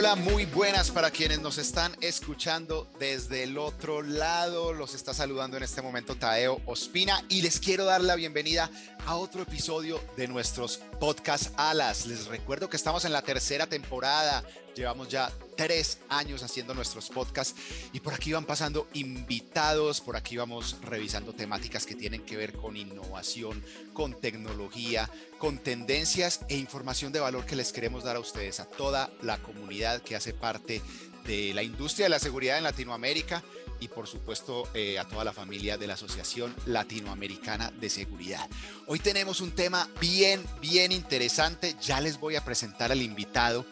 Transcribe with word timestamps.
Hola, 0.00 0.14
muy 0.14 0.46
buenas 0.46 0.92
para 0.92 1.10
quienes 1.10 1.40
nos 1.40 1.58
están 1.58 1.92
escuchando 2.00 2.86
desde 3.00 3.42
el 3.42 3.58
otro 3.58 4.00
lado. 4.00 4.72
Los 4.72 4.94
está 4.94 5.12
saludando 5.12 5.56
en 5.56 5.64
este 5.64 5.82
momento 5.82 6.14
Taeo 6.14 6.60
Ospina 6.66 7.24
y 7.28 7.42
les 7.42 7.58
quiero 7.58 7.84
dar 7.84 8.00
la 8.00 8.14
bienvenida 8.14 8.70
a 9.06 9.16
otro 9.16 9.42
episodio 9.42 10.00
de 10.16 10.28
nuestros 10.28 10.76
podcast 11.00 11.52
Alas. 11.56 12.06
Les 12.06 12.26
recuerdo 12.26 12.70
que 12.70 12.76
estamos 12.76 13.04
en 13.06 13.12
la 13.12 13.22
tercera 13.22 13.66
temporada. 13.66 14.44
Llevamos 14.78 15.08
ya 15.08 15.32
tres 15.56 15.98
años 16.08 16.44
haciendo 16.44 16.72
nuestros 16.72 17.08
podcasts 17.08 17.60
y 17.92 17.98
por 17.98 18.14
aquí 18.14 18.32
van 18.32 18.44
pasando 18.44 18.86
invitados, 18.94 20.00
por 20.00 20.14
aquí 20.14 20.36
vamos 20.36 20.76
revisando 20.82 21.32
temáticas 21.32 21.84
que 21.84 21.96
tienen 21.96 22.24
que 22.24 22.36
ver 22.36 22.52
con 22.52 22.76
innovación, 22.76 23.60
con 23.92 24.14
tecnología, 24.14 25.10
con 25.38 25.58
tendencias 25.58 26.42
e 26.48 26.56
información 26.56 27.12
de 27.12 27.18
valor 27.18 27.44
que 27.44 27.56
les 27.56 27.72
queremos 27.72 28.04
dar 28.04 28.14
a 28.14 28.20
ustedes, 28.20 28.60
a 28.60 28.66
toda 28.66 29.10
la 29.20 29.38
comunidad 29.38 30.00
que 30.00 30.14
hace 30.14 30.32
parte 30.32 30.80
de 31.26 31.52
la 31.54 31.64
industria 31.64 32.04
de 32.04 32.10
la 32.10 32.20
seguridad 32.20 32.56
en 32.56 32.62
Latinoamérica 32.62 33.42
y 33.80 33.88
por 33.88 34.06
supuesto 34.06 34.68
eh, 34.74 34.96
a 35.00 35.08
toda 35.08 35.24
la 35.24 35.32
familia 35.32 35.76
de 35.76 35.88
la 35.88 35.94
Asociación 35.94 36.54
Latinoamericana 36.66 37.72
de 37.72 37.90
Seguridad. 37.90 38.48
Hoy 38.86 39.00
tenemos 39.00 39.40
un 39.40 39.50
tema 39.50 39.88
bien, 40.00 40.44
bien 40.60 40.92
interesante. 40.92 41.74
Ya 41.82 42.00
les 42.00 42.20
voy 42.20 42.36
a 42.36 42.44
presentar 42.44 42.92
al 42.92 43.02
invitado 43.02 43.66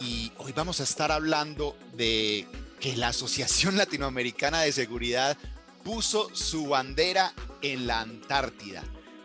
y 0.00 0.32
hoy 0.38 0.52
vamos 0.52 0.80
a 0.80 0.84
estar 0.84 1.12
hablando 1.12 1.76
de 1.94 2.46
que 2.80 2.96
la 2.96 3.08
Asociación 3.08 3.76
Latinoamericana 3.76 4.60
de 4.60 4.72
Seguridad 4.72 5.36
puso 5.84 6.34
su 6.34 6.68
bandera 6.68 7.32
en 7.62 7.86
la 7.86 8.00
Antártida. 8.00 8.84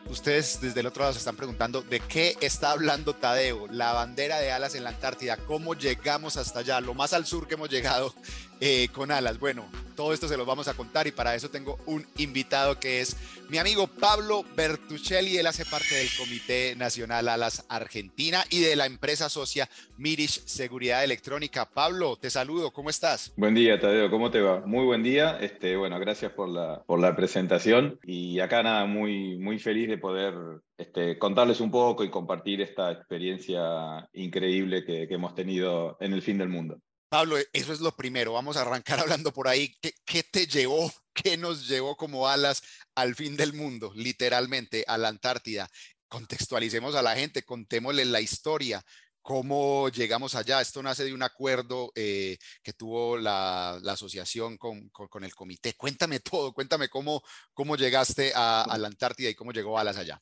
Ustedes 0.10 0.60
desde 0.62 0.82
el 0.82 0.88
otro 0.88 1.04
lado 1.04 1.14
se 1.14 1.20
están 1.20 1.36
preguntando 1.36 1.82
de 1.82 2.00
qué 2.02 2.36
está 2.42 2.72
hablando 2.72 3.14
Tadeo, 3.14 3.68
la 3.68 3.94
bandera 3.94 4.40
de 4.40 4.52
alas 4.52 4.76
en 4.76 4.84
la 4.84 4.90
Antártida, 4.90 5.38
cómo 5.38 5.76
llegamos 5.76 6.36
hasta 6.38 6.60
allá, 6.60 6.82
lo 6.82 6.94
más 6.94 7.14
al 7.14 7.26
sur 7.26 7.48
que 7.48 7.54
hemos 7.54 7.70
llegado 7.70 8.14
eh, 8.60 8.90
con 8.92 9.12
alas. 9.12 9.40
Bueno, 9.40 9.66
todo 9.94 10.14
esto 10.14 10.28
se 10.28 10.38
lo 10.38 10.46
vamos 10.46 10.68
a 10.68 10.74
contar 10.74 11.08
y 11.08 11.12
para 11.12 11.36
eso 11.36 11.50
tengo 11.50 11.78
un 11.86 12.06
invitado 12.18 12.80
que 12.80 13.02
es 13.02 13.16
mi 13.50 13.58
amigo 13.58 13.88
Pablo 13.88 14.44
Bertuccelli. 14.56 15.38
Él 15.38 15.48
hace 15.48 15.66
parte 15.66 15.96
del 15.96 16.08
Comité 16.18 16.76
Nacional 16.76 17.28
Alas 17.28 17.66
Argentina 17.70 18.44
y 18.50 18.62
de 18.62 18.76
la 18.76 18.86
empresa 18.86 19.30
socia 19.30 19.70
Mirish 19.98 20.44
Seguridad 20.46 21.04
Electrónica. 21.04 21.70
Pablo, 21.70 22.18
te 22.18 22.30
saludo, 22.30 22.72
¿cómo 22.72 22.90
estás? 22.90 23.34
Buen 23.38 23.56
día, 23.56 23.80
Tadeo, 23.80 24.10
¿cómo 24.10 24.32
te 24.32 24.42
va? 24.42 24.62
Muy 24.66 24.86
buen 24.86 25.04
día. 25.04 25.38
Este, 25.40 25.76
bueno, 25.76 26.00
gracias 26.00 26.32
por 26.32 26.50
la, 26.50 26.84
por 26.86 27.00
la 27.00 27.16
presentación 27.16 28.00
y 28.04 28.40
acá 28.40 28.64
nada, 28.64 28.86
muy, 28.86 29.38
muy 29.38 29.60
feliz 29.60 29.88
de 29.88 29.98
poder 29.98 30.34
este, 30.78 31.18
contarles 31.18 31.60
un 31.60 31.72
poco 31.72 32.04
y 32.04 32.10
compartir 32.10 32.62
esta 32.62 32.92
experiencia 32.92 34.10
increíble 34.14 34.84
que 34.84 35.08
hemos 35.10 35.36
tenido 35.36 35.98
en 36.00 36.14
el 36.14 36.22
fin 36.22 36.38
del 36.38 36.50
mundo. 36.50 36.80
Pablo, 37.14 37.38
eso 37.54 37.74
es 37.74 37.80
lo 37.80 37.96
primero. 37.96 38.34
Vamos 38.34 38.58
a 38.58 38.62
arrancar 38.62 39.00
hablando 39.22 39.32
por 39.32 39.48
ahí. 39.48 39.78
¿Qué, 40.04 40.24
te 40.24 40.48
llevó, 40.48 40.92
qué 41.14 41.38
nos 41.38 41.68
llevó 41.68 41.96
como 41.96 42.28
alas 42.28 42.64
al 42.96 43.14
fin 43.14 43.38
del 43.38 43.54
mundo, 43.54 43.92
literalmente, 43.94 44.84
a 44.88 44.98
la 44.98 45.10
Antártida? 45.10 45.70
Contextualicemos 46.08 46.96
a 46.96 47.04
la 47.04 47.16
gente, 47.16 47.44
contémosle 47.44 48.06
la 48.06 48.20
historia, 48.20 48.84
cómo 49.22 49.90
llegamos 49.90 50.34
allá. 50.34 50.60
Esto 50.60 50.82
nace 50.82 51.04
de 51.04 51.14
un 51.14 51.22
acuerdo 51.22 51.92
eh, 51.94 52.40
que 52.64 52.74
tuvo 52.74 53.16
la, 53.16 53.76
asociación 53.76 54.58
con, 54.58 54.90
el 55.22 55.36
comité. 55.36 55.76
Cuéntame 55.76 56.20
todo, 56.20 56.52
cuéntame 56.52 56.90
cómo, 56.90 57.22
cómo 57.54 57.76
llegaste 57.76 58.32
a, 58.34 58.64
a 58.64 58.78
la 58.80 58.88
Antártida 58.88 59.30
y 59.30 59.36
cómo 59.36 59.52
llegó 59.52 59.78
Alas 59.78 59.98
allá. 59.98 60.20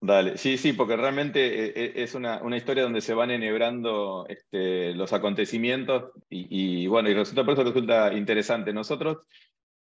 Dale, 0.00 0.36
sí, 0.36 0.58
sí, 0.58 0.72
porque 0.74 0.96
realmente 0.96 1.66
eh, 1.66 1.72
eh, 1.74 1.92
es 1.96 2.14
una, 2.14 2.40
historia 2.56 2.82
donde 2.82 3.00
se 3.00 3.14
van 3.14 3.30
enhebrando 3.30 4.26
este, 4.28 4.94
los 4.94 5.12
acontecimientos 5.12 6.12
y, 6.28 6.86
bueno, 6.86 7.08
y 7.08 7.14
resulta, 7.14 7.44
por 7.44 7.54
eso 7.54 7.64
resulta 7.64 8.12
interesante. 8.12 8.72
Nosotros, 8.72 9.18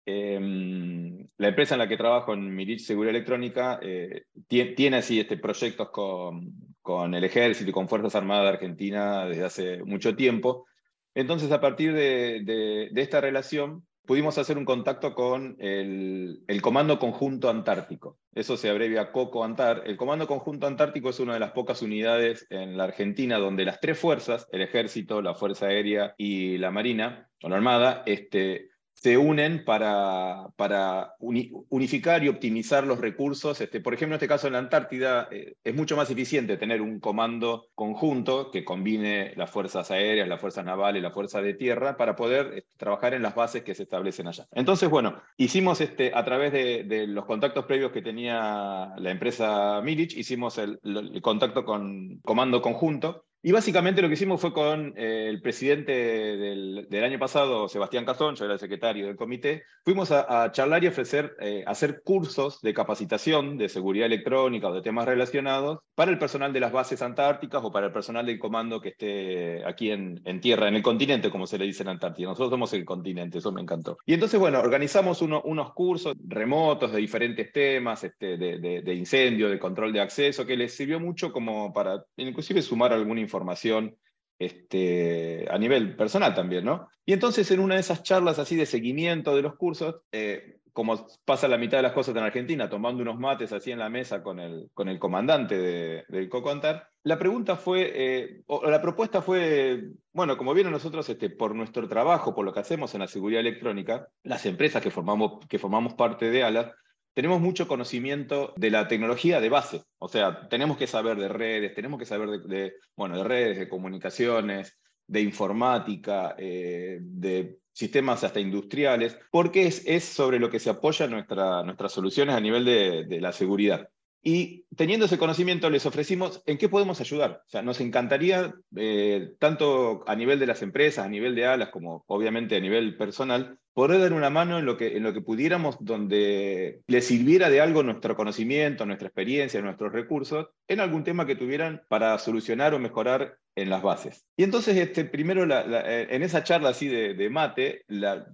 em, 0.06 1.26
la 1.36 1.48
empresa 1.48 1.74
en 1.74 1.80
la 1.80 1.88
que 1.88 1.97
trabajo, 1.97 2.32
en 2.32 2.54
Mirich 2.54 2.80
Seguridad 2.80 3.14
Electrónica, 3.14 3.80
eh, 3.82 4.24
tiene, 4.47 4.97
así 4.98 5.19
este, 5.20 5.36
proyectos 5.36 5.91
con, 5.91 6.53
con, 6.80 7.14
el 7.14 7.24
ejército 7.24 7.70
y 7.70 7.72
con 7.72 7.88
Fuerzas 7.88 8.14
Armadas 8.14 8.44
de 8.44 8.50
Argentina 8.50 9.26
desde 9.26 9.44
hace 9.44 9.84
mucho 9.84 10.14
tiempo. 10.16 10.66
Entonces, 11.14 11.50
a 11.53 11.60
partir 11.60 11.92
de 11.92 12.91
esta 12.94 13.20
relación, 13.20 13.84
pudimos 14.06 14.38
hacer 14.38 14.59
un 14.59 14.65
contacto 14.65 15.15
con 15.15 15.56
el, 15.59 16.42
Comando 16.62 16.98
Conjunto 16.98 17.50
Antártico. 17.50 18.19
Eso 18.34 18.56
se 18.56 18.70
abrevia 18.70 19.12
COCO 19.12 19.44
Antar. 19.44 19.82
El 19.87 19.97
Comando 19.97 20.26
Conjunto 20.26 20.66
Antártico 20.66 21.10
es 21.10 21.20
una 21.20 21.34
de 21.34 21.41
las 21.41 21.53
pocas 21.53 21.82
unidades 21.82 22.47
en 22.50 22.76
la 22.76 22.84
Argentina 22.84 23.38
donde 23.38 23.65
las 23.65 23.81
tres 23.81 23.98
fuerzas, 23.98 24.47
el 24.53 24.62
Ejército, 24.62 25.22
la 25.22 25.34
Fuerza 25.34 25.66
Aérea 25.66 26.15
y 26.19 26.59
la 26.59 26.70
Marina, 26.70 27.28
o 27.42 27.48
la 27.48 27.56
Armada, 27.56 28.03
este, 28.06 28.70
se 29.04 29.19
unen 29.19 29.66
para, 29.66 30.47
para 30.56 31.12
unificar 31.19 32.25
y 32.25 32.31
optimizar 32.31 32.87
los 32.87 32.98
recursos. 32.98 33.60
Este, 33.60 33.82
por 33.82 33.92
ejemplo, 33.92 34.15
en 34.15 34.16
este 34.16 34.28
caso 34.28 34.47
en 34.47 34.54
la 34.54 34.60
Antártida 34.60 35.28
eh, 35.31 35.56
es 35.62 35.75
mucho 35.75 35.94
más 35.94 36.09
eficiente 36.09 36.56
tener 36.56 36.81
un 36.81 37.00
comando 37.00 37.66
conjunto 37.75 38.50
que 38.50 38.65
combine 38.65 39.34
las 39.37 39.50
fuerzas 39.50 39.91
aéreas, 39.91 40.26
las 40.26 40.41
fuerzas 40.41 40.65
navales, 40.65 41.03
la 41.03 41.10
fuerza 41.10 41.42
de 41.42 41.53
tierra 41.53 41.98
para 41.98 42.16
poder 42.16 42.47
este, 42.54 42.70
trabajar 42.78 43.12
en 43.12 43.20
las 43.20 43.34
bases 43.34 43.62
que 43.62 43.75
se 43.75 43.82
establecen 43.82 44.26
allá. 44.26 44.47
Entonces, 44.53 44.88
bueno, 44.88 45.21
hicimos 45.36 45.82
este, 45.82 46.10
a 46.15 46.25
través 46.25 46.54
de, 46.54 47.06
los 47.06 47.26
contactos 47.26 47.66
previos 47.66 47.92
que 47.92 48.00
tenía 48.00 48.94
la 48.97 49.10
empresa 49.10 49.82
Milich, 49.82 50.16
hicimos 50.16 50.56
el 50.56 50.81
contacto 51.21 51.66
con 51.66 52.21
comando 52.25 52.62
conjunto 52.62 53.26
y 53.47 53.53
básicamente 53.53 54.00
lo 54.00 54.09
que 54.09 54.15
hicimos 54.15 54.41
fue 54.41 54.55
con 54.55 54.94
eh, 54.97 55.27
el 55.28 55.43
presidente 55.43 55.93
del, 55.93 57.05
año 57.05 57.19
pasado, 57.19 57.69
Sebastián 57.69 58.06
Cazón, 58.06 58.37
yo 58.37 58.47
era 58.47 58.55
el 58.55 58.59
secretario 58.59 59.06
del 59.06 59.16
comité, 59.16 59.65
fuimos 59.84 60.10
a, 60.12 60.50
charlar 60.50 60.82
y 60.82 60.87
ofrecer, 60.87 61.37
eh, 61.41 61.62
hacer 61.66 62.00
cursos 62.03 62.62
de 62.62 62.72
capacitación 62.72 63.59
de 63.59 63.69
seguridad 63.69 64.06
electrónica 64.06 64.69
o 64.69 64.75
de 64.75 64.81
temas 64.81 65.04
relacionados 65.04 65.81
para 65.94 66.10
el 66.10 66.19
personal 66.19 66.54
de 66.54 66.60
las 66.60 66.72
bases 66.72 67.03
antárticas 67.03 67.62
o 67.62 67.71
para 67.71 67.88
el 67.88 67.93
personal 67.93 68.25
del 68.25 68.38
comando 68.38 68.81
que 68.81 68.88
esté 68.88 69.62
aquí 69.66 69.91
en, 69.91 70.22
tierra, 70.41 70.69
en 70.69 70.77
el 70.77 70.83
continente, 70.83 71.28
como 71.28 71.47
se 71.47 71.59
le 71.59 71.66
dice 71.66 71.83
en 71.83 71.91
Antártida. 71.91 72.28
Nosotros 72.28 72.50
somos 72.50 72.72
el 72.72 72.87
continente, 72.87 73.38
eso 73.38 73.53
me 73.53 73.60
encantó. 73.60 73.99
Y 74.06 74.15
entonces, 74.15 74.41
bueno, 74.41 74.59
organizamos 74.60 75.21
unos 75.21 75.72
cursos 75.75 76.15
remotos 76.27 76.93
de 76.93 76.99
diferentes 76.99 77.53
temas, 77.53 78.04
este, 78.04 78.38
de, 78.38 78.81
de 78.81 78.94
incendio, 78.94 79.50
de 79.50 79.59
control 79.59 79.93
de 79.93 80.00
acceso, 80.00 80.47
que 80.47 80.56
les 80.56 80.75
sirvió 80.75 80.99
mucho 80.99 81.31
como 81.31 81.75
para 81.75 82.03
inclusive 82.16 82.62
sumar 82.62 82.94
alguna 82.94 83.21
información 83.21 83.34
información 83.34 83.97
este, 84.39 85.47
a 85.50 85.59
nivel 85.59 85.97
personal 85.97 86.34
también, 86.34 86.65
¿no? 86.65 86.89
Y 87.05 87.12
entonces 87.12 87.50
en 87.50 87.61
una 87.61 87.75
de 87.75 87.81
esas 87.81 88.03
charlas 88.03 88.39
así 88.39 88.56
de 88.56 88.67
seguimiento 88.67 89.34
de 89.34 89.43
los 89.43 89.56
cursos, 89.56 89.97
eh, 90.12 90.59
como 90.72 91.06
pasa 91.25 91.47
la 91.47 91.59
mitad 91.59 91.78
de 91.78 91.83
las 91.83 91.93
cosas 91.93 92.17
en 92.17 92.22
Argentina, 92.22 92.69
tomando 92.69 93.03
unos 93.03 93.19
mates 93.19 93.53
así 93.53 93.71
en 93.71 93.78
la 93.78 93.89
mesa 93.89 94.22
con 94.22 94.41
el, 94.41 94.71
con 94.75 94.89
el 94.89 94.99
comandante 94.99 95.56
de, 95.56 96.05
del 96.09 96.28
Cocontar, 96.28 96.89
la 97.05 97.19
pregunta 97.19 97.56
fue, 97.56 97.93
eh, 97.95 98.43
o 98.47 98.69
la 98.69 98.83
propuesta 98.83 99.22
fue, 99.22 99.84
bueno, 100.12 100.37
como 100.37 100.55
vieron 100.55 100.72
nosotros, 100.72 101.09
este, 101.09 101.31
por 101.31 101.55
nuestro 101.55 101.87
trabajo, 101.89 102.34
por 102.34 102.45
lo 102.45 102.53
que 102.53 102.61
hacemos 102.61 102.93
en 102.95 103.01
la 103.01 103.06
seguridad 103.06 103.41
electrónica, 103.41 104.09
las 104.25 104.47
empresas 104.47 104.83
que 104.83 104.91
formamos, 104.91 105.47
que 105.48 105.59
formamos 105.59 105.95
parte 105.95 106.30
de 106.30 106.42
ALAS, 106.42 106.72
tenemos 107.15 107.41
mucho 107.41 107.66
conocimiento 107.69 108.53
de 108.57 108.71
la 108.71 108.89
tecnología 108.89 109.41
de 109.41 109.49
base. 109.49 109.83
O 109.99 110.09
sea, 110.09 110.49
tenemos 110.49 110.77
que 110.77 110.87
saber 110.87 111.16
de 111.16 111.28
redes, 111.28 111.75
tenemos 111.75 111.99
que 111.99 112.07
saber 112.07 112.41
de, 112.43 112.75
bueno, 112.97 113.16
de 113.16 113.25
redes, 113.25 113.59
de 113.59 113.69
comunicaciones, 113.69 114.77
de 115.07 115.21
informática, 115.21 116.34
eh, 116.37 116.99
de 117.01 117.59
sistemas 117.72 118.25
hasta 118.25 118.41
industriales, 118.41 119.19
porque 119.31 119.66
es, 119.66 120.05
sobre 120.05 120.39
lo 120.39 120.51
que 120.51 120.61
se 120.61 120.71
apoya 120.71 121.07
nuestra, 121.07 121.63
nuestras 121.63 121.93
soluciones 121.93 122.34
a 122.34 122.41
nivel 122.41 122.65
de 122.65 123.21
la 123.21 123.33
seguridad. 123.33 123.89
Y 124.26 124.65
teniendo 124.74 125.04
ese 125.04 125.18
conocimiento 125.18 125.68
les 125.68 125.84
ofrecimos 125.84 126.42
en 126.47 126.56
qué 126.56 126.71
podemos 126.71 126.98
ayudar. 127.03 127.42
O 127.47 127.50
sea, 127.50 127.60
nos 127.60 127.78
encantaría, 127.80 128.54
eh, 128.74 129.34
tanto 129.38 130.03
a 130.06 130.16
nivel 130.16 130.38
de 130.38 130.47
las 130.47 130.62
empresas, 130.62 131.04
a 131.04 131.10
nivel 131.10 131.34
de 131.34 131.44
alas, 131.44 131.68
como 131.68 132.04
obviamente 132.06 132.56
a 132.56 132.60
nivel 132.60 132.97
personal, 132.97 133.59
poder 133.74 134.00
dar 134.00 134.15
una 134.15 134.30
mano 134.30 134.59
en 134.59 134.65
lo 134.65 134.78
que, 134.78 134.97
en 134.97 135.03
lo 135.03 135.12
que 135.12 135.21
pudiéramos, 135.21 135.76
donde 135.78 136.80
les 136.86 137.06
sirviera 137.06 137.50
de 137.50 137.60
algo 137.60 137.82
nuestro 137.82 138.16
conocimiento, 138.16 138.86
nuestra 138.86 139.09
experiencia, 139.09 139.60
nuestros 139.60 139.92
recursos, 139.92 140.48
en 140.68 140.80
algún 140.80 141.04
tema 141.04 141.27
que 141.27 141.36
tuvieran 141.36 141.82
para 141.88 142.18
solucionar 142.18 142.72
o 142.72 142.78
mejorar 142.78 143.36
en 143.54 143.68
las 143.68 143.82
bases. 143.82 144.24
Y 144.38 144.44
entonces, 144.44 144.78
este, 144.78 145.04
primero, 145.04 145.42
en 145.44 146.22
esa 146.22 146.44
charla 146.44 146.70
así 146.70 146.88
de, 146.88 147.12
de 147.12 147.28
mate, 147.28 147.82
la, 147.88 148.27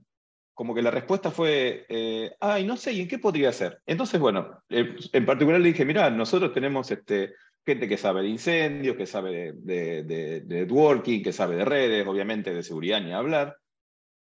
como 0.60 0.74
que 0.74 0.82
la 0.82 0.90
respuesta 0.90 1.30
fue, 1.30 1.86
eh, 1.88 2.36
ay, 2.38 2.66
no 2.66 2.76
sé, 2.76 2.92
¿y 2.92 3.00
en 3.00 3.08
qué 3.08 3.18
podría 3.18 3.50
ser? 3.50 3.80
Entonces, 3.86 4.20
bueno, 4.20 4.62
eh, 4.68 4.94
en 5.10 5.24
particular 5.24 5.58
le 5.58 5.68
dije, 5.68 5.86
mira, 5.86 6.10
nosotros 6.10 6.52
tenemos 6.52 6.90
este, 6.90 7.32
gente 7.64 7.88
que 7.88 7.96
sabe 7.96 8.20
de 8.20 8.28
incendios, 8.28 8.94
que 8.94 9.06
sabe 9.06 9.54
de, 9.54 10.44
networking, 10.46 11.22
que 11.22 11.32
sabe 11.32 11.56
de 11.56 11.64
redes, 11.64 12.06
obviamente 12.06 12.52
de 12.52 12.62
seguridad 12.62 13.00
ni 13.00 13.10
hablar. 13.10 13.56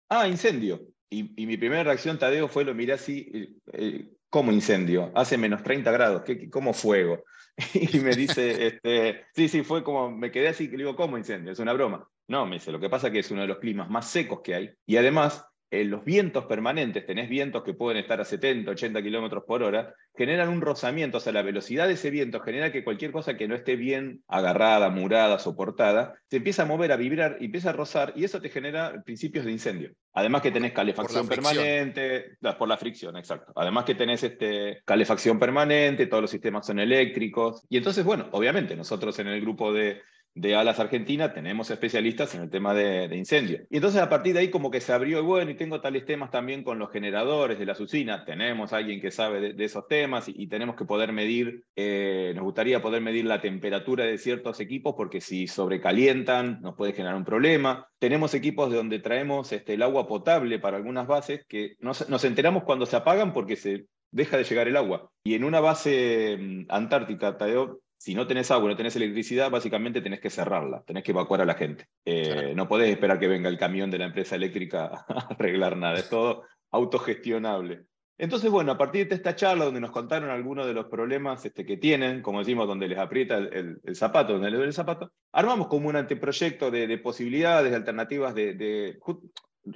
Ah, 0.07 0.29
incendio. 0.29 0.79
Y, 1.09 1.23
mi 1.45 1.57
primera 1.57 1.83
reacción, 1.83 2.17
Tadeo, 2.17 2.47
fue 2.47 2.63
lo 2.63 2.73
miré 2.73 2.93
así, 2.93 3.59
eh, 3.73 4.07
¿cómo 4.29 4.53
incendio? 4.53 5.11
Hace 5.15 5.37
menos 5.37 5.61
30 5.61 5.91
grados, 5.91 6.21
¿qué, 6.21 6.49
¿cómo 6.49 6.71
fuego? 6.71 7.25
y 7.73 7.99
me 7.99 8.15
dice, 8.15 8.65
este, 8.65 9.25
sí, 9.35 9.49
sí, 9.49 9.61
fue 9.63 9.83
como, 9.83 10.09
me 10.09 10.31
quedé 10.31 10.47
así, 10.47 10.69
le 10.69 10.77
digo, 10.77 10.95
¿cómo 10.95 11.17
incendio? 11.17 11.51
Es 11.51 11.59
una 11.59 11.73
broma. 11.73 12.07
No, 12.29 12.45
me 12.45 12.55
dice, 12.55 12.71
lo 12.71 12.79
que 12.79 12.89
pasa 12.89 13.07
es 13.07 13.13
que 13.13 13.19
es 13.19 13.31
uno 13.31 13.41
de 13.41 13.47
los 13.47 13.57
climas 13.57 13.89
más 13.89 14.09
secos 14.09 14.39
que 14.41 14.55
hay. 14.55 14.71
Y 14.85 14.95
además, 14.95 15.48
eh, 15.71 15.83
los 15.83 16.03
vientos 16.03 16.45
permanentes, 16.45 17.05
tenés 17.05 17.29
vientos 17.29 17.63
que 17.63 17.75
pueden 17.75 18.01
estar 18.01 18.19
a 18.19 18.25
70, 18.25 18.71
80 18.71 19.03
kilómetros 19.03 19.43
por 19.45 19.61
hora, 19.61 19.93
generan 20.15 20.49
un 20.49 20.61
rozamiento, 20.61 21.17
o 21.17 21.21
sea, 21.21 21.31
la 21.31 21.43
velocidad 21.43 21.87
de 21.87 21.93
ese 21.93 22.09
viento 22.09 22.39
genera 22.39 22.71
que 22.71 22.83
cualquier 22.83 23.11
cosa 23.11 23.37
que 23.37 23.47
no 23.47 23.53
esté 23.53 23.75
bien 23.75 24.23
agarrada, 24.27 24.89
murada, 24.89 25.37
soportada, 25.37 26.15
se 26.27 26.37
empieza 26.37 26.63
a 26.63 26.65
mover, 26.65 26.91
a 26.91 26.95
vibrar, 26.97 27.37
y 27.39 27.45
empieza 27.45 27.69
a 27.69 27.73
rozar, 27.73 28.13
y 28.15 28.23
eso 28.23 28.41
te 28.41 28.49
genera 28.49 29.03
principios 29.05 29.45
de 29.45 29.51
incendio. 29.51 29.91
Además 30.13 30.41
que 30.41 30.51
tenés 30.51 30.73
calefacción 30.73 31.27
permanente, 31.27 32.37
por 32.57 32.67
la 32.67 32.77
fricción, 32.77 33.15
exacto. 33.15 33.53
Además 33.55 33.85
que 33.85 33.93
tenés 33.93 34.23
este, 34.23 34.81
calefacción 34.85 35.37
permanente, 35.37 36.07
todos 36.07 36.21
los 36.21 36.31
sistemas 36.31 36.65
son 36.65 36.79
eléctricos, 36.79 37.63
y 37.69 37.77
entonces, 37.77 38.03
bueno, 38.03 38.27
obviamente 38.31 38.75
nosotros 38.75 39.19
en 39.19 39.27
el 39.27 39.39
grupo 39.39 39.71
de 39.71 40.01
de 40.35 40.55
Alas 40.55 40.79
Argentina 40.79 41.33
tenemos 41.33 41.69
especialistas 41.71 42.33
en 42.35 42.43
el 42.43 42.49
tema 42.49 42.73
de, 42.73 43.15
incendio. 43.15 43.65
Y 43.69 43.77
entonces 43.77 44.01
a 44.01 44.09
partir 44.09 44.33
de 44.33 44.39
ahí 44.39 44.49
como 44.49 44.71
que 44.71 44.81
se 44.81 44.93
abrió, 44.93 45.23
bueno, 45.23 45.51
y 45.51 45.55
tengo 45.55 45.81
tales 45.81 46.05
temas 46.05 46.31
también 46.31 46.63
con 46.63 46.79
los 46.79 46.91
generadores 46.91 47.59
de 47.59 47.65
las 47.65 47.79
usinas, 47.79 48.25
tenemos 48.25 48.73
alguien 48.73 49.01
que 49.01 49.11
sabe 49.11 49.53
de, 49.53 49.65
esos 49.65 49.87
temas 49.87 50.25
y, 50.27 50.47
tenemos 50.47 50.75
que 50.75 50.85
poder 50.85 51.13
medir, 51.13 51.63
eh, 51.75 52.31
nos 52.35 52.43
gustaría 52.43 52.81
poder 52.81 53.01
medir 53.01 53.25
la 53.25 53.41
temperatura 53.41 54.05
de 54.05 54.17
ciertos 54.17 54.59
equipos 54.59 54.95
porque 54.95 55.21
si 55.21 55.47
sobrecalientan 55.47 56.59
nos 56.61 56.75
puede 56.75 56.93
generar 56.93 57.15
un 57.15 57.25
problema. 57.25 57.87
Tenemos 57.99 58.33
equipos 58.33 58.71
de 58.71 58.77
donde 58.77 58.99
traemos 58.99 59.51
este, 59.51 59.75
el 59.75 59.83
agua 59.83 60.07
potable 60.07 60.59
para 60.59 60.77
algunas 60.77 61.05
bases 61.07 61.45
que 61.47 61.75
nos, 61.79 62.09
nos 62.09 62.23
enteramos 62.23 62.63
cuando 62.63 62.85
se 62.85 62.95
apagan 62.95 63.33
porque 63.33 63.55
se 63.55 63.85
deja 64.11 64.37
de 64.37 64.43
llegar 64.43 64.67
el 64.67 64.77
agua. 64.77 65.11
Y 65.23 65.35
en 65.35 65.43
una 65.43 65.59
base 65.59 66.37
mm, 66.39 66.65
antártica, 66.69 67.37
Tadeo, 67.37 67.81
si 67.99 68.15
no 68.15 68.25
tenés 68.25 68.49
agua, 68.49 68.69
no 68.69 68.77
tenés 68.77 68.95
electricidad, 68.95 69.51
básicamente 69.51 69.99
tenés 69.99 70.21
que 70.21 70.29
cerrarla, 70.29 70.83
tenés 70.87 71.03
que 71.03 71.11
evacuar 71.11 71.41
a 71.41 71.45
la 71.45 71.55
gente. 71.55 71.87
Eh, 72.05 72.53
no 72.55 72.65
podés 72.69 72.89
esperar 72.89 73.19
que 73.19 73.27
venga 73.27 73.49
el 73.49 73.57
camión 73.57 73.91
de 73.91 73.97
la 73.97 74.05
empresa 74.05 74.35
eléctrica 74.35 74.85
a 75.07 75.27
arreglar 75.29 75.75
nada, 75.75 75.99
es 75.99 76.09
todo 76.09 76.43
autogestionable. 76.71 77.83
Entonces, 78.17 78.49
bueno, 78.49 78.71
a 78.71 78.77
partir 78.77 79.07
de 79.09 79.15
esta 79.15 79.35
charla 79.35 79.65
donde 79.65 79.81
nos 79.81 79.91
contaron 79.91 80.29
algunos 80.29 80.65
de 80.65 80.73
los 80.73 80.85
problemas 80.85 81.43
este, 81.45 81.65
que 81.65 81.75
tienen, 81.75 82.21
como 82.21 82.39
decimos, 82.39 82.67
donde 82.67 82.87
les 82.87 82.99
aprieta 82.99 83.37
el, 83.37 83.79
zapato, 83.93 84.33
donde 84.33 84.49
les 84.49 84.57
duele 84.57 84.69
el 84.69 84.73
zapato, 84.73 85.11
armamos 85.33 85.67
como 85.67 85.89
un 85.89 85.97
anteproyecto 85.97 86.71
de, 86.71 86.97
posibilidades, 86.99 87.69
de 87.69 87.77
alternativas 87.77 88.33
de, 88.33 88.97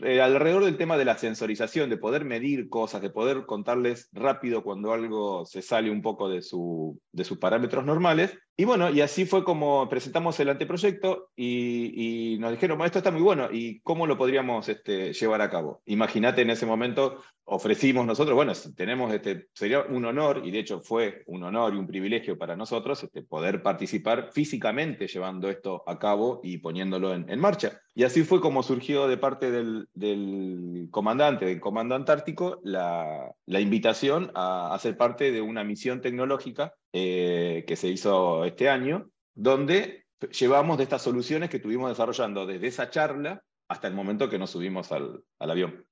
eh, 0.01 0.21
alrededor 0.21 0.65
del 0.65 0.77
tema 0.77 0.97
de 0.97 1.05
la 1.05 1.17
sensorización, 1.17 1.89
de 1.89 1.97
poder 1.97 2.25
medir 2.25 2.69
cosas, 2.69 3.01
de 3.01 3.09
poder 3.09 3.45
contarles 3.45 4.09
rápido 4.13 4.63
cuando 4.63 4.93
algo 4.93 5.45
se 5.45 5.61
sale 5.61 5.91
un 5.91 6.01
poco 6.01 6.29
de, 6.29 6.41
su, 6.41 6.99
de 7.11 7.23
sus 7.23 7.37
parámetros 7.37 7.85
normales. 7.85 8.37
Y 8.55 8.65
bueno, 8.65 8.91
y 8.91 9.01
así 9.01 9.25
fue 9.25 9.43
como 9.43 9.89
presentamos 9.89 10.39
el 10.39 10.49
anteproyecto 10.49 11.31
y, 11.35 12.37
nos 12.39 12.51
dijeron, 12.51 12.79
esto 12.81 12.99
está 12.99 13.09
muy 13.09 13.21
bueno, 13.21 13.49
¿y 13.51 13.79
cómo 13.79 14.05
lo 14.05 14.15
podríamos 14.15 14.69
este, 14.69 15.11
llevar 15.11 15.41
a 15.41 15.49
cabo? 15.49 15.81
Imagínate 15.85 16.43
en 16.43 16.51
ese 16.51 16.67
momento, 16.67 17.23
ofrecimos 17.45 18.05
nosotros, 18.05 18.35
bueno, 18.35 18.53
tenemos, 18.75 19.11
este, 19.11 19.47
sería 19.53 19.81
un 19.81 20.05
honor, 20.05 20.43
y 20.45 20.51
de 20.51 20.59
hecho 20.59 20.81
fue 20.81 21.23
un 21.25 21.43
honor 21.43 21.73
y 21.73 21.77
un 21.77 21.87
privilegio 21.87 22.37
para 22.37 22.55
nosotros 22.55 23.03
este, 23.03 23.23
poder 23.23 23.63
participar 23.63 24.29
físicamente 24.31 25.07
llevando 25.07 25.49
esto 25.49 25.83
a 25.87 25.97
cabo 25.97 26.39
y 26.43 26.59
poniéndolo 26.59 27.11
en, 27.15 27.39
marcha. 27.39 27.81
Y 27.95 28.03
así 28.03 28.23
fue 28.23 28.39
como 28.39 28.61
surgió 28.61 29.07
de 29.07 29.17
parte 29.17 29.49
del, 29.49 29.87
comandante, 30.91 31.45
del 31.45 31.59
Comando 31.59 31.95
Antártico, 31.95 32.59
la, 32.63 33.33
la 33.47 33.59
invitación 33.59 34.31
a 34.35 34.75
hacer 34.75 34.95
parte 34.95 35.31
de 35.31 35.41
una 35.41 35.63
misión 35.63 36.01
tecnológica 36.01 36.75
eh, 36.95 37.65
que 37.67 37.75
se 37.75 37.87
hizo 37.87 38.45
este 38.45 38.69
año, 38.69 39.09
donde 39.33 40.05
llevamos 40.31 40.77
de 40.77 40.83
estas 40.83 41.01
soluciones 41.01 41.49
que 41.49 41.57
estuvimos 41.57 41.89
desarrollando 41.89 42.45
desde 42.45 42.67
esa 42.67 42.91
charla 42.91 43.43
hasta 43.67 43.87
el 43.87 43.95
momento 43.95 44.29
que 44.29 44.37
nos 44.37 44.51
subimos 44.51 44.91
al, 44.91 45.23
avión. 45.39 45.87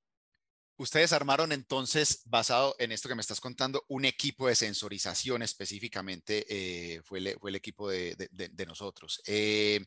Ustedes 0.76 1.12
armaron 1.12 1.50
entonces, 1.50 2.22
basado 2.26 2.76
en 2.78 2.92
esto 2.92 3.08
que 3.08 3.16
me 3.16 3.20
estás 3.20 3.40
contando, 3.40 3.84
un 3.88 4.04
equipo 4.04 4.46
de 4.46 4.54
sensorización 4.54 5.42
específicamente, 5.42 6.46
eh, 6.48 7.02
fue, 7.02 7.18
el, 7.18 7.36
fue, 7.40 7.50
el, 7.50 7.56
equipo 7.56 7.90
de, 7.90 8.64
nosotros. 8.64 9.20
Eh, 9.26 9.84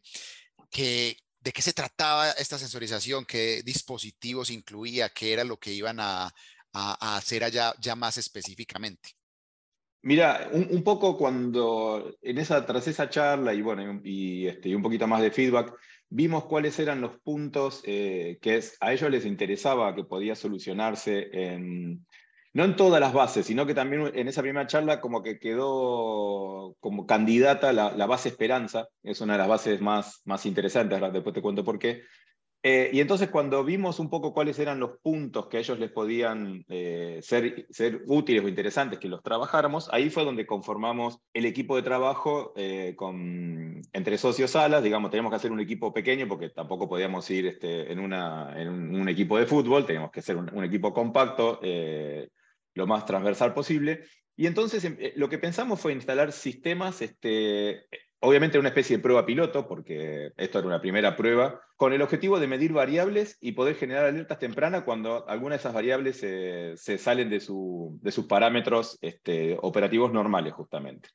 ¿De 0.69 1.51
qué 1.53 1.61
se 1.61 1.71
trataba 1.71 2.31
esta 2.31 2.57
sensorización? 2.57 3.23
¿Qué 3.23 3.61
dispositivos 3.63 4.49
incluía? 4.49 5.07
¿Qué 5.09 5.31
era 5.31 5.45
lo 5.45 5.57
que 5.57 5.71
iban 5.71 6.01
a, 6.01 6.33
a 6.73 7.15
hacer 7.15 7.45
allá 7.45 7.73
ya 7.79 7.95
más 7.95 8.17
específicamente? 8.17 9.15
Mira, 10.05 10.49
un, 10.51 10.83
poco 10.83 11.17
cuando 11.17 12.15
en 12.21 12.37
esa, 12.37 12.63
tras 12.63 12.87
esa 12.87 13.09
charla 13.09 13.55
y 13.55 13.63
bueno, 13.63 14.01
y, 14.03 14.45
este, 14.45 14.75
un 14.75 14.83
poquito 14.83 15.07
más 15.07 15.19
de 15.19 15.31
feedback, 15.31 15.73
vimos 16.09 16.45
cuáles 16.45 16.77
eran 16.77 17.01
los 17.01 17.19
puntos 17.21 17.81
eh, 17.85 18.37
que 18.39 18.61
a 18.81 18.93
ellos 18.93 19.09
les 19.09 19.25
interesaba 19.25 19.95
que 19.95 20.03
podía 20.03 20.35
solucionarse 20.35 21.29
en, 21.31 22.05
no 22.53 22.65
en 22.65 22.75
todas 22.75 23.01
las 23.01 23.13
bases, 23.13 23.47
sino 23.47 23.65
que 23.65 23.73
también 23.73 24.11
en 24.13 24.27
esa 24.27 24.43
primera 24.43 24.67
charla 24.67 25.01
como 25.01 25.23
que 25.23 25.39
quedó 25.39 26.75
como 26.79 27.07
candidata 27.07 27.73
la, 27.73 27.91
la 27.91 28.05
base 28.05 28.29
Esperanza, 28.29 28.87
es 29.01 29.21
una 29.21 29.33
de 29.33 29.39
las 29.39 29.47
bases 29.47 29.81
más, 29.81 30.21
más 30.25 30.45
interesantes, 30.45 31.01
después 31.13 31.33
te 31.33 31.41
cuento 31.41 31.63
por 31.63 31.79
qué, 31.79 32.03
eh, 32.67 32.89
y 32.91 32.99
entonces 32.99 33.29
cuando 33.29 33.63
vimos 33.63 33.99
un 33.99 34.09
poco 34.09 34.33
cuáles 34.33 34.57
eran 34.57 34.79
los 34.79 34.97
puntos 34.97 35.45
que 35.45 35.57
a 35.57 35.59
ellos 35.59 35.77
les 35.77 35.91
podían 35.91 36.65
eh, 36.67 37.19
ser, 37.21 37.67
ser 37.69 38.01
útiles 38.07 38.43
o 38.43 38.47
interesantes 38.47 38.97
que 38.97 39.07
los 39.07 39.21
trabajáramos, 39.21 39.87
ahí 39.93 40.09
fue 40.09 40.25
donde 40.25 40.47
conformamos 40.47 41.19
el 41.35 41.45
equipo 41.45 41.75
de 41.75 41.83
trabajo 41.83 42.53
eh, 42.55 42.95
con, 42.95 43.83
entre 43.93 44.17
socios 44.17 44.49
salas, 44.49 44.81
digamos, 44.81 45.11
teníamos 45.11 45.29
que 45.29 45.35
hacer 45.35 45.51
un 45.51 45.59
equipo 45.59 45.93
pequeño 45.93 46.27
porque 46.27 46.49
tampoco 46.49 46.89
podíamos 46.89 47.29
ir 47.29 47.45
este, 47.45 47.91
en, 47.91 47.99
una, 47.99 48.59
en 48.59 48.95
un, 48.95 49.09
equipo 49.09 49.37
de 49.37 49.45
fútbol, 49.45 49.85
teníamos 49.85 50.09
que 50.09 50.23
ser 50.23 50.35
un, 50.35 50.63
equipo 50.63 50.91
compacto, 50.91 51.59
lo 52.73 52.87
más 52.87 53.05
transversal 53.05 53.53
posible. 53.53 54.05
Y 54.35 54.47
entonces 54.47 54.91
lo 55.17 55.29
que 55.29 55.37
pensamos 55.37 55.79
fue 55.79 55.93
instalar 55.93 56.31
sistemas 56.31 57.03
este, 57.03 57.85
obviamente 58.25 58.59
una 58.59 58.69
especie 58.69 58.97
de 58.97 59.03
prueba 59.03 59.25
piloto, 59.25 59.67
porque 59.67 60.31
esto 60.37 60.59
era 60.59 60.67
una 60.67 60.81
primera 60.81 61.15
prueba, 61.15 61.61
con 61.77 61.93
el 61.93 62.01
objetivo 62.01 62.39
de 62.39 62.47
medir 62.47 62.73
variables 62.73 63.37
y 63.39 63.51
poder 63.51 63.75
generar 63.75 64.05
alertas 64.05 64.39
tempranas 64.39 64.83
cuando 64.83 65.27
algunas 65.29 65.57
de 65.57 65.59
esas 65.61 65.73
variables 65.73 66.17
se 66.17 66.97
salen 66.97 67.29
de, 67.29 67.39
de, 67.39 68.11
sus 68.11 68.25
parámetros 68.27 68.97
este, 69.01 69.57
operativos 69.61 70.11
normales, 70.11 70.53
justamente. 70.53 71.09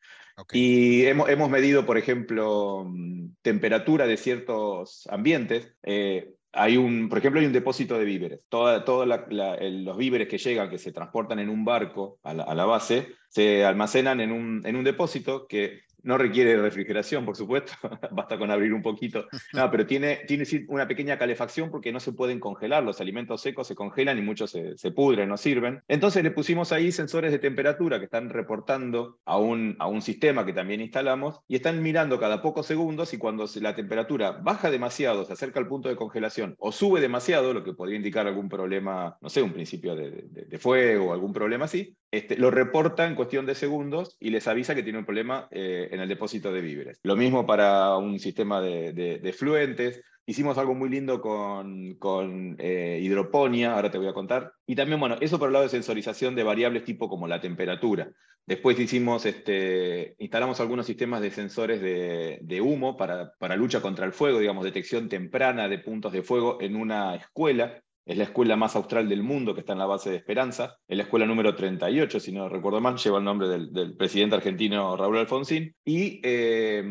Y 0.53 1.05
hemos, 1.05 1.29
hemos, 1.29 1.51
medido, 1.51 1.85
por 1.85 1.99
ejemplo, 1.99 2.85
mm, 2.87 3.35
temperatura 3.43 4.07
de 4.07 4.17
ciertos 4.17 5.07
ambientes. 5.11 5.75
Eh, 5.83 6.33
hay 6.53 6.77
un, 6.77 7.09
por 7.09 7.19
ejemplo, 7.19 7.41
hay 7.41 7.47
un 7.47 7.53
depósito 7.53 7.99
de 7.99 8.05
víveres. 8.05 8.45
Todos 8.49 9.07
los 9.07 9.97
víveres 9.97 10.29
que 10.29 10.39
llegan, 10.39 10.71
que 10.71 10.79
se 10.79 10.93
transportan 10.93 11.39
en 11.39 11.49
un 11.49 11.65
barco 11.65 12.19
a 12.23 12.35
la, 12.35 12.45
a 12.45 12.55
la 12.55 12.65
base, 12.65 13.09
se 13.29 13.65
almacenan 13.65 14.21
en 14.21 14.33
un, 14.33 14.63
en 14.65 14.77
un 14.77 14.85
depósito 14.85 15.47
que 15.47 15.83
no 16.03 16.19
requiere 16.19 16.61
refrigeración, 16.61 17.25
por 17.25 17.37
supuesto, 17.37 17.73
basta 18.11 18.39
con 18.39 18.51
abrir 18.51 18.73
un 18.73 18.83
poquito. 18.83 19.27
No, 19.53 19.71
pero 19.71 19.87
tiene, 19.87 20.21
tiene 20.27 20.45
una 20.69 20.87
pequeña 20.89 21.19
calefacción 21.19 21.71
porque 21.71 21.93
no 21.93 22.01
se 22.01 22.13
pueden 22.13 22.41
congelar. 22.41 22.83
Los 22.83 23.01
alimentos 23.01 23.41
secos 23.41 23.67
se 23.67 23.75
congelan 23.75 24.19
y 24.19 24.23
muchos 24.23 24.51
se, 24.51 24.91
pudren, 24.91 25.29
no 25.29 25.37
sirven. 25.37 25.83
Entonces 25.89 26.23
le 26.23 26.31
pusimos 26.31 26.73
ahí 26.73 26.93
sensores 26.93 27.33
de 27.33 27.39
temperatura 27.39 27.99
que 27.99 28.07
están 28.07 28.31
reportando 28.31 29.19
a 29.25 29.39
un, 29.39 29.77
a 29.79 29.87
un 29.87 30.03
sistema 30.03 30.45
que 30.45 30.53
también 30.53 30.81
instalamos 30.81 31.41
y 31.49 31.57
están 31.57 31.83
mirando 31.83 32.19
cada 32.19 32.43
pocos 32.43 32.67
segundos 32.67 33.13
y 33.15 33.19
cuando 33.19 33.47
la 33.61 33.75
temperatura 33.75 34.33
baja 34.33 34.71
demasiado, 34.71 35.25
se 35.25 35.33
acerca 35.33 35.61
al 35.61 35.69
punto 35.69 35.89
de 35.89 35.97
congelación 35.97 36.57
o 36.59 36.73
sube 36.73 37.01
demasiado, 37.01 37.55
lo 37.55 37.65
que 37.65 37.73
podría 37.73 37.97
indicar 37.97 38.27
algún 38.27 38.49
problema, 38.49 39.17
no 39.21 39.29
sé, 39.29 39.43
un 39.43 39.53
principio 39.53 39.95
de, 39.95 40.25
de, 40.29 40.59
fuego 40.59 41.07
o 41.07 41.13
algún 41.13 41.33
problema 41.33 41.65
así, 41.65 41.97
este, 42.11 42.37
lo 42.37 42.51
reporta 42.51 43.07
en 43.07 43.15
cuestión 43.15 43.47
de 43.47 43.55
segundos 43.55 44.17
y 44.19 44.31
les 44.31 44.49
avisa 44.49 44.75
que 44.75 44.83
tiene 44.83 44.99
un 44.99 45.05
problema. 45.05 45.49
Eh, 45.51 45.89
en 45.91 46.01
el 46.01 46.09
depósito 46.09 46.53
de 46.53 46.61
víveres. 46.61 47.01
Lo 47.03 47.17
mismo 47.17 47.47
para 47.47 47.97
un 47.97 48.19
sistema 48.19 48.61
de, 48.61 49.35
fluentes. 49.37 50.03
Hicimos 50.27 50.59
algo 50.59 50.75
muy 50.75 50.89
lindo 50.89 51.21
con, 51.21 51.95
con 51.95 52.57
eh, 52.59 53.01
hidroponía, 53.03 53.75
ahora 53.75 53.91
te 53.91 53.99
voy 53.99 54.07
a 54.07 54.13
contar. 54.13 54.53
Y 54.67 54.77
también, 54.77 55.01
bueno, 55.01 55.17
eso 55.21 55.39
por 55.39 55.49
el 55.49 55.55
lado 55.55 55.65
de 55.65 55.71
sensorización 55.71 56.35
de 56.35 56.45
variables 56.45 56.85
tipo 56.85 57.09
como 57.09 57.27
la 57.27 57.41
temperatura. 57.41 58.11
Después 58.47 58.79
hicimos, 58.79 59.27
este, 59.27 60.15
instalamos 60.19 60.61
algunos 60.61 60.87
sistemas 60.87 61.21
de 61.21 61.31
sensores 61.31 61.81
de, 61.81 62.39
de 62.43 62.61
humo 62.61 62.97
para, 62.97 63.33
para 63.39 63.57
lucha 63.57 63.81
contra 63.81 64.07
el 64.07 64.13
fuego, 64.13 64.39
digamos, 64.39 64.65
detección 64.65 65.09
temprana 65.09 65.69
de 65.69 65.79
puntos 65.79 66.13
de 66.13 66.23
fuego 66.23 66.59
en 66.61 66.77
una 66.77 67.17
escuela 67.17 67.83
es 68.11 68.19
la 68.19 68.25
escuela 68.25 68.57
más 68.57 68.75
austral 68.75 69.09
del 69.09 69.23
mundo 69.23 69.55
que 69.55 69.61
está 69.61 69.73
en 69.73 69.79
la 69.79 69.87
base 69.87 70.11
de 70.11 70.17
Esperanza, 70.17 70.77
es 70.89 70.97
la 70.97 71.05
escuela 71.05 71.27
número 71.27 71.55
38, 71.55 72.19
si 72.19 72.33
no 72.33 72.49
recuerdo 72.49 72.81
mal, 72.81 72.97
lleva 72.97 73.19
el 73.19 73.25
nombre 73.25 73.47
del, 73.49 73.95
presidente 73.97 74.35
argentino 74.35 74.97
Raúl 74.97 75.19
Alfonsín, 75.19 75.77
y, 75.85 76.21
eh, 76.25 76.83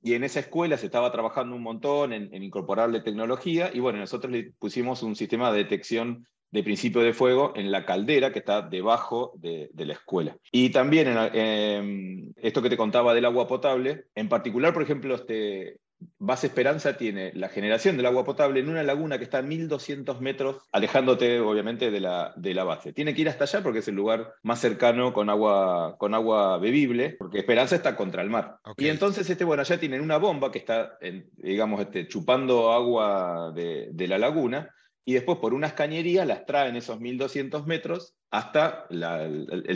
y, 0.00 0.14
en 0.14 0.22
esa 0.22 0.38
escuela 0.38 0.76
se 0.76 0.86
estaba 0.86 1.10
trabajando 1.10 1.56
un 1.56 1.64
montón 1.64 2.12
en, 2.12 2.32
incorporarle 2.44 3.00
tecnología, 3.00 3.72
y 3.74 3.80
bueno, 3.80 3.98
nosotros 3.98 4.30
le 4.30 4.52
pusimos 4.56 5.02
un 5.02 5.16
sistema 5.16 5.50
de 5.50 5.58
detección 5.58 6.28
de 6.52 6.62
principio 6.62 7.00
de 7.00 7.12
fuego 7.12 7.54
en 7.56 7.72
la 7.72 7.84
caldera 7.84 8.32
que 8.32 8.38
está 8.38 8.62
debajo 8.62 9.32
de, 9.34 9.70
la 9.74 9.94
escuela. 9.94 10.36
Y 10.52 10.70
también 10.70 11.08
en, 11.08 12.32
esto 12.36 12.62
que 12.62 12.70
te 12.70 12.76
contaba 12.76 13.14
del 13.14 13.24
agua 13.24 13.48
potable, 13.48 14.04
en 14.14 14.28
particular, 14.28 14.72
por 14.72 14.84
ejemplo, 14.84 15.16
este, 15.16 15.80
Base 16.18 16.48
Esperanza 16.48 16.96
tiene 16.96 17.32
la 17.34 17.48
generación 17.48 17.96
del 17.96 18.06
agua 18.06 18.24
potable 18.24 18.60
en 18.60 18.68
una 18.68 18.82
laguna 18.82 19.18
que 19.18 19.24
está 19.24 19.38
a 19.38 19.42
1200 19.42 20.20
metros, 20.20 20.56
alejándote 20.72 21.40
obviamente 21.40 21.90
de 21.90 22.00
la, 22.00 22.32
de 22.36 22.54
la 22.54 22.64
base. 22.64 22.92
Tiene 22.92 23.14
que 23.14 23.22
ir 23.22 23.28
hasta 23.28 23.44
allá 23.44 23.62
porque 23.62 23.80
es 23.80 23.88
el 23.88 23.94
lugar 23.94 24.34
más 24.42 24.60
cercano 24.60 25.12
con 25.12 25.30
agua, 25.30 25.96
con 25.98 26.14
agua 26.14 26.58
bebible, 26.58 27.16
porque 27.18 27.38
Esperanza 27.38 27.76
está 27.76 27.96
contra 27.96 28.22
el 28.22 28.30
mar. 28.30 28.58
Y 28.76 28.88
entonces, 28.88 29.28
este, 29.28 29.44
bueno, 29.44 29.62
allá 29.62 29.78
tienen 29.78 30.00
una 30.00 30.18
bomba 30.18 30.50
que 30.52 30.58
está, 30.58 30.98
digamos, 31.36 31.80
este, 31.80 32.08
chupando 32.08 32.72
agua 32.72 33.52
de, 33.54 33.88
de 33.92 34.08
la 34.08 34.18
laguna 34.18 34.74
y 35.08 35.14
después 35.14 35.38
por 35.38 35.54
unas 35.54 35.72
cañerías 35.72 36.26
las 36.26 36.44
traen 36.44 36.76
esos 36.76 37.00
1200 37.00 37.66
metros 37.66 38.14
hasta 38.30 38.84
la, 38.90 39.26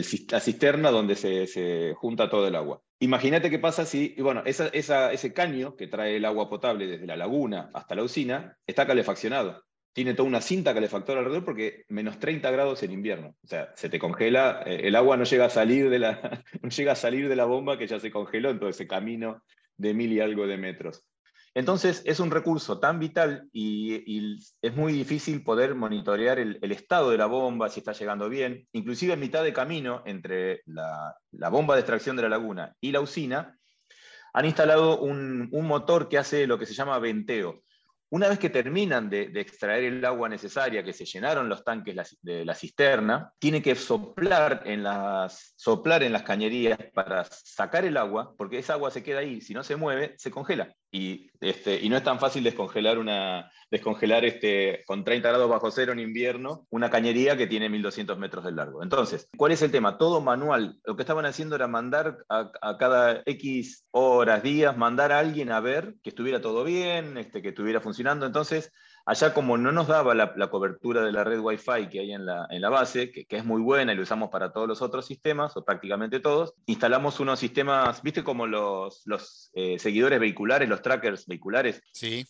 cisterna 0.03 0.91
donde 0.91 1.15
se, 1.15 1.95
junta 1.95 2.29
todo 2.29 2.47
el 2.47 2.55
agua. 2.55 2.83
Imagínate 2.99 3.49
qué 3.49 3.57
pasa 3.57 3.83
si, 3.83 4.13
bueno, 4.19 4.43
ese 4.45 5.33
caño 5.33 5.75
que 5.75 5.87
trae 5.87 6.17
el 6.17 6.25
agua 6.25 6.51
potable 6.51 6.85
desde 6.85 7.07
la 7.07 7.17
laguna 7.17 7.71
hasta 7.73 7.95
la 7.95 8.03
usina 8.03 8.59
está 8.67 8.85
calefaccionado. 8.85 9.63
Tiene 9.91 10.13
toda 10.13 10.29
una 10.29 10.39
cinta 10.39 10.71
calefactora 10.71 11.21
alrededor 11.21 11.45
porque 11.45 11.85
menos 11.87 12.19
30 12.19 12.51
grados 12.51 12.83
en 12.83 12.91
invierno. 12.91 13.35
O 13.43 13.47
sea, 13.47 13.73
se 13.75 13.89
te 13.89 13.97
congela, 13.97 14.61
eh, 14.67 14.81
el 14.83 14.95
agua 14.95 15.17
no 15.17 15.23
llega, 15.23 15.45
a 15.45 15.49
salir 15.49 15.89
de 15.89 15.97
la, 15.97 16.43
no 16.61 16.69
llega 16.69 16.91
a 16.91 16.95
salir 16.95 17.27
de 17.27 17.35
la 17.35 17.45
bomba 17.45 17.79
que 17.79 17.87
ya 17.87 17.99
se 17.99 18.11
congeló 18.11 18.51
en 18.51 18.59
todo 18.59 18.69
ese 18.69 18.85
camino 18.85 19.41
de 19.77 19.95
mil 19.95 20.13
y 20.13 20.19
algo 20.19 20.45
de 20.45 20.57
metros. 20.57 21.03
Entonces, 21.55 22.01
es 22.05 22.19
un 22.19 22.31
recurso 22.31 22.79
tan 22.79 22.99
vital 22.99 23.47
y, 23.53 24.39
es 24.61 24.75
muy 24.75 24.93
difícil 24.93 25.43
poder 25.43 25.75
monitorear 25.75 26.39
el, 26.39 26.71
estado 26.71 27.11
de 27.11 27.17
la 27.17 27.27
bomba, 27.27 27.69
si 27.69 27.79
está 27.79 27.91
llegando 27.91 28.27
bien. 28.27 28.67
Inclusive 28.71 29.13
en 29.13 29.19
mitad 29.19 29.43
de 29.43 29.53
camino 29.53 30.01
entre 30.05 30.63
la, 30.65 31.15
bomba 31.49 31.75
de 31.75 31.81
extracción 31.81 32.15
de 32.15 32.23
la 32.23 32.29
laguna 32.29 32.75
y 32.81 32.91
la 32.91 33.01
usina, 33.01 33.57
han 34.33 34.45
instalado 34.45 34.99
un, 34.99 35.49
motor 35.51 36.09
que 36.09 36.17
hace 36.17 36.47
lo 36.47 36.57
que 36.57 36.65
se 36.65 36.73
llama 36.73 36.97
venteo. 36.97 37.61
Una 38.09 38.29
vez 38.29 38.39
que 38.39 38.49
terminan 38.49 39.09
de, 39.09 39.31
extraer 39.35 39.83
el 39.83 40.05
agua 40.05 40.29
necesaria, 40.29 40.83
que 40.83 40.93
se 40.93 41.05
llenaron 41.05 41.49
los 41.49 41.63
tanques 41.63 42.17
de 42.21 42.45
la 42.45 42.55
cisterna, 42.55 43.31
tiene 43.37 43.61
que 43.61 43.75
soplar 43.75 44.63
en, 44.65 44.81
las, 44.81 45.53
soplar 45.55 46.01
en 46.01 46.13
las 46.13 46.23
cañerías 46.23 46.79
para 46.95 47.25
sacar 47.25 47.85
el 47.85 47.97
agua, 47.97 48.33
porque 48.37 48.57
esa 48.57 48.73
agua 48.73 48.89
se 48.89 49.03
queda 49.03 49.19
ahí, 49.19 49.39
si 49.39 49.53
no 49.53 49.63
se 49.63 49.75
mueve, 49.75 50.15
se 50.17 50.31
congela. 50.31 50.73
Y, 50.95 51.31
este, 51.41 51.83
y 51.83 51.89
no 51.89 51.97
es 51.97 52.03
tan 52.03 52.19
fácil 52.19 52.43
descongelar, 52.43 52.99
una, 52.99 53.51
descongelar 53.71 54.25
este, 54.25 54.83
con 54.85 55.03
30 55.03 55.27
grados 55.27 55.49
bajo 55.49 55.71
cero 55.71 55.91
en 55.91 55.99
invierno 55.99 56.67
una 56.69 56.91
cañería 56.91 57.35
que 57.35 57.47
tiene 57.47 57.67
1200 57.67 58.15
metros 58.19 58.45
de 58.45 58.51
largo. 58.51 58.83
Entonces, 58.83 59.27
¿cuál 59.35 59.53
es 59.53 59.63
el 59.63 59.71
tema? 59.71 59.97
Todo 59.97 60.21
manual. 60.21 60.77
Lo 60.85 60.95
que 60.95 61.01
estaban 61.01 61.25
haciendo 61.25 61.55
era 61.55 61.67
mandar 61.67 62.19
a, 62.29 62.77
cada 62.77 63.23
X 63.25 63.87
horas, 63.89 64.43
días, 64.43 64.77
mandar 64.77 65.11
a 65.11 65.17
alguien 65.17 65.51
a 65.51 65.59
ver 65.61 65.95
que 66.03 66.11
estuviera 66.11 66.41
todo 66.41 66.63
bien, 66.63 67.17
este, 67.17 67.41
que 67.41 67.49
estuviera 67.49 67.81
funcionando 67.81 68.27
entonces, 68.27 68.71
allá 69.05 69.33
como 69.33 69.57
no 69.57 69.71
nos 69.71 69.87
daba 69.87 70.15
la, 70.15 70.33
cobertura 70.49 71.01
de 71.01 71.11
la 71.11 71.23
red 71.23 71.39
Wi-Fi 71.39 71.89
que 71.89 71.99
hay 71.99 72.13
en 72.13 72.25
la, 72.25 72.47
en 72.49 72.61
la 72.61 72.69
base, 72.69 73.11
que, 73.11 73.25
es 73.29 73.45
muy 73.45 73.61
buena 73.61 73.93
y 73.93 73.95
lo 73.95 74.03
usamos 74.03 74.29
para 74.29 74.51
todos 74.51 74.67
los 74.67 74.81
otros 74.81 75.05
sistemas, 75.05 75.55
o 75.57 75.65
prácticamente 75.65 76.19
todos, 76.19 76.53
instalamos 76.65 77.19
unos 77.19 77.39
sistemas, 77.39 78.01
viste 78.01 78.23
como 78.23 78.47
los, 78.47 79.01
los 79.05 79.51
eh, 79.55 79.77
seguidores 79.79 80.19
vehiculares, 80.19 80.69
los 80.69 80.81
trackers 80.81 81.25
vehiculares, 81.27 81.81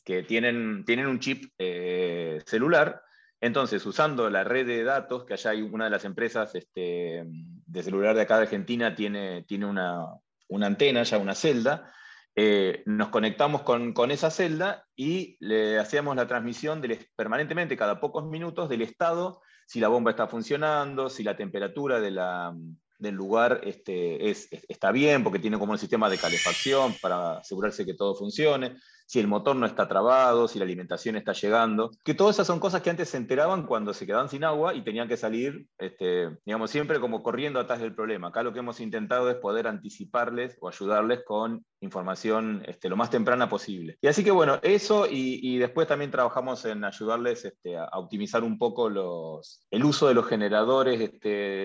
que 0.04 0.24
tienen, 0.24 0.84
tienen 0.86 1.08
un 1.08 1.20
chip 1.20 1.52
eh, 1.58 2.42
celular. 2.46 3.02
Entonces, 3.40 3.86
usando 3.86 4.30
la 4.30 4.46
red 4.46 4.66
de 4.66 4.84
datos, 4.84 5.26
que 5.26 5.34
allá 5.34 5.52
hay 5.52 5.62
una 5.62 5.86
de 5.86 5.90
las 5.90 6.06
empresas 6.06 6.56
este, 6.56 7.24
de 7.26 7.84
celular 7.84 8.16
de 8.16 8.22
acá 8.22 8.38
de 8.38 8.44
Argentina, 8.44 8.96
tiene, 8.96 9.44
tiene 9.44 9.66
una, 9.66 10.06
una 10.48 10.68
antena, 10.68 11.04
ya 11.04 11.18
una 11.18 11.36
celda, 11.36 11.94
eh, 12.36 12.84
nos 12.86 13.10
conectamos 13.10 13.62
con, 13.62 14.12
esa 14.12 14.32
celda 14.32 14.86
y 14.96 15.38
le 15.40 15.80
hacíamos 15.80 16.16
la 16.16 16.28
transmisión 16.28 16.82
permanentemente, 17.16 17.78
cada 17.78 18.00
pocos 18.00 18.26
minutos, 18.26 18.70
del 18.70 18.82
estado, 18.82 19.42
si 19.68 19.80
la 19.80 19.88
bomba 19.88 20.12
está 20.12 20.28
funcionando, 20.28 21.10
si 21.10 21.24
la 21.24 21.38
temperatura 21.38 22.00
del 22.00 23.16
lugar 23.16 23.62
este, 23.64 24.30
está 24.30 24.92
bien, 24.92 25.24
porque 25.24 25.40
tiene 25.40 25.60
como 25.60 25.74
un 25.74 25.78
sistema 25.78 26.10
de 26.10 26.18
calefacción 26.18 26.96
para 27.02 27.38
asegurarse 27.38 27.86
que 27.86 27.94
todo 27.94 28.16
funcione 28.16 28.76
si 29.06 29.20
el 29.20 29.28
motor 29.28 29.56
no 29.56 29.66
está 29.66 29.88
trabado, 29.88 30.48
si 30.48 30.60
la 30.60 30.66
alimentación 30.66 31.16
está 31.16 31.34
llegando, 31.34 31.92
que 32.04 32.14
todas 32.14 32.36
esas 32.36 32.48
son 32.48 32.60
cosas 32.60 32.82
que 32.82 32.90
antes 32.90 33.10
se 33.10 33.18
enteraban 33.18 33.66
cuando 33.66 33.94
se 33.94 34.06
quedaban 34.06 34.30
sin 34.30 34.44
agua 34.44 34.74
y 34.74 34.82
tenían 34.84 35.08
que 35.08 35.18
salir, 35.18 35.68
este, 35.78 36.30
digamos, 36.46 36.72
siempre 36.72 37.00
como 37.00 37.24
corriendo 37.24 37.60
atrás 37.60 37.80
del 37.80 37.96
problema. 37.96 38.30
Acá 38.30 38.44
lo 38.44 38.54
que 38.54 38.60
hemos 38.60 38.80
intentado 38.80 39.30
es 39.30 39.36
poder 39.38 39.68
anticiparles 39.68 40.58
o 40.62 40.68
ayudarles 40.68 41.24
con 41.26 41.66
información 41.82 42.64
este, 42.66 42.90
lo 42.90 42.96
más 42.96 43.10
temprana 43.10 43.50
posible. 43.50 43.98
Y 44.02 44.08
así 44.08 44.24
que 44.24 44.32
bueno, 44.32 44.60
eso 44.64 45.06
y, 45.10 45.58
después 45.58 45.88
también 45.88 46.12
trabajamos 46.12 46.66
en 46.66 46.84
ayudarles 46.84 47.46
este, 47.46 47.78
a, 47.78 47.90
optimizar 47.94 48.44
un 48.44 48.58
poco 48.58 48.90
los, 48.90 49.66
el 49.70 49.84
uso 49.84 50.08
de 50.08 50.14
los 50.14 50.26
generadores, 50.26 51.12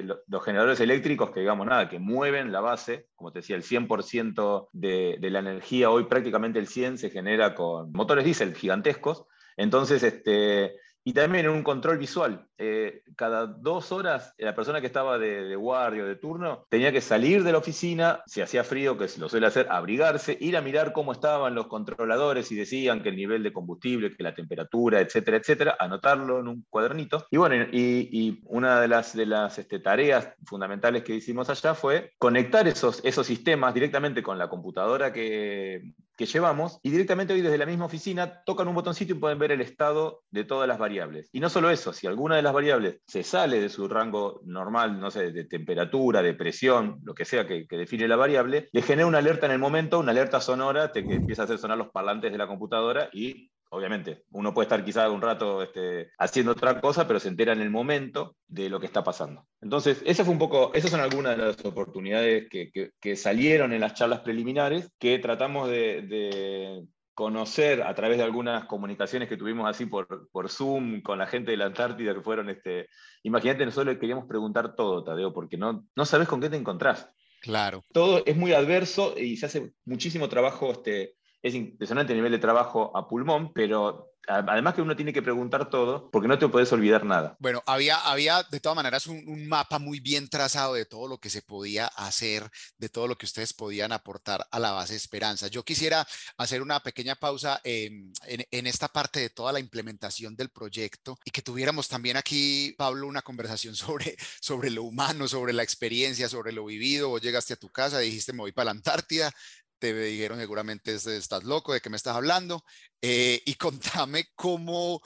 los, 0.05 0.45
generadores 0.45 0.81
eléctricos 0.81 1.31
que 1.31 1.41
digamos 1.41 1.67
nada, 1.67 1.89
que 1.89 1.99
mueven 1.99 2.53
la 2.53 2.61
base, 2.61 3.07
como 3.15 3.33
te 3.33 3.41
decía, 3.41 3.57
el 3.57 3.63
100% 3.63 4.69
de, 4.73 5.17
de 5.21 5.31
la 5.31 5.39
energía, 5.39 5.91
hoy 5.91 6.05
prácticamente 6.05 6.59
el 6.59 6.67
100 6.67 6.99
se 6.99 7.11
genera 7.11 7.28
era 7.29 7.55
con 7.55 7.93
motores 7.93 8.25
diésel 8.25 8.55
gigantescos. 8.55 9.25
Entonces, 9.57 10.03
este, 10.03 10.77
y 11.09 11.15
también 11.15 11.49
un 11.49 11.63
control 11.63 11.97
visual. 11.97 12.47
Eh, 12.59 13.03
cada 13.17 13.47
dos 13.47 13.93
horas, 13.93 14.35
la 14.37 14.55
persona 14.55 14.83
que 14.83 14.87
estaba 14.87 15.17
de, 15.17 15.57
guardia 15.57 16.03
o 16.03 16.07
de 16.07 16.17
turno 16.17 16.67
tenía 16.69 16.93
que 16.93 17.01
salir 17.01 17.45
de 17.45 17.53
la 17.53 17.57
oficina, 17.57 18.23
si 18.27 18.43
hacía 18.43 18.63
frío, 18.63 18.99
que 18.99 19.09
lo 19.19 19.31
suele 19.31 19.47
hacer, 19.47 19.69
abrigarse, 19.71 20.37
ir 20.39 20.55
a 20.55 20.61
mirar 20.61 20.93
cómo 20.93 21.13
estaban 21.13 21.55
los 21.55 21.67
controladores 21.67 22.53
y 22.53 22.57
decían 22.57 23.03
que 23.03 23.09
el 23.09 23.17
nivel 23.17 23.43
de 23.43 23.55
combustible, 23.55 24.15
que 24.15 24.23
la 24.23 24.35
temperatura, 24.35 25.01
etcétera, 25.01 25.39
etcétera, 25.39 25.77
anotarlo 25.81 26.41
en 26.41 26.49
un 26.49 26.67
cuadernito. 26.69 27.27
Y 27.31 27.39
bueno, 27.39 27.55
y, 27.73 28.43
una 28.45 28.79
de 28.79 28.89
las, 28.89 29.17
de 29.17 29.25
las 29.25 29.59
este, 29.59 29.79
tareas 29.79 30.35
fundamentales 30.45 31.05
que 31.05 31.15
hicimos 31.15 31.49
allá 31.49 31.73
fue 31.73 32.13
conectar 32.19 32.69
esos, 32.69 33.01
esos 33.03 33.27
sistemas 33.27 33.73
directamente 33.73 34.23
con 34.23 34.37
la 34.37 34.51
computadora 34.51 35.11
que, 35.11 35.95
que 36.19 36.27
llevamos 36.27 36.81
y 36.83 36.91
directamente 36.91 37.33
hoy 37.33 37.43
desde 37.43 37.57
la 37.57 37.65
misma 37.65 37.85
oficina 37.85 38.43
tocan 38.45 38.67
un 38.67 38.75
botoncito 38.75 39.13
y 39.13 39.19
pueden 39.19 39.39
ver 39.39 39.53
el 39.53 39.61
estado 39.61 40.25
de 40.31 40.43
todas 40.43 40.67
las 40.67 40.77
variables. 40.77 41.31
Y 41.33 41.39
no 41.39 41.49
solo 41.49 41.71
eso, 41.71 41.93
si 41.93 42.09
alguna 42.09 42.35
de 42.35 42.43
las 42.43 42.53
variables 42.53 43.01
se 43.07 43.23
sale 43.23 43.61
de 43.61 43.69
su 43.69 43.87
rango 43.89 44.41
normal, 44.45 44.99
no 44.99 45.13
sé, 45.13 45.31
de 45.31 45.45
temperatura, 45.45 46.21
de 46.21 46.35
presión, 46.35 46.99
lo 47.05 47.15
que 47.15 47.25
sea 47.25 47.47
que, 47.47 47.67
define 47.71 48.09
la 48.09 48.17
variable, 48.17 48.69
le 48.73 48.83
genera 48.83 49.07
una 49.07 49.19
alerta 49.19 49.47
en 49.47 49.53
el 49.53 49.61
momento, 49.61 50.01
una 50.01 50.11
alerta 50.11 50.41
sonora 50.41 50.91
que 50.91 50.99
empieza 50.99 51.43
a 51.43 51.45
hacer 51.45 51.59
sonar 51.59 51.79
los 51.79 51.91
parlantes 51.91 52.33
de 52.33 52.39
la 52.39 52.49
computadora 52.49 53.11
y 53.13 53.53
obviamente, 53.71 54.25
uno 54.31 54.55
puede 54.55 54.67
estar 54.67 54.85
quizá 54.85 55.11
un 55.11 55.23
rato 55.23 55.63
este, 55.63 56.11
haciendo 56.19 56.53
otra 56.53 56.81
cosa, 56.81 57.07
pero 57.07 57.21
se 57.21 57.29
entera 57.29 57.53
en 57.53 57.61
el 57.61 57.71
momento 57.71 58.37
de 58.47 58.69
lo 58.69 58.81
que 58.81 58.87
está 58.87 59.05
pasando. 59.05 59.47
Entonces, 59.61 60.03
esa 60.07 60.25
fue 60.25 60.33
un 60.33 60.39
poco, 60.39 60.73
esas 60.75 60.91
son 60.91 61.01
algunas 61.01 61.37
de 61.37 61.45
las 61.45 61.65
oportunidades 61.65 62.49
que, 62.49 63.17
salieron 63.17 63.73
en 63.73 63.81
las 63.81 63.95
charlas 63.95 64.21
preliminares, 64.21 64.91
que 64.99 65.19
tratamos 65.19 65.69
de, 65.69 66.85
conocer 67.15 67.83
a 67.83 67.93
través 67.97 68.17
de 68.17 68.23
algunas 68.23 68.67
comunicaciones 68.67 69.29
que 69.29 69.37
tuvimos 69.37 69.69
así 69.69 69.87
por, 69.87 70.31
por 70.31 70.49
Zoom 70.49 71.03
con 71.03 71.19
la 71.19 71.27
gente 71.27 71.51
de 71.51 71.57
la 71.57 71.67
Antártida, 71.67 72.15
que 72.15 72.21
fueron, 72.21 72.49
este, 72.49 72.89
imagínate, 73.25 73.65
nosotros 73.65 73.95
le 73.95 73.99
queríamos 73.99 74.27
preguntar 74.27 74.77
todo, 74.77 75.03
Tadeo, 75.03 75.33
porque 75.33 75.57
no, 75.57 75.85
no 75.97 76.05
sabes 76.05 76.29
con 76.29 76.41
qué 76.41 76.49
te 76.49 76.57
encontrás. 76.57 77.11
Claro. 77.41 77.83
Todo 77.93 78.23
es 78.25 78.37
muy 78.37 78.53
adverso 78.53 79.15
y 79.17 79.37
se 79.37 79.47
hace 79.47 79.73
muchísimo 79.85 80.29
trabajo 80.29 80.71
este, 80.71 81.15
es 81.43 81.55
impresionante 81.55 82.13
el 82.13 82.19
nivel 82.19 82.33
de 82.33 82.39
trabajo 82.39 82.97
a 82.97 83.09
pulmón, 83.09 83.53
pero 83.53 84.13
además 84.29 84.75
que 84.75 84.83
uno 84.83 84.95
tiene 84.95 85.13
que 85.13 85.23
preguntar 85.23 85.71
todo 85.71 86.11
porque 86.11 86.29
no 86.29 86.39
te 86.39 86.49
puedes 86.49 86.71
olvidar 86.73 87.05
nada. 87.05 87.37
Bueno, 87.39 87.63
había, 87.67 87.97
había 87.97 88.43
de 88.43 88.61
todas 88.61 88.77
maneras 88.77 89.07
un, 89.07 89.49
mapa 89.49 89.79
muy 89.79 90.01
bien 90.01 90.29
trazado 90.29 90.75
de 90.75 90.85
todo 90.85 91.09
lo 91.09 91.19
que 91.19 91.31
se 91.31 91.43
podía 91.43 91.87
hacer, 91.87 92.51
de 92.77 92.89
todo 92.89 93.07
lo 93.07 93.17
que 93.17 93.25
ustedes 93.25 93.55
podían 93.55 93.93
aportar 93.93 94.47
a 94.51 94.59
la 94.59 94.73
base 94.73 94.97
Esperanza. 94.97 95.47
Yo 95.49 95.65
quisiera 95.65 96.07
hacer 96.37 96.61
una 96.61 96.81
pequeña 96.81 97.15
pausa 97.15 97.61
en, 97.65 98.13
en, 98.27 98.67
esta 98.67 98.89
parte 98.89 99.21
de 99.21 99.31
toda 99.31 99.53
la 99.53 99.61
implementación 99.61 100.37
del 100.37 100.51
proyecto 100.51 101.19
y 101.25 101.31
que 101.31 101.41
tuviéramos 101.41 101.89
también 101.89 102.17
aquí, 102.17 102.75
Pablo, 102.77 103.07
una 103.07 103.23
conversación 103.23 103.75
sobre, 103.77 104.17
sobre 104.41 104.71
lo 104.71 104.83
humano, 104.83 105.29
sobre 105.29 105.53
la 105.53 105.63
experiencia, 105.63 106.29
sobre 106.29 106.53
lo 106.53 106.67
vivido. 106.67 107.09
Vos 107.09 107.23
llegaste 107.23 107.55
a 107.55 107.57
tu 107.57 107.71
casa, 107.71 107.99
dijiste 108.01 108.33
me 108.33 108.41
voy 108.41 108.53
para 108.53 108.67
la 108.67 108.71
Antártida, 108.73 109.33
te 109.79 109.95
dijeron 109.95 110.39
seguramente 110.39 110.95
estás 110.95 111.45
loco, 111.45 111.73
de 111.73 111.81
qué 111.81 111.91
me 111.91 111.97
estás 111.97 112.17
hablando. 112.17 112.65
Eh, 113.01 113.43
y 113.45 113.55
contame 114.09 114.27
cómo, 114.35 115.01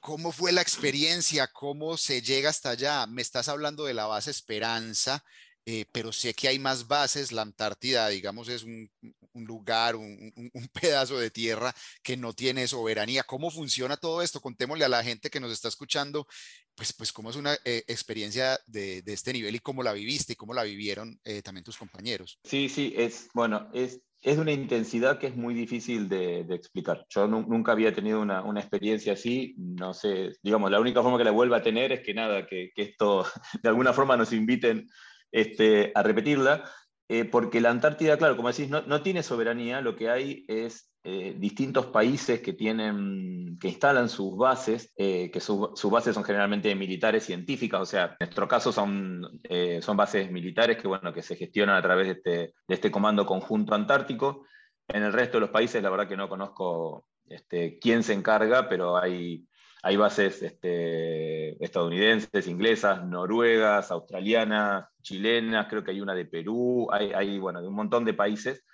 cómo 0.00 0.32
fue 0.32 0.52
la 0.52 0.62
experiencia, 0.62 1.48
cómo 1.48 1.96
se 1.96 2.22
llega 2.22 2.50
hasta 2.50 2.70
allá. 2.70 3.06
Me 3.06 3.22
estás 3.22 3.48
hablando 3.48 3.84
de 3.84 3.94
la 3.94 4.06
base 4.06 4.30
Esperanza, 4.30 5.22
eh, 5.66 5.86
pero 5.92 6.12
sé 6.12 6.34
que 6.34 6.48
hay 6.48 6.58
más 6.58 6.86
bases. 6.88 7.32
La 7.32 7.42
Antártida, 7.42 8.08
digamos, 8.08 8.48
es 8.48 8.62
un, 8.64 8.90
lugar, 9.34 9.96
un, 9.96 10.32
pedazo 10.72 11.18
de 11.18 11.30
tierra 11.30 11.74
que 12.02 12.16
no 12.16 12.32
tiene 12.32 12.66
soberanía. 12.68 13.24
¿Cómo 13.24 13.50
funciona 13.50 13.96
todo 13.96 14.22
esto? 14.22 14.40
Contémosle 14.40 14.84
a 14.84 14.88
la 14.88 15.04
gente 15.04 15.30
que 15.30 15.40
nos 15.40 15.52
está 15.52 15.68
escuchando, 15.68 16.26
pues, 16.74 16.92
pues 16.92 17.12
cómo 17.12 17.30
es 17.30 17.36
una 17.36 17.54
eh, 17.64 17.84
experiencia 17.86 18.58
de, 18.66 19.02
este 19.06 19.32
nivel 19.32 19.54
y 19.54 19.60
cómo 19.60 19.82
la 19.82 19.92
viviste 19.92 20.32
y 20.32 20.36
cómo 20.36 20.54
la 20.54 20.64
vivieron 20.64 21.20
también 21.42 21.64
tus 21.64 21.76
compañeros. 21.76 22.38
Sí, 22.44 22.68
sí, 22.68 22.94
es, 22.96 23.28
bueno, 23.32 23.70
es, 23.72 24.00
es 24.24 24.38
una 24.38 24.52
intensidad 24.52 25.18
que 25.18 25.26
es 25.26 25.36
muy 25.36 25.52
difícil 25.52 26.08
de, 26.08 26.40
explicar. 26.50 27.04
Yo 27.10 27.28
nunca 27.28 27.72
había 27.72 27.92
tenido 27.92 28.22
una, 28.22 28.42
experiencia 28.58 29.12
así, 29.12 29.54
no 29.58 29.92
sé, 29.92 30.32
digamos, 30.42 30.70
la 30.70 30.80
única 30.80 31.02
forma 31.02 31.18
que 31.18 31.24
la 31.24 31.30
vuelva 31.30 31.58
a 31.58 31.62
tener 31.62 31.92
es 31.92 32.00
que 32.00 32.14
nada, 32.14 32.46
que, 32.46 32.72
que 32.74 32.82
esto 32.82 33.24
de 33.62 33.68
alguna 33.68 33.92
forma 33.92 34.16
nos 34.16 34.32
inviten 34.32 34.88
este, 35.30 35.92
a 35.94 36.02
repetirla, 36.02 36.64
eh, 37.08 37.24
porque 37.24 37.60
la 37.60 37.70
Antártida, 37.70 38.16
claro, 38.16 38.36
como 38.36 38.48
decís, 38.48 38.68
no, 38.70 39.02
tiene 39.02 39.22
soberanía, 39.22 39.80
lo 39.80 39.94
que 39.94 40.08
hay 40.08 40.44
es 40.48 40.90
eh, 41.04 41.34
distintos 41.38 41.86
países 41.86 42.40
que, 42.40 42.54
tienen, 42.54 43.58
que 43.60 43.68
instalan 43.68 44.08
sus 44.08 44.36
bases, 44.36 44.92
eh, 44.96 45.30
que 45.30 45.40
sus 45.40 45.90
bases 45.90 46.14
son 46.14 46.24
generalmente 46.24 46.74
militares 46.74 47.24
científicas, 47.24 47.80
o 47.80 47.86
sea, 47.86 48.16
en 48.18 48.26
nuestro 48.26 48.48
caso 48.48 48.72
son, 48.72 49.40
son 49.80 49.96
bases 49.96 50.30
militares 50.30 50.78
que, 50.78 50.88
bueno, 50.88 51.12
que 51.12 51.22
se 51.22 51.36
gestionan 51.36 51.76
a 51.76 51.82
través 51.82 52.06
de 52.06 52.12
este, 52.12 52.54
de 52.66 52.74
este 52.74 52.90
Comando 52.90 53.26
Conjunto 53.26 53.74
Antártico. 53.74 54.46
En 54.88 55.02
el 55.02 55.12
resto 55.12 55.36
de 55.36 55.42
los 55.42 55.50
países, 55.50 55.82
la 55.82 55.90
verdad 55.90 56.08
que 56.08 56.16
no 56.16 56.28
conozco 56.28 57.06
este, 57.28 57.78
quién 57.78 58.02
se 58.02 58.14
encarga, 58.14 58.68
pero 58.68 58.96
hay 58.96 59.46
hay 59.84 59.98
bases 59.98 60.40
este, 60.42 61.62
estadounidenses, 61.62 62.46
inglesas, 62.46 63.04
noruegas, 63.04 63.90
australianas, 63.90 64.86
chilenas, 65.02 65.66
creo 65.68 65.84
que 65.84 65.90
hay 65.90 66.00
una 66.00 66.14
de 66.14 66.24
Perú, 66.24 66.88
hay, 66.90 67.38
bueno, 67.38 67.60
de 67.60 67.68
un 67.68 67.74
montón 67.74 68.06
de 68.06 68.14
países. 68.14 68.64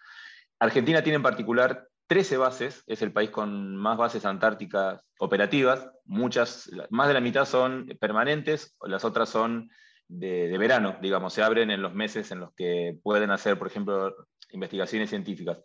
Argentina 0.61 1.03
tiene 1.03 1.17
en 1.17 1.25
particular 1.25 1.89
13 2.07 2.37
bases, 2.37 2.85
es 2.87 3.03
el 3.03 3.13
país 3.13 3.31
con 3.31 3.75
más 3.75 3.99
bases 3.99 4.25
antárticas 4.25 5.05
operativas, 5.19 5.91
muchas, 6.05 6.71
más 6.91 7.09
de 7.09 7.15
la 7.15 7.21
mitad 7.21 7.45
son 7.45 7.89
permanentes, 8.01 8.77
las 8.81 9.05
otras 9.05 9.29
son 9.29 9.69
de, 10.07 10.47
de, 10.47 10.59
verano, 10.59 10.97
digamos, 11.03 11.35
se 11.35 11.43
abren 11.43 11.73
en 11.73 11.83
los 11.83 11.93
meses 11.93 12.31
en 12.31 12.39
los 12.39 12.55
que 12.55 12.97
pueden 13.03 13.33
hacer, 13.33 13.59
por 13.59 13.67
ejemplo, 13.67 14.15
investigaciones 14.53 15.11
científicas. 15.11 15.59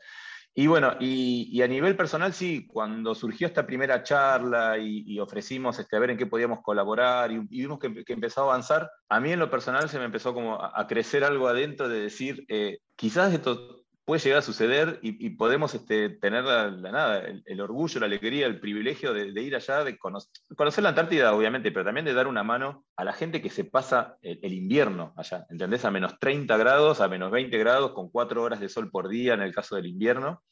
Y 0.58 0.68
bueno, 0.68 0.94
y, 1.02 1.62
a 1.62 1.68
nivel 1.68 1.98
personal, 1.98 2.34
sí, 2.34 2.66
cuando 2.66 3.14
surgió 3.14 3.46
esta 3.46 3.68
primera 3.68 4.04
charla 4.04 4.78
y, 4.78 5.20
ofrecimos 5.20 5.78
este, 5.80 5.98
a 5.98 6.00
ver 6.00 6.12
en 6.12 6.18
qué 6.18 6.28
podíamos 6.28 6.62
colaborar 6.62 7.30
y, 7.30 7.40
vimos 7.40 7.78
que, 7.78 8.06
empezó 8.08 8.42
a 8.42 8.44
avanzar, 8.46 8.90
a 9.10 9.20
mí 9.20 9.34
en 9.34 9.40
lo 9.40 9.50
personal 9.50 9.90
se 9.90 10.00
me 10.00 10.06
empezó 10.06 10.34
como 10.34 10.56
a, 10.64 10.88
crecer 10.88 11.26
algo 11.26 11.50
adentro 11.50 11.90
de 11.90 12.00
decir, 12.00 12.46
eh, 12.48 12.78
quizás 12.96 13.34
esto 13.34 13.85
puede 14.06 14.22
llegar 14.22 14.40
a 14.40 14.44
suceder 14.44 15.00
y, 15.02 15.32
podemos 15.32 15.74
este, 15.74 16.10
tener 16.10 16.44
la, 16.44 16.70
nada, 16.70 17.24
el, 17.44 17.60
orgullo, 17.60 18.00
la 18.00 18.06
alegría, 18.06 18.46
el 18.46 18.60
privilegio 18.60 19.14
de, 19.14 19.42
ir 19.42 19.56
allá, 19.56 19.84
de 19.84 19.98
conocer, 19.98 20.84
la 20.84 20.90
Antártida, 20.90 21.34
obviamente, 21.34 21.72
pero 21.72 21.86
también 21.86 22.06
de 22.06 22.14
dar 22.14 22.28
una 22.28 22.44
mano 22.44 22.86
a 22.96 23.04
la 23.04 23.14
gente 23.14 23.42
que 23.42 23.50
se 23.50 23.64
pasa 23.64 24.18
el, 24.22 24.54
invierno 24.54 25.16
allá, 25.18 25.48
¿entendés? 25.50 25.86
A 25.86 25.92
menos 25.92 26.20
30 26.20 26.56
grados, 26.56 27.02
a 27.02 27.08
menos 27.08 27.32
20 27.32 27.58
grados, 27.58 27.94
con 27.94 28.12
4 28.12 28.44
horas 28.44 28.60
de 28.60 28.70
sol 28.70 28.92
por 28.92 29.10
día 29.10 29.34
en 29.34 29.42
el 29.42 29.56
caso 29.56 29.76
del 29.76 29.88
invierno, 29.88 30.44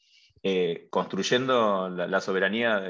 eh, 0.42 0.88
construyendo 0.90 1.88
la, 1.88 2.20
soberanía. 2.20 2.82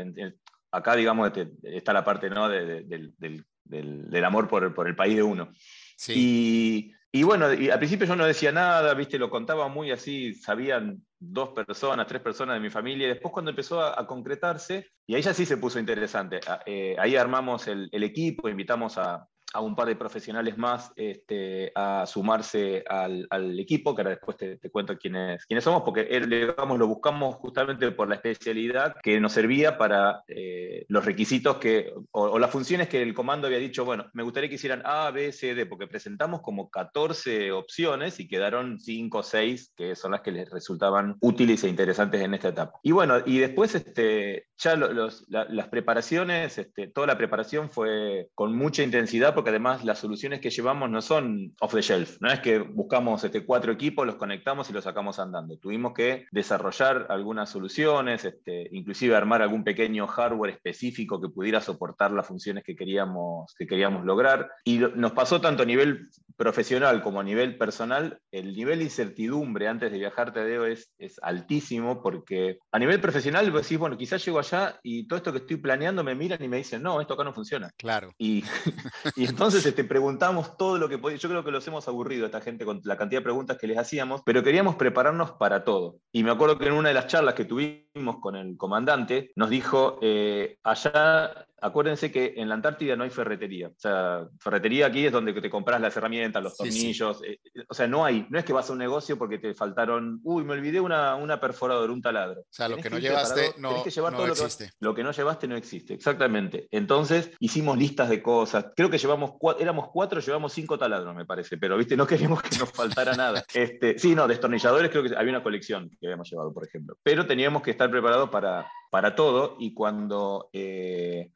acá, 0.71 0.97
digamos, 0.97 1.27
este, 1.27 1.53
está 1.77 1.93
la 1.93 2.05
parte 2.05 2.31
¿no? 2.31 2.49
del, 2.49 4.25
amor 4.25 4.49
por, 4.49 4.75
por, 4.75 4.89
el 4.89 4.97
país 4.97 5.17
de 5.17 5.23
uno. 5.23 5.53
Sí. 5.95 6.13
Y 6.17 6.94
bueno, 7.23 7.53
y 7.55 7.71
al 7.71 7.79
principio 7.79 8.07
yo 8.09 8.17
no 8.17 8.27
decía 8.27 8.51
nada, 8.51 8.93
viste, 8.95 9.19
lo 9.19 9.31
contaba 9.31 9.69
muy 9.69 9.93
así, 9.93 10.35
sabían 10.35 11.01
dos 11.17 11.51
personas, 11.51 12.09
tres 12.09 12.21
personas 12.21 12.57
de 12.57 12.61
mi 12.61 12.71
familia, 12.71 13.07
y 13.07 13.11
después 13.11 13.33
cuando 13.33 13.51
empezó 13.51 13.81
a, 13.81 14.05
concretarse, 14.07 14.89
y 15.07 15.15
ahí 15.15 15.23
ya 15.23 15.33
sí 15.33 15.47
se 15.47 15.57
puso 15.57 15.79
interesante, 15.79 16.41
eh, 16.67 16.97
ahí 16.99 17.15
armamos 17.15 17.69
el, 17.69 17.89
equipo, 17.93 18.49
invitamos 18.49 18.99
a, 18.99 19.29
a 19.55 19.61
un 19.61 19.77
par 19.77 19.87
de 19.87 19.97
profesionales 19.97 20.59
más 20.59 20.93
este, 20.97 21.71
a 21.77 22.05
sumarse 22.07 22.85
al, 22.89 23.59
equipo, 23.59 23.95
que 23.95 24.03
ahora 24.03 24.11
después 24.11 24.37
te, 24.37 24.59
cuento 24.71 24.99
quiénes, 24.99 25.47
quiénes 25.47 25.63
somos, 25.63 25.83
porque 25.85 26.05
digamos, 26.27 26.79
lo 26.79 26.89
buscamos 26.89 27.37
justamente 27.37 27.91
por 27.93 28.09
la 28.09 28.17
especialidad 28.17 28.97
que 29.01 29.21
nos 29.21 29.33
servía 29.33 29.79
para 29.79 30.25
eh, 30.27 30.85
los 30.89 31.05
requisitos 31.05 31.59
que, 31.59 31.95
o, 32.11 32.39
las 32.39 32.51
funciones 32.51 32.89
que 32.89 33.01
el 33.01 33.15
comando 33.15 33.47
había 33.47 33.59
dicho, 33.59 33.85
bueno, 33.85 34.07
me 34.13 34.25
gustaría 34.25 34.49
que 34.49 34.57
hicieran 34.57 34.83
A, 34.85 35.11
B, 35.13 35.31
C, 35.31 35.55
D, 35.55 35.67
porque 35.67 35.87
presentamos 35.87 36.43
como 36.43 36.69
14 36.69 37.53
opciones 37.53 38.19
y 38.19 38.27
quedaron 38.27 38.81
5 38.81 39.19
o 39.19 39.23
6 39.23 39.73
que 39.77 39.95
son 39.95 40.11
las 40.11 40.23
que 40.23 40.33
les 40.33 40.51
resultaban 40.51 41.17
útiles 41.21 41.63
e 41.63 41.69
interesantes 41.69 42.21
en 42.21 42.35
esta 42.35 42.49
etapa. 42.49 42.81
Y 42.83 42.91
bueno, 42.91 43.19
y 43.25 43.39
después 43.39 43.75
este, 43.75 44.49
ya 44.59 44.77
las 44.77 45.69
preparaciones, 45.69 46.59
este, 46.59 46.89
toda 46.89 47.07
la 47.07 47.19
preparación 47.19 47.71
fue 47.71 48.29
con 48.35 48.57
mucha 48.57 48.83
intensidad, 48.83 49.35
porque 49.35 49.44
además 49.51 49.85
las 49.85 49.99
soluciones 49.99 50.41
que 50.41 50.51
llevamos 50.51 50.91
no 50.91 51.03
son 51.03 51.55
off 51.61 51.75
the 51.75 51.83
shelf, 51.83 52.17
no 52.21 52.31
es 52.31 52.41
que 52.41 52.59
buscamos 52.59 53.25
este, 53.25 53.45
cuatro 53.45 53.73
equipos, 53.73 54.07
los 54.07 54.17
conectamos 54.17 54.71
y 54.71 54.73
los 54.73 54.85
sacamos 54.85 55.19
andando. 55.19 55.57
Tuvimos 55.59 55.93
que 55.95 56.27
desarrollar 56.31 57.07
algunas 57.11 57.51
soluciones, 57.51 58.25
este, 58.25 58.69
inclusive 58.73 59.17
armar 59.17 59.43
algún 59.43 59.65
pequeño 59.65 60.07
hardware 60.07 60.53
específico 60.53 61.21
que 61.21 61.29
pudiera 61.29 61.61
soportar 61.61 62.13
las 62.13 62.27
funciones 62.27 62.65
que 62.65 62.77
queríamos, 62.77 63.55
que 63.57 63.67
queríamos 63.67 64.05
lograr. 64.05 64.51
Y 64.65 64.79
nos 64.79 65.13
pasó 65.13 65.41
tanto 65.41 65.63
a 65.63 65.67
nivel 65.67 66.09
profesional 66.37 67.03
como 67.03 67.21
a 67.21 67.25
nivel 67.25 67.57
personal, 67.57 68.19
el 68.33 68.55
nivel 68.55 68.79
de 68.79 68.85
incertidumbre 68.85 69.69
antes 69.69 69.93
de 69.93 69.99
viajar, 69.99 70.33
Tadeo, 70.33 70.67
es, 70.67 70.91
es 70.99 71.21
altísimo 71.23 72.03
porque 72.03 72.59
a 72.73 72.79
nivel 72.79 73.01
profesional 73.01 73.51
vos 73.51 73.63
decís, 73.63 73.79
bueno, 73.79 73.97
quizás 73.97 74.25
llego 74.25 74.39
allá 74.39 74.79
y 74.83 75.07
todo 75.07 75.19
esto 75.19 75.33
que 75.33 75.39
estoy 75.39 75.57
planeando 75.57 76.03
me 76.03 76.15
miran 76.15 76.43
y 76.43 76.49
me 76.49 76.59
dicen, 76.59 76.83
no, 76.83 77.01
esto 77.01 77.15
acá 77.15 77.25
no 77.25 77.33
funciona. 77.33 77.71
Claro. 77.77 78.13
Y, 78.19 78.45
y 79.17 79.25
entonces 79.35 79.65
te 79.65 79.71
este, 79.71 79.83
preguntamos 79.83 80.57
todo 80.57 80.79
lo 80.79 80.89
que 80.89 80.97
podíamos. 80.97 81.21
Yo 81.21 81.29
creo 81.29 81.45
que 81.45 81.51
los 81.51 81.67
hemos 81.67 81.89
aburrido 81.89 82.23
a 82.23 82.27
esta 82.27 82.41
gente 82.41 82.65
con 82.65 82.81
la 82.85 82.97
cantidad 82.97 83.21
de 83.21 83.25
preguntas 83.25 83.59
que 83.59 83.67
les 83.67 83.77
hacíamos, 83.77 84.23
pero 84.25 84.45
queríamos 84.45 84.77
prepararnos 84.77 85.33
para 85.33 85.65
todo. 85.65 85.97
Y 86.13 86.23
me 86.23 86.31
acuerdo 86.31 86.57
que 86.57 86.69
en 86.69 86.75
una 86.75 86.91
de 86.91 86.95
las 86.95 87.09
charlas 87.09 87.35
que 87.35 87.45
tuvimos 87.45 88.21
con 88.21 88.37
el 88.37 88.57
comandante, 88.57 89.33
nos 89.35 89.51
dijo, 89.51 89.99
eh, 90.03 90.59
allá 90.63 91.49
acuérdense 91.65 92.13
que 92.13 92.35
en 92.37 92.49
la 92.49 92.55
Antártida 92.57 92.95
no 92.95 93.05
hay 93.05 93.11
ferretería. 93.11 93.69
O 93.69 93.79
sea, 93.79 94.29
ferretería 94.39 94.87
aquí 94.87 95.07
es 95.07 95.13
donde 95.13 95.33
te 95.33 95.49
compras 95.49 95.81
las 95.81 95.97
herramientas, 95.97 96.43
los 96.43 96.57
tornillos. 96.57 97.23
Eh, 97.27 97.41
o 97.67 97.75
sea, 97.75 97.89
no 97.89 98.05
hay. 98.05 98.27
No 98.29 98.39
es 98.39 98.45
que 98.45 98.53
vas 98.53 98.69
a 98.69 98.75
un 98.75 98.79
negocio 98.79 99.17
porque 99.17 99.39
te 99.39 99.55
faltaron, 99.55 100.21
uy, 100.25 100.45
me 100.45 100.53
olvidé 100.53 100.81
una, 100.81 101.17
una 101.17 101.41
perforadora, 101.41 101.91
un 101.91 102.03
taladro. 102.03 102.43
O 102.43 102.47
sea, 102.51 102.69
lo 102.69 102.77
que 102.77 102.91
no 102.91 102.99
llevaste 102.99 103.55
no, 103.57 103.79
existe. 103.79 104.71
Lo 104.81 104.95
que, 104.95 105.03
no 105.03 105.13
llevaste 105.13 105.49
no 105.49 105.57
existe, 105.57 105.95
exactamente. 105.95 106.69
Entonces 106.71 107.31
hicimos 107.41 107.79
listas 107.79 108.11
de 108.11 108.23
cosas. 108.23 108.67
Creo 108.77 108.91
que 108.91 108.99
llevamos, 108.99 109.33
éramos 109.59 109.89
cuatro, 109.91 110.21
llevamos 110.21 110.53
cinco 110.53 110.79
taladros, 110.79 111.15
me 111.15 111.25
parece. 111.25 111.57
Pero, 111.57 111.79
viste, 111.79 111.97
no 111.97 112.07
queríamos 112.07 112.43
que 112.43 112.59
nos 112.59 112.71
faltara 112.73 113.15
nada. 113.15 113.43
Este, 113.55 113.99
sí, 113.99 114.15
no, 114.15 114.29
destornilladores 114.29 114.91
creo 114.91 115.03
que 115.03 115.17
había 115.17 115.33
una 115.33 115.43
colección 115.43 115.89
que 115.99 116.07
habíamos 116.09 116.31
llevado, 116.31 116.53
por 116.53 116.67
ejemplo. 116.67 116.99
Pero 117.03 117.27
teníamos 117.27 117.63
que 117.63 117.71
estar 117.71 117.91
preparados 117.91 118.29
para, 118.29 118.71
para 118.91 119.15
todo 119.15 119.57
y 119.59 119.73
cuando... 119.73 120.51
Eh, 120.53 121.31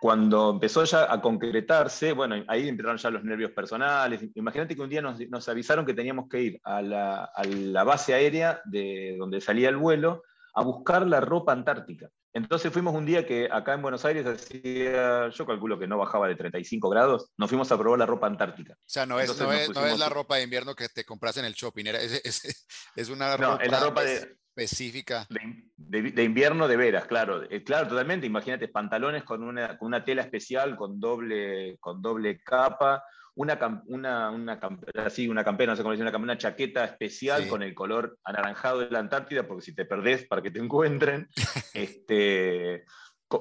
cuando 0.00 0.50
empezó 0.50 0.84
ya 0.84 1.12
a 1.12 1.20
concretarse, 1.20 2.12
bueno, 2.12 2.36
ahí 2.48 2.68
empezaron 2.68 2.98
ya 2.98 3.10
los 3.10 3.24
nervios 3.24 3.52
personales. 3.52 4.20
Imagínate 4.34 4.74
que 4.74 4.82
un 4.82 4.90
día 4.90 5.02
nos, 5.02 5.48
avisaron 5.48 5.86
que 5.86 5.94
teníamos 5.94 6.28
que 6.28 6.40
ir 6.40 6.60
a 6.64 6.82
la, 6.82 7.84
base 7.84 8.14
aérea 8.14 8.60
de 8.64 9.16
donde 9.18 9.40
salía 9.40 9.68
el 9.68 9.76
vuelo 9.76 10.22
a 10.54 10.62
buscar 10.62 11.06
la 11.06 11.20
ropa 11.20 11.52
antártica. 11.52 12.10
Entonces 12.32 12.70
fuimos 12.70 12.94
un 12.94 13.06
día 13.06 13.24
que 13.24 13.48
acá 13.50 13.72
en 13.72 13.80
Buenos 13.80 14.04
Aires 14.04 14.26
hacía, 14.26 15.30
yo 15.30 15.46
calculo 15.46 15.78
que 15.78 15.86
no 15.86 15.96
bajaba 15.96 16.28
de 16.28 16.34
35 16.34 16.90
grados, 16.90 17.30
nos 17.38 17.48
fuimos 17.48 17.72
a 17.72 17.78
probar 17.78 17.98
la 17.98 18.04
ropa 18.04 18.26
antártica. 18.26 18.74
O 18.74 18.84
sea, 18.84 19.06
no 19.06 19.18
es, 19.18 19.38
no 19.40 19.50
es, 19.52 19.98
la 19.98 20.10
ropa 20.10 20.36
de 20.36 20.42
invierno 20.42 20.74
que 20.74 20.90
te 20.90 21.04
compras 21.04 21.38
en 21.38 21.46
el 21.46 21.54
shopping, 21.54 21.86
es, 21.86 22.66
es, 22.94 23.08
una 23.08 23.38
ropa, 23.38 23.64
es 23.64 23.70
la 23.70 23.80
ropa 23.80 24.04
de, 24.04 24.36
específica. 24.56 25.26
De, 25.30 25.65
invierno 25.92 26.68
de 26.68 26.76
veras, 26.76 27.06
claro. 27.06 27.42
Eh, 27.50 27.62
claro, 27.62 27.88
totalmente. 27.88 28.26
Imagínate, 28.26 28.68
pantalones 28.68 29.24
con 29.24 29.42
una, 29.42 29.76
con 29.78 29.88
una 29.88 30.04
tela 30.04 30.22
especial, 30.22 30.76
con 30.76 30.98
doble, 30.98 31.76
con 31.78 32.02
doble 32.02 32.40
capa, 32.42 33.04
una, 33.34 33.82
una, 33.86 34.30
una, 34.30 34.60
así, 35.04 35.28
una 35.28 35.44
campera, 35.44 35.72
no 35.72 35.76
sé 35.76 35.82
cómo 35.82 35.92
decir, 35.92 36.06
una, 36.06 36.16
una 36.16 36.38
chaqueta 36.38 36.84
especial 36.84 37.46
con 37.48 37.62
el 37.62 37.74
color 37.74 38.18
anaranjado 38.24 38.80
de 38.80 38.90
la 38.90 38.98
Antártida, 38.98 39.46
porque 39.46 39.62
si 39.62 39.74
te 39.74 39.84
perdés, 39.84 40.26
para 40.26 40.42
que 40.42 40.50
te 40.50 40.58
encuentren. 40.58 41.28
este, 41.74 42.84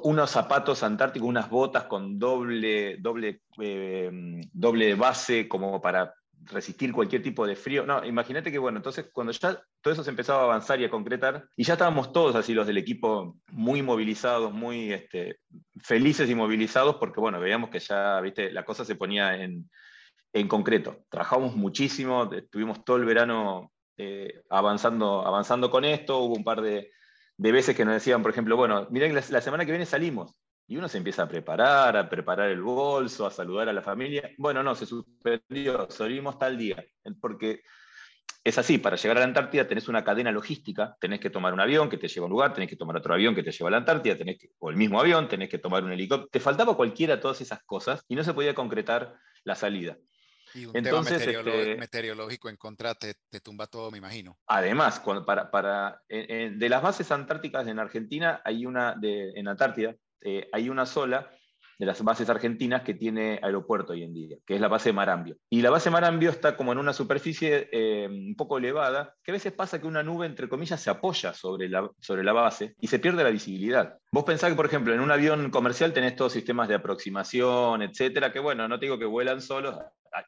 unos 0.03 0.31
zapatos 0.31 0.83
antárticos, 0.83 1.29
unas 1.29 1.49
botas 1.49 1.83
con 1.83 2.17
doble, 2.17 2.97
doble, 2.97 3.41
eh, 3.59 4.11
doble 4.51 4.95
base, 4.95 5.47
como 5.47 5.79
para 5.81 6.13
resistir 6.45 6.91
cualquier 6.91 7.21
tipo 7.21 7.45
de 7.45 7.55
frío. 7.55 7.85
No, 7.85 8.03
imagínate 8.05 8.51
que, 8.51 8.57
bueno, 8.57 8.77
entonces 8.77 9.09
cuando 9.11 9.31
ya 9.31 9.61
todo 9.81 9.93
eso 9.93 10.03
se 10.03 10.09
empezaba 10.09 10.41
a 10.41 10.43
avanzar 10.45 10.79
y 10.79 10.85
a 10.85 10.89
concretar, 10.89 11.47
y 11.55 11.63
ya 11.63 11.73
estábamos 11.73 12.11
todos 12.11 12.35
así, 12.35 12.53
los 12.53 12.67
del 12.67 12.77
equipo, 12.77 13.37
muy 13.51 13.81
movilizados, 13.81 14.53
muy 14.53 14.93
este, 14.93 15.39
felices 15.81 16.29
y 16.29 16.35
movilizados, 16.35 16.95
porque, 16.95 17.19
bueno, 17.19 17.39
veíamos 17.39 17.69
que 17.69 17.79
ya, 17.79 18.19
viste, 18.21 18.51
la 18.51 18.63
cosa 18.63 18.85
se 18.85 18.95
ponía 18.95 19.35
en, 19.35 19.69
en 20.33 20.47
concreto. 20.47 21.05
Trabajamos 21.09 21.55
muchísimo, 21.55 22.29
estuvimos 22.31 22.83
todo 22.83 22.97
el 22.97 23.05
verano 23.05 23.71
eh, 23.97 24.41
avanzando, 24.49 25.25
avanzando 25.25 25.69
con 25.69 25.85
esto, 25.85 26.19
hubo 26.19 26.35
un 26.35 26.43
par 26.43 26.61
de, 26.61 26.91
de 27.37 27.51
veces 27.51 27.75
que 27.75 27.85
nos 27.85 27.93
decían, 27.93 28.21
por 28.21 28.31
ejemplo, 28.31 28.55
bueno, 28.55 28.87
miren, 28.91 29.15
la, 29.15 29.23
la 29.29 29.41
semana 29.41 29.65
que 29.65 29.71
viene 29.71 29.85
salimos. 29.85 30.35
Y 30.67 30.77
uno 30.77 30.87
se 30.87 30.97
empieza 30.97 31.23
a 31.23 31.27
preparar, 31.27 31.95
a 31.95 32.09
preparar 32.09 32.49
el 32.49 32.61
bolso, 32.61 33.25
a 33.25 33.31
saludar 33.31 33.69
a 33.69 33.73
la 33.73 33.81
familia. 33.81 34.31
Bueno, 34.37 34.63
no, 34.63 34.73
se 34.73 34.85
suspendió, 34.85 35.87
salimos 35.89 36.39
tal 36.39 36.57
día. 36.57 36.83
Porque 37.21 37.61
es 38.45 38.57
así, 38.59 38.77
para 38.77 38.95
llegar 38.95 39.17
a 39.17 39.19
la 39.21 39.25
Antártida 39.25 39.67
tenés 39.67 39.87
una 39.87 40.03
cadena 40.03 40.31
logística, 40.31 40.95
tenés 40.99 41.19
que 41.19 41.31
tomar 41.31 41.51
un 41.51 41.59
avión 41.59 41.89
que 41.89 41.97
te 41.97 42.07
lleva 42.07 42.25
a 42.25 42.27
un 42.27 42.31
lugar, 42.31 42.53
tenés 42.53 42.69
que 42.69 42.75
tomar 42.75 42.95
otro 42.95 43.15
avión 43.15 43.33
que 43.33 43.41
te 43.41 43.51
lleva 43.51 43.69
a 43.69 43.71
la 43.71 43.77
Antártida, 43.77 44.15
tenés 44.15 44.37
que, 44.37 44.49
o 44.59 44.69
el 44.69 44.75
mismo 44.75 44.99
avión, 44.99 45.27
tenés 45.27 45.49
que 45.49 45.57
tomar 45.57 45.83
un 45.83 45.91
helicóptero. 45.91 46.29
Te 46.31 46.39
faltaba 46.39 46.77
cualquiera 46.77 47.15
de 47.15 47.21
todas 47.23 47.41
esas 47.41 47.63
cosas 47.63 48.05
y 48.07 48.15
no 48.15 48.23
se 48.23 48.33
podía 48.33 48.53
concretar 48.53 49.15
la 49.43 49.55
salida. 49.55 49.97
Y 50.53 50.67
un 50.67 50.77
Entonces, 50.77 51.25
tema 51.25 51.39
este 51.39 51.75
meteorológico 51.75 52.47
en 52.47 52.55
contra 52.55 52.93
te, 52.93 53.15
tumba 53.43 53.65
todo, 53.67 53.89
me 53.89 53.97
imagino. 53.97 54.37
Además, 54.45 55.01
para, 55.25 55.49
para, 55.49 56.01
de 56.07 56.69
las 56.69 56.81
bases 56.81 57.11
antárticas 57.11 57.67
en 57.67 57.79
Argentina, 57.79 58.41
hay 58.45 58.65
una, 58.67 58.95
de, 58.95 59.31
en 59.31 59.47
Antártida, 59.47 59.95
eh, 60.25 60.49
hay 60.51 60.69
una 60.69 60.85
sola 60.85 61.29
de 61.77 61.85
las 61.85 62.01
bases 62.03 62.29
argentinas 62.29 62.83
que 62.83 62.93
tiene 62.93 63.39
aeropuerto 63.41 63.93
hoy 63.93 64.03
en 64.03 64.13
día, 64.13 64.37
que 64.45 64.55
es 64.55 64.61
la 64.61 64.67
base 64.67 64.93
Marambio. 64.93 65.37
Y 65.49 65.61
la 65.61 65.69
base 65.69 65.89
Marambio 65.89 66.29
está 66.29 66.55
como 66.55 66.71
en 66.71 66.77
una 66.77 66.93
superficie 66.93 67.69
eh, 67.71 68.07
un 68.07 68.35
poco 68.35 68.57
elevada, 68.57 69.13
que 69.23 69.31
a 69.31 69.33
veces 69.33 69.53
pasa 69.53 69.79
que 69.79 69.87
una 69.87 70.03
nube, 70.03 70.25
entre 70.25 70.47
comillas, 70.47 70.81
se 70.81 70.89
apoya 70.89 71.33
sobre 71.33 71.69
la, 71.69 71.89
sobre 71.99 72.23
la 72.23 72.33
base 72.33 72.75
y 72.79 72.87
se 72.87 72.99
pierde 72.99 73.23
la 73.23 73.29
visibilidad. 73.29 73.97
Vos 74.11 74.23
pensás 74.23 74.49
que, 74.49 74.55
por 74.55 74.65
ejemplo, 74.65 74.93
en 74.93 75.01
un 75.01 75.11
avión 75.11 75.49
comercial 75.51 75.93
tenés 75.93 76.15
todos 76.15 76.33
sistemas 76.33 76.67
de 76.69 76.75
aproximación, 76.75 77.81
etcétera, 77.81 78.31
que 78.31 78.39
bueno, 78.39 78.67
no 78.67 78.79
te 78.79 78.85
digo 78.85 78.97
que 78.97 79.05
vuelan 79.05 79.41
solos, 79.41 79.77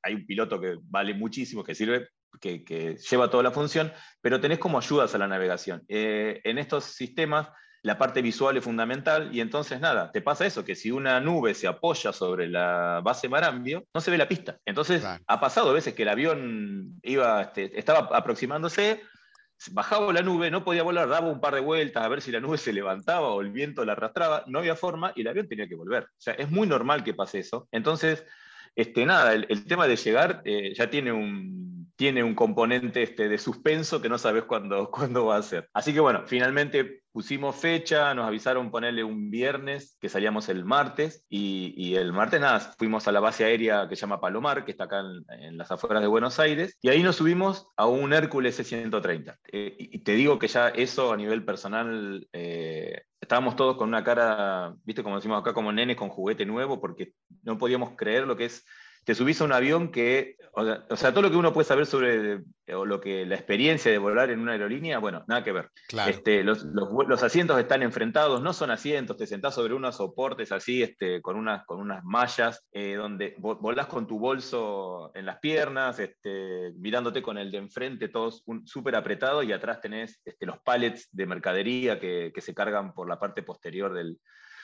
hay 0.04 0.14
un 0.14 0.26
piloto 0.26 0.60
que 0.60 0.78
vale 0.84 1.14
muchísimo, 1.14 1.64
que 1.64 1.76
sirve 1.76 2.10
que, 2.40 2.98
lleva 3.10 3.30
toda 3.30 3.44
la 3.44 3.52
función, 3.52 3.92
pero 4.22 4.40
tenés 4.40 4.60
como 4.60 4.78
ayudas 4.78 5.16
a 5.16 5.18
la 5.18 5.28
navegación. 5.28 5.84
Eh, 5.88 6.42
en 6.44 6.58
estos 6.58 6.84
sistemas 6.84 7.50
la 7.84 7.98
parte 7.98 8.22
visual 8.22 8.58
es 8.58 8.63
fundamental 8.63 9.30
y 9.34 9.42
entonces 9.42 9.80
nada, 9.80 10.12
te 10.12 10.22
pasa 10.22 10.46
eso, 10.46 10.66
que 10.66 10.76
si 10.76 10.92
una 10.92 11.20
nube 11.20 11.54
se 11.54 11.68
apoya 11.68 12.12
sobre 12.12 12.48
la 12.48 13.02
base 13.04 13.30
Marambio, 13.30 13.86
no 13.94 14.02
se 14.02 14.12
ve 14.12 14.18
la 14.18 14.28
pista. 14.28 14.58
Entonces 14.66 15.04
ha 15.04 15.40
pasado 15.40 15.70
a 15.70 15.74
veces 15.74 15.94
que 15.94 16.04
el 16.04 16.10
avión 16.10 17.00
iba, 17.04 17.42
este, 17.42 17.78
estaba 17.80 18.10
aproximándose, 18.18 19.02
bajaba 19.72 20.13
la 20.13 20.22
nube, 20.22 20.52
no 20.52 20.63
podía 20.63 20.84
volar, 20.84 21.08
daba 21.08 21.30
un 21.30 21.40
par 21.40 21.56
de 21.56 21.62
vueltas 21.62 22.04
a 22.04 22.08
ver 22.08 22.22
si 22.22 22.32
la 22.32 22.40
nube 22.40 22.58
se 22.58 22.74
levantaba 22.74 23.30
o 23.30 23.42
el 23.42 23.52
viento 23.52 23.86
la 23.86 23.94
arrastraba, 23.94 24.44
no 24.48 24.60
había 24.60 24.76
forma 24.76 25.13
y 25.16 25.22
el 25.22 25.28
avión 25.28 25.48
tenía 25.48 25.68
que 25.68 25.76
volver. 25.76 26.04
O 26.04 26.20
sea, 26.20 26.34
es 26.34 26.50
muy 26.50 26.68
normal 26.68 27.04
que 27.04 27.13
pase 27.13 27.40
eso. 27.40 27.68
Entonces, 27.72 28.26
este, 28.76 29.06
nada, 29.06 29.34
el, 29.34 29.66
tema 29.66 29.88
de 29.88 29.96
llegar 29.96 30.42
eh, 30.46 30.74
ya 30.76 30.90
tiene 30.90 31.12
un, 31.12 31.77
tiene 31.98 32.24
un 32.24 32.36
componente 32.36 33.04
este, 33.04 33.28
de 33.28 33.38
suspenso 33.40 34.02
que 34.02 34.08
no 34.08 34.18
sabes 34.18 34.44
cuándo, 34.44 34.90
cuándo 34.92 35.26
va 35.26 35.38
a 35.38 35.44
ser. 35.44 35.68
Así 35.74 35.94
que 35.94 36.00
bueno, 36.00 36.24
finalmente 36.26 37.02
pusimos 37.12 37.56
fecha, 37.56 38.14
nos 38.14 38.28
avisaron 38.28 38.70
ponerle 38.70 39.04
un 39.04 39.32
viernes, 39.32 39.98
que 40.00 40.08
salíamos 40.08 40.50
el 40.50 40.64
martes, 40.64 41.26
y, 41.28 41.96
el 41.96 42.14
martes 42.14 42.40
nada, 42.40 42.60
fuimos 42.78 43.08
a 43.08 43.12
la 43.12 43.20
base 43.20 43.44
aérea 43.44 43.90
que 43.90 43.96
se 43.96 44.02
llama 44.02 44.22
Palomar, 44.22 44.64
que 44.64 44.72
está 44.72 44.84
acá 44.84 45.02
en, 45.40 45.58
las 45.58 45.72
afueras 45.72 46.04
de 46.04 46.08
Buenos 46.08 46.40
Aires, 46.40 46.78
y 46.80 46.90
ahí 46.90 47.02
nos 47.02 47.16
subimos 47.16 47.68
a 47.76 47.88
un 47.88 48.14
Hércules 48.14 48.56
C-130. 48.58 49.36
Eh, 49.52 49.76
y 49.80 50.00
te 50.04 50.12
digo 50.12 50.38
que 50.38 50.48
ya 50.48 50.70
eso 50.70 51.12
a 51.12 51.18
nivel 51.18 51.44
personal, 51.44 52.28
eh, 52.34 53.02
estábamos 53.20 53.56
todos 53.56 53.78
con 53.78 53.88
una 53.88 54.04
cara, 54.04 54.76
viste, 54.84 55.02
como 55.02 55.16
decimos 55.16 55.42
acá, 55.42 55.54
como 55.54 55.72
nenes 55.72 55.98
con 55.98 56.10
juguete 56.10 56.46
nuevo, 56.46 56.80
porque 56.80 57.14
no 57.42 57.58
podíamos 57.58 57.96
creer 57.96 58.28
lo 58.28 58.38
que 58.38 58.46
es 58.46 58.64
te 59.08 59.15
subís 59.15 59.39
a 59.39 59.46
un 59.46 59.54
avión 59.54 59.89
que, 59.89 60.36
o 60.52 60.96
sea, 60.98 61.12
todo 61.12 61.22
lo 61.22 61.32
que 61.32 61.38
uno 61.38 61.54
puede 61.54 61.63
saber 61.63 61.86
sobre 61.86 62.41
o 62.76 62.86
lo 62.86 63.00
que 63.00 63.26
la 63.26 63.36
experiencia 63.36 63.89
de 63.89 63.98
volar 63.98 64.32
en 64.32 64.41
una 64.41 64.52
aerolínea, 64.52 65.00
bueno, 65.00 65.24
nada 65.30 65.46
que 65.46 65.54
ver. 65.54 65.70
Este, 66.10 66.43
los, 66.43 66.65
los, 66.65 67.24
asientos 67.24 67.58
están 67.58 67.84
enfrentados, 67.84 68.41
no 68.41 68.52
son 68.52 68.70
asientos, 68.70 69.15
te 69.15 69.26
sentás 69.26 69.56
sobre 69.56 69.76
unos 69.76 69.96
soportes 69.96 70.52
así, 70.52 70.84
este, 70.84 71.22
con, 71.22 71.38
unas, 71.38 71.65
con 71.65 71.80
unas 71.80 72.04
mallas, 72.04 72.67
eh, 72.74 72.96
donde 72.96 73.34
volás 73.38 73.88
con 73.88 74.08
tu 74.08 74.20
bolso 74.20 75.13
en 75.15 75.26
las 75.26 75.39
piernas, 75.39 76.00
este, 76.00 76.74
mirándote 76.76 77.22
con 77.22 77.38
el 77.38 77.50
de 77.50 77.60
enfrente, 77.60 78.10
todos 78.10 78.43
súper 78.65 78.98
apretado, 78.98 79.41
y 79.41 79.54
atrás 79.54 79.80
tenés 79.80 80.20
este, 80.26 80.46
los 80.46 80.60
pallets 80.60 81.08
de 81.13 81.26
mercadería 81.26 81.98
que, 81.98 82.34
que, 82.36 82.41
se 82.41 82.54
cargan 82.54 82.93
por 82.93 83.08
la 83.08 83.17
parte 83.17 83.41
posterior 83.41 83.93
del, 83.93 84.20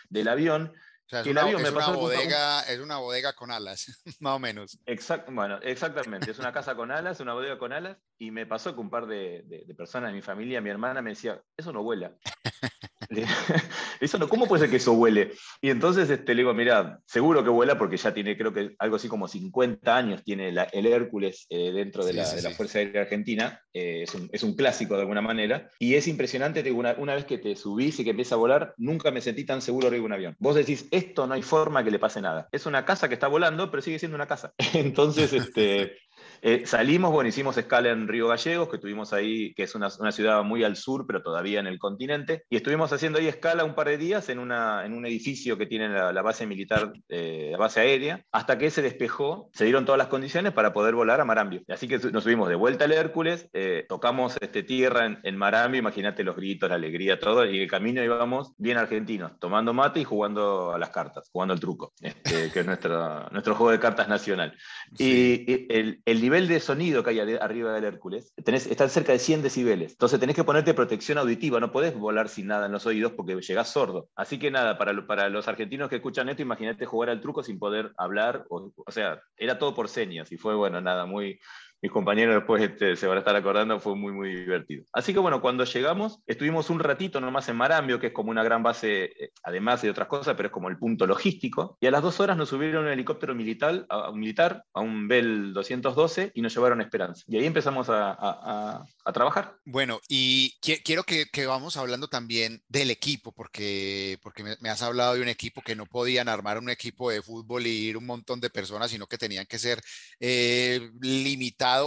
del 0.10 0.28
avión 0.28 0.74
es, 1.22 1.28
una, 1.28 1.44
bodega, 1.92 2.62
es 2.62 2.80
una 2.80 2.98
bodega 2.98 3.34
con 3.34 3.52
alas, 3.52 4.02
más 4.20 4.36
o 4.36 4.40
menos. 4.40 4.80
Exacto, 4.86 5.32
bueno, 5.32 5.60
exactamente. 5.62 6.32
Es 6.32 6.40
una 6.40 6.52
casa 6.52 6.76
con 6.76 6.92
alas, 6.92 7.20
una 7.20 7.34
bodega 7.34 7.58
con 7.58 7.74
alas. 7.74 7.98
Y 8.18 8.32
me 8.32 8.46
pasó 8.46 8.74
que 8.74 8.82
un 8.82 8.90
par 8.90 9.06
de, 9.08 9.44
de, 9.44 9.76
personas 9.76 10.12
de 10.12 10.16
mi 10.16 10.22
familia, 10.22 10.62
mi 10.62 10.70
hermana, 10.70 11.02
me 11.02 11.12
decía, 11.12 11.42
eso 11.58 11.74
no 11.74 11.84
vuela. 11.84 12.14
eso 14.00 14.18
no, 14.18 14.28
¿Cómo 14.28 14.48
puede 14.48 14.62
ser 14.62 14.70
que 14.70 14.78
eso 14.78 14.94
huele? 14.94 15.34
Y 15.62 15.70
entonces 15.70 16.10
este, 16.10 16.34
le 16.34 16.42
digo, 16.42 16.54
mira, 16.54 17.00
seguro 17.06 17.44
que 17.44 17.50
vuela 17.50 17.78
porque 17.78 17.98
ya 17.98 18.14
tiene, 18.14 18.38
creo 18.38 18.54
que 18.54 18.76
algo 18.80 18.96
así 18.96 19.08
como 19.08 19.28
50 19.28 19.96
años 19.96 20.24
tiene 20.24 20.50
el 20.50 20.86
Hércules 20.86 21.46
eh, 21.50 21.72
dentro 21.72 22.06
de, 22.06 22.14
la, 22.14 22.30
de 22.30 22.42
la, 22.42 22.52
Fuerza 22.52 22.80
Aérea 22.80 23.04
Argentina. 23.04 23.62
Eh, 23.74 24.04
es, 24.04 24.14
un, 24.14 24.30
es, 24.32 24.44
un, 24.44 24.56
clásico 24.56 24.96
de 24.96 25.02
alguna 25.02 25.22
manera. 25.22 25.70
Y 25.80 25.96
es 25.96 26.08
impresionante, 26.08 26.70
una, 26.72 26.96
una 26.98 27.16
vez 27.16 27.26
que 27.26 27.38
te 27.38 27.56
subís 27.56 28.00
y 28.00 28.04
que 28.04 28.12
empieza 28.12 28.36
a 28.36 28.40
volar, 28.40 28.74
nunca 28.78 29.12
me 29.12 29.22
sentí 29.22 29.46
tan 29.46 29.62
seguro 29.62 29.88
arriba 29.88 30.02
de 30.02 30.06
un 30.06 30.14
avión. 30.14 30.36
Vos 30.40 30.56
decís, 30.56 30.88
esto 31.08 31.28
no 31.28 31.34
hay 31.34 31.42
forma 31.42 31.84
que 31.84 31.92
le 31.92 32.00
pase 32.00 32.22
nada. 32.22 32.50
Es 32.52 32.66
una 32.66 32.86
casa 32.86 33.08
que 33.08 33.14
está 33.16 33.28
volando, 33.28 33.70
pero 33.70 33.82
sigue 33.82 34.00
siendo 34.00 34.16
una 34.16 34.28
casa. 34.28 34.54
Entonces, 34.74 35.34
este, 35.34 35.98
eh, 36.46 36.64
salimos, 36.66 37.14
bueno, 37.14 37.30
hicimos 37.30 37.58
escala 37.58 37.90
en 37.92 38.06
Río 38.06 38.28
Gallegos, 38.28 38.68
que 38.68 38.76
estuvimos 38.76 39.14
ahí, 39.14 39.54
que 39.54 39.64
es 39.64 39.76
una, 39.76 39.88
una, 39.98 40.12
ciudad 40.12 40.44
muy 40.44 40.66
al 40.66 40.76
sur, 40.76 41.08
pero 41.08 41.22
todavía 41.22 41.62
en 41.62 41.68
el 41.68 41.80
continente, 41.80 42.44
y 42.50 42.58
estuvimos 42.58 42.92
haciendo 42.92 43.18
ahí 43.18 43.30
escala 43.30 43.64
un 43.64 43.76
par 43.76 43.88
de 43.88 43.98
días 43.98 44.28
en, 44.28 44.40
una, 44.40 44.86
en 44.86 44.94
un 44.94 45.06
edificio 45.06 45.58
que 45.58 45.68
tiene 45.68 45.88
la, 45.88 46.22
base 46.22 46.46
militar, 46.46 46.92
eh, 47.08 47.48
la 47.54 47.58
base 47.58 47.80
aérea, 47.80 48.26
hasta 48.34 48.58
que 48.58 48.72
se 48.72 48.82
despejó, 48.82 49.50
se 49.54 49.64
dieron 49.64 49.86
todas 49.86 49.98
las 49.98 50.08
condiciones 50.08 50.52
para 50.52 50.74
poder 50.74 50.96
volar 50.96 51.22
a 51.22 51.26
Marambio. 51.26 51.62
Así 51.70 51.88
que 51.88 51.98
nos 52.12 52.26
subimos 52.26 52.50
de 52.50 52.56
vuelta 52.56 52.84
al 52.84 52.92
Hércules, 52.92 53.48
eh, 53.54 53.86
tocamos 53.88 54.36
este, 54.42 54.64
tierra 54.64 55.06
en, 55.06 55.20
en 55.24 55.38
Marambio, 55.38 55.80
imagínate 55.80 56.26
los 56.26 56.36
gritos, 56.36 56.68
la 56.68 56.76
alegría, 56.76 57.22
todo, 57.22 57.46
y 57.46 57.62
el 57.62 57.70
camino 57.70 58.04
íbamos 58.04 58.52
bien 58.58 58.76
argentinos, 58.76 59.32
tomando 59.40 59.74
mate 59.74 60.02
y 60.02 60.04
jugando 60.04 60.74
a 60.74 60.78
las 60.78 60.90
cartas, 60.90 61.30
jugando 61.32 61.54
al 61.54 61.62
truco, 61.62 61.94
este, 62.02 62.52
que 62.52 62.60
es 62.60 62.66
nuestro, 62.66 63.30
nuestro 63.30 63.56
juego 63.56 63.72
de 63.72 63.80
cartas 63.80 64.10
nacional. 64.10 64.54
Y, 64.98 65.72
el, 65.74 66.02
el 66.06 66.22
nivel 66.22 66.33
nivel 66.34 66.48
de 66.48 66.60
sonido 66.60 67.04
que 67.04 67.12
hay 67.12 67.20
arriba 67.20 67.74
del 67.74 67.84
Hércules, 67.84 68.34
tenés, 68.44 68.66
está 68.66 68.90
cerca 68.90 69.12
de 69.12 69.20
100 69.20 69.44
decibeles. 69.44 69.92
Entonces 69.92 70.20
tenés 70.20 70.36
que 70.36 70.44
ponerte 70.44 70.74
protección 70.74 71.20
auditiva, 71.20 71.60
no 71.60 71.72
podés 71.72 71.96
volar 71.96 72.28
sin 72.28 72.48
nada 72.48 72.66
en 72.66 72.72
los 72.72 72.88
oídos 72.88 73.12
porque 73.12 73.36
llegás 73.36 73.70
sordo. 73.70 74.10
Así 74.16 74.40
que 74.40 74.50
nada, 74.50 74.80
para, 74.80 75.06
para 75.06 75.30
los 75.30 75.48
argentinos 75.48 75.90
que 75.90 75.98
escuchan 75.98 76.30
esto, 76.30 76.42
imagínate 76.42 76.88
jugar 76.88 77.12
al 77.12 77.22
truco 77.22 77.44
sin 77.44 77.60
poder 77.60 77.92
hablar, 77.98 78.46
o, 78.50 78.72
o 78.76 78.92
sea, 78.92 79.22
era 79.38 79.60
todo 79.60 79.76
por 79.76 79.90
señas 79.90 80.32
y 80.32 80.38
fue, 80.38 80.56
bueno, 80.56 80.82
nada, 80.82 81.06
muy, 81.06 81.40
mis 81.84 81.92
compañeros 81.92 82.34
después 82.34 82.64
este, 82.64 82.96
se 82.96 83.08
van 83.08 83.18
a 83.18 83.20
estar 83.20 83.36
acordando, 83.36 83.78
fue 83.78 83.94
muy, 83.98 84.14
muy 84.14 84.34
divertido. 84.34 84.86
Así 84.94 85.12
que 85.12 85.20
bueno, 85.20 85.42
cuando 85.42 85.66
llegamos, 85.66 86.22
estuvimos 86.26 86.70
un 86.70 86.80
ratito 86.80 87.20
nomás 87.20 87.50
en 87.50 87.58
Marambio, 87.58 88.00
que 88.00 88.08
es 88.08 88.14
como 88.14 88.32
una 88.32 88.42
gran 88.42 88.64
base, 88.64 89.04
eh, 89.04 89.32
además 89.44 89.82
de 89.82 89.90
otras 89.90 90.08
cosas, 90.08 90.36
pero 90.38 90.48
es 90.48 90.54
como 90.54 90.70
el 90.70 90.78
punto 90.78 91.06
logístico, 91.06 91.78
y 91.82 91.88
a 91.88 91.92
las 91.92 92.02
dos 92.02 92.22
horas 92.22 92.38
nos 92.38 92.48
subieron 92.48 92.86
un 92.86 92.92
helicóptero 92.92 93.36
militar, 93.36 93.86
a, 93.90 94.12
un 94.12 94.20
militar, 94.22 94.64
a 94.74 94.80
un 94.80 95.10
Bell 95.10 95.52
212, 95.52 96.32
y 96.34 96.42
nos 96.42 96.56
llevaron 96.56 96.80
a 96.80 96.84
Esperanza. 96.84 97.26
Y 97.28 97.36
ahí 97.36 97.46
empezamos 97.46 97.88
a, 97.90 98.86
trabajar. 99.14 99.58
Bueno, 99.66 100.00
y 100.08 100.58
quiero 100.62 101.04
que, 101.04 101.26
que, 101.26 101.46
vamos 101.46 101.76
hablando 101.76 102.08
también 102.08 102.62
del 102.70 102.92
equipo, 102.92 103.34
porque, 103.34 104.18
porque 104.24 104.56
me, 104.62 104.70
has 104.70 104.82
hablado 104.82 105.16
de 105.16 105.22
un 105.22 105.28
equipo 105.28 105.62
que 105.62 105.76
no 105.76 105.86
podían 105.86 106.30
armar 106.30 106.60
un 106.60 106.70
equipo 106.70 107.12
de 107.12 107.22
fútbol 107.22 107.68
y 107.68 107.72
ir 107.72 107.98
un 107.98 108.06
montón 108.06 108.40
de 108.40 108.50
personas, 108.50 108.90
sino 108.90 109.06
que 109.06 109.18
tenían 109.18 109.46
que 109.46 109.60
ser 109.60 109.82
eh, 110.22 110.90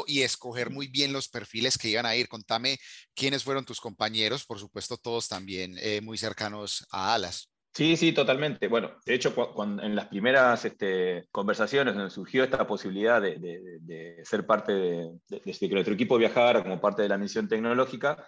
y 0.07 0.23
escoger 0.23 0.71
muy 0.71 0.89
bien 0.89 1.13
los 1.13 1.29
perfiles 1.29 1.79
que 1.79 1.89
iban 1.89 2.07
a 2.07 2.17
ir. 2.17 2.29
Contame 2.29 2.79
quiénes 3.15 3.45
fueron 3.45 3.65
tus 3.65 3.81
compañeros, 3.81 4.45
por 4.45 4.59
supuesto 4.59 4.97
todos 4.97 5.29
también 5.29 5.77
eh, 5.79 6.01
muy 6.01 6.19
cercanos 6.19 6.87
a 6.91 7.15
Alas. 7.15 7.51
Sí, 7.75 7.97
sí, 7.97 8.13
totalmente. 8.13 8.69
Bueno, 8.69 8.93
de 9.05 9.15
hecho, 9.15 9.35
en 9.83 9.95
las 9.95 10.07
primeras 10.07 10.65
este, 10.65 11.27
conversaciones 11.31 11.95
donde 11.95 12.11
surgió 12.11 12.43
esta 12.43 12.67
posibilidad 12.67 13.21
de, 13.21 14.23
ser 14.25 14.47
parte 14.47 14.73
de, 14.73 15.11
que 15.29 15.69
nuestro 15.69 15.93
equipo 15.93 16.17
viajara 16.17 16.63
como 16.63 16.81
parte 16.81 17.03
de 17.03 17.11
la 17.11 17.19
misión 17.19 17.49
tecnológica, 17.49 18.27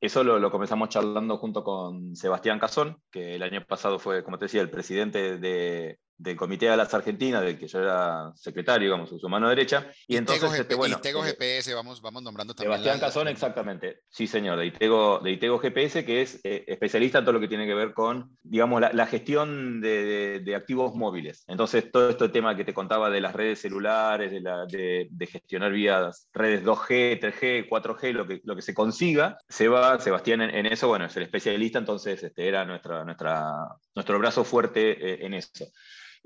eso 0.00 0.24
lo, 0.24 0.40
lo, 0.40 0.50
comenzamos 0.50 0.88
charlando 0.88 1.38
junto 1.38 1.62
con 1.62 2.16
Sebastián 2.16 2.58
Cazón, 2.58 3.00
que 3.12 3.36
el 3.36 3.42
año 3.44 3.64
pasado 3.64 4.00
fue, 4.00 4.24
como 4.24 4.36
te 4.36 4.46
decía, 4.46 4.62
el 4.62 4.70
presidente 4.70 5.38
de, 5.38 6.00
del 6.18 6.36
Comité 6.36 6.68
de 6.68 6.76
las 6.76 6.92
Argentinas, 6.92 7.42
del 7.42 7.56
que 7.56 7.68
yo 7.68 7.80
era 7.80 8.32
secretario, 8.34 8.88
digamos, 8.88 9.08
su 9.08 9.28
mano 9.28 9.48
derecha. 9.48 9.90
Y, 10.06 10.16
entonces, 10.16 10.52
este, 10.52 10.74
bueno, 10.74 10.96
Itego 10.98 11.24
eh, 11.24 11.30
GPS, 11.30 11.72
vamos, 11.74 12.02
vamos 12.02 12.22
nombrando 12.22 12.54
también. 12.54 12.72
Sebastián 12.80 13.00
Cazón, 13.00 13.28
exactamente. 13.28 14.00
Sí, 14.08 14.26
señor, 14.26 14.58
de 14.58 14.66
Itego, 14.66 15.20
de 15.20 15.30
Itego 15.30 15.60
GPS, 15.60 16.04
que 16.04 16.22
es 16.22 16.40
eh, 16.42 16.64
especialista 16.66 17.18
en 17.18 17.24
todo 17.24 17.34
lo 17.34 17.40
que 17.40 17.46
tiene 17.46 17.66
que 17.66 17.74
ver 17.74 17.94
con, 17.94 18.36
digamos, 18.42 18.80
la, 18.80 19.06
gestión 19.06 19.80
de, 19.80 20.40
de, 20.44 20.54
activos 20.56 20.94
móviles. 20.94 21.44
Entonces, 21.46 21.90
todo 21.90 22.10
este 22.10 22.28
tema 22.28 22.56
que 22.56 22.64
te 22.64 22.74
contaba 22.74 23.10
de 23.10 23.20
las 23.20 23.34
redes 23.34 23.60
celulares, 23.60 24.32
de, 24.32 24.40
la, 24.40 24.66
de, 24.66 25.08
gestionar 25.30 25.70
vías, 25.72 26.28
redes 26.32 26.64
2G, 26.64 27.20
3G, 27.20 27.68
4G, 27.68 28.12
lo 28.12 28.26
que, 28.26 28.40
lo 28.42 28.56
que 28.56 28.62
se 28.62 28.74
consiga, 28.74 29.38
se 29.48 29.68
va, 29.68 30.00
Sebastián 30.00 30.42
en, 30.42 30.66
eso, 30.66 30.88
bueno, 30.88 31.04
es 31.04 31.16
el 31.16 31.22
especialista, 31.22 31.78
entonces 31.78 32.22
este, 32.22 32.48
era 32.48 32.64
nuestra, 32.64 33.04
nuestra, 33.04 33.68
nuestro 33.94 34.18
brazo 34.18 34.42
fuerte 34.42 35.12
eh, 35.12 35.26
en 35.26 35.34
eso. 35.34 35.66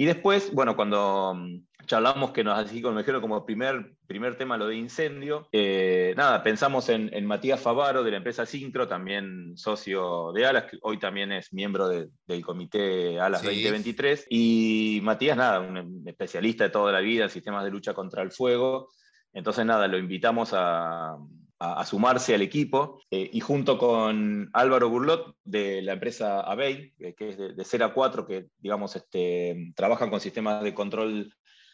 Y 0.03 0.05
después, 0.05 0.53
bueno, 0.53 0.75
cuando 0.75 1.33
mm, 1.37 1.87
charlamos 1.87 2.33
que 2.33 2.43
nos 2.43 2.59
así 2.59 2.83
como 2.83 2.97
me 2.97 3.03
dijeron 3.03 3.21
como 3.21 3.47
primer, 3.47 3.95
primer 4.09 4.35
tema 4.35 4.57
lo 4.57 4.67
de 4.67 4.75
incendio, 4.75 5.47
eh, 5.53 6.13
nada, 6.17 6.43
pensamos 6.43 6.89
en, 6.89 7.25
Matías 7.25 7.61
Favaro 7.61 8.03
de 8.03 8.11
la 8.11 8.17
empresa 8.17 8.45
Syncro, 8.45 8.89
también 8.89 9.57
socio 9.57 10.33
de 10.33 10.45
Alas, 10.45 10.65
que 10.65 10.79
hoy 10.83 10.99
también 10.99 11.31
es 11.31 11.53
miembro 11.53 11.89
del 11.89 12.45
comité 12.45 13.21
Alas 13.21 13.45
2023. 13.45 14.27
Y 14.29 14.99
Matías, 15.05 15.37
nada, 15.37 15.61
un 15.61 16.03
especialista 16.05 16.65
de 16.65 16.71
toda 16.71 16.91
la 16.91 16.99
vida 16.99 17.23
en 17.23 17.31
sistemas 17.31 17.63
de 17.63 17.71
lucha 17.71 17.95
contra 17.95 18.25
el 18.25 18.33
fuego. 18.33 18.89
Entonces, 19.33 19.65
nada, 19.65 19.87
lo 19.87 19.99
invitamos 19.99 20.51
a, 20.53 21.17
a, 21.63 21.85
sumarse 21.85 22.35
al 22.35 22.43
equipo 22.43 23.01
eh, 23.11 23.31
y 23.33 23.41
junto 23.41 23.79
con 23.79 24.51
Álvaro 24.53 24.89
Burlot 24.89 25.37
de 25.45 25.83
la 25.83 25.93
empresa 25.93 26.41
Abey, 26.41 26.93
eh, 26.99 27.15
que 27.15 27.31
es 27.31 27.39
de, 27.39 27.55
de 27.55 27.65
0 27.65 27.85
a 27.85 27.95
4, 27.95 28.27
que 28.27 28.47
digamos 28.59 28.97
este, 28.97 29.73
trabajan 29.77 30.11
con 30.11 30.21
sistemas 30.21 30.63
de 30.63 30.75
control 30.75 31.33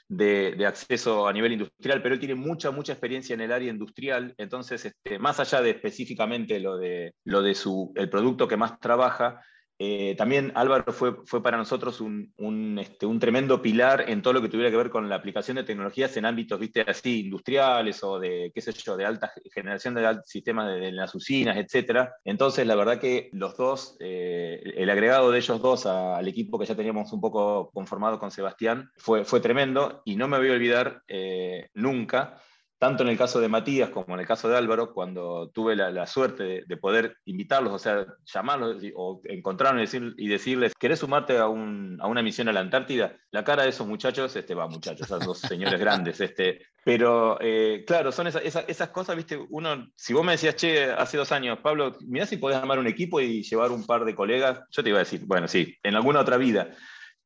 de, 0.08 0.66
acceso 0.66 1.26
a 1.26 1.32
nivel 1.32 1.52
industrial, 1.52 2.02
pero 2.02 2.14
él 2.14 2.20
tiene 2.20 2.34
mucha, 2.34 2.70
mucha 2.70 2.92
experiencia 2.92 3.34
en 3.34 3.40
el 3.40 3.52
área 3.52 3.70
industrial, 3.70 4.34
entonces, 4.38 4.84
este, 4.84 5.18
más 5.18 5.38
allá 5.40 5.60
de 5.60 5.70
específicamente 5.70 6.58
lo 6.60 6.76
de, 6.76 7.14
lo 7.24 7.42
de 7.42 7.54
su, 7.54 7.92
el 7.94 8.08
producto 8.08 8.48
que 8.48 8.56
más 8.56 8.80
trabaja, 8.80 9.40
eh, 9.80 10.16
también 10.18 10.50
Álvaro 10.56 10.92
fue, 10.92 11.14
fue 11.24 11.40
para 11.40 11.56
nosotros 11.56 12.00
un, 12.00 12.78
este, 12.80 13.06
un, 13.06 13.20
tremendo 13.20 13.62
pilar 13.62 14.06
en 14.08 14.22
todo 14.22 14.32
lo 14.32 14.42
que 14.42 14.48
tuviera 14.48 14.70
que 14.70 14.76
ver 14.76 14.90
con 14.90 15.08
la 15.08 15.14
aplicación 15.14 15.56
de 15.56 15.62
tecnologías 15.62 16.16
en 16.16 16.24
ámbitos, 16.24 16.58
viste, 16.58 16.80
así, 16.80 17.20
industriales 17.20 18.02
o 18.02 18.18
de, 18.18 18.50
qué 18.52 18.60
sé 18.60 18.72
yo, 18.72 18.96
de 18.96 19.06
alta 19.06 19.32
generación 19.54 19.94
de 19.94 20.18
sistemas 20.24 20.68
de, 20.68 20.90
las 20.90 21.14
usinas, 21.14 21.56
etc. 21.56 22.08
Entonces, 22.24 22.66
la 22.66 22.74
verdad 22.74 22.98
que 22.98 23.30
los 23.32 23.56
dos, 23.56 23.96
eh, 24.00 24.60
el 24.76 24.90
agregado 24.90 25.30
de 25.30 25.38
ellos 25.38 25.62
dos 25.62 25.86
al 25.86 26.26
equipo 26.26 26.58
que 26.58 26.66
ya 26.66 26.74
teníamos 26.74 27.12
un 27.12 27.20
poco 27.20 27.70
conformado 27.72 28.18
con 28.18 28.32
Sebastián, 28.32 28.90
fue, 28.96 29.24
fue 29.24 29.38
tremendo 29.38 30.02
y 30.04 30.16
no 30.16 30.26
me 30.26 30.38
voy 30.38 30.48
a 30.48 30.54
olvidar 30.54 31.02
eh, 31.06 31.70
nunca 31.74 32.40
tanto 32.78 33.02
en 33.02 33.08
el 33.08 33.18
caso 33.18 33.40
de 33.40 33.48
Matías 33.48 33.90
como 33.90 34.14
en 34.14 34.20
el 34.20 34.26
caso 34.26 34.48
de 34.48 34.56
Álvaro, 34.56 34.92
cuando 34.94 35.50
tuve 35.50 35.74
la, 35.74 36.06
suerte 36.06 36.64
de, 36.66 36.76
poder 36.76 37.16
invitarlos, 37.24 37.72
o 37.72 37.78
sea, 37.78 38.06
llamarlos 38.24 38.82
o 38.94 39.20
encontrarlos 39.24 39.92
y, 39.94 40.28
decirles, 40.28 40.74
¿querés 40.78 41.00
sumarte 41.00 41.38
a, 41.38 41.48
una 41.48 42.22
misión 42.22 42.48
a 42.48 42.52
la 42.52 42.60
Antártida? 42.60 43.16
La 43.32 43.42
cara 43.42 43.64
de 43.64 43.70
esos 43.70 43.86
muchachos, 43.86 44.34
este, 44.36 44.54
va, 44.54 44.68
muchachos, 44.68 45.06
esos 45.06 45.24
dos 45.24 45.38
señores 45.40 45.78
grandes, 45.80 46.20
este, 46.20 46.66
pero 46.84 47.36
eh, 47.40 47.84
claro, 47.86 48.12
son 48.12 48.28
esas, 48.28 48.88
cosas, 48.90 49.16
viste, 49.16 49.38
uno, 49.50 49.90
si 49.96 50.14
vos 50.14 50.24
me 50.24 50.32
decías, 50.32 50.54
che, 50.54 50.84
hace 50.84 51.16
dos 51.16 51.32
años, 51.32 51.58
Pablo, 51.60 51.96
mirá 52.00 52.26
si 52.26 52.36
podés 52.36 52.58
armar 52.58 52.78
un 52.78 52.86
equipo 52.86 53.20
y 53.20 53.42
llevar 53.42 53.72
un 53.72 53.84
par 53.84 54.04
de 54.04 54.14
colegas, 54.14 54.62
yo 54.70 54.82
te 54.82 54.90
iba 54.90 54.98
a 54.98 55.04
decir, 55.04 55.22
bueno, 55.26 55.48
sí, 55.48 55.76
en 55.82 55.96
alguna 55.96 56.20
otra 56.20 56.36
vida. 56.36 56.70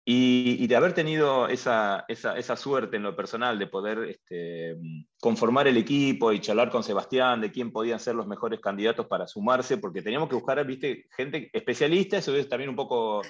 Y, 0.04 0.66
de 0.66 0.74
haber 0.74 0.94
tenido 0.94 1.46
esa, 1.46 2.04
esa, 2.08 2.56
suerte 2.56 2.96
en 2.96 3.04
lo 3.04 3.14
personal 3.14 3.56
de 3.56 3.68
poder 3.68 3.98
este, 4.08 4.76
conformar 5.20 5.68
el 5.68 5.76
equipo 5.76 6.32
y 6.32 6.40
charlar 6.40 6.70
con 6.70 6.82
Sebastián 6.82 7.40
de 7.40 7.52
quién 7.52 7.70
podían 7.70 8.00
ser 8.00 8.16
los 8.16 8.26
mejores 8.26 8.58
candidatos 8.58 9.06
para 9.06 9.28
sumarse, 9.28 9.78
porque 9.78 10.02
teníamos 10.02 10.28
que 10.28 10.34
buscar, 10.34 10.64
viste, 10.66 11.06
gente 11.16 11.50
especialista, 11.52 12.16
eso 12.16 12.34
es 12.34 12.48
también 12.48 12.70
un 12.70 12.76
poco 12.76 13.22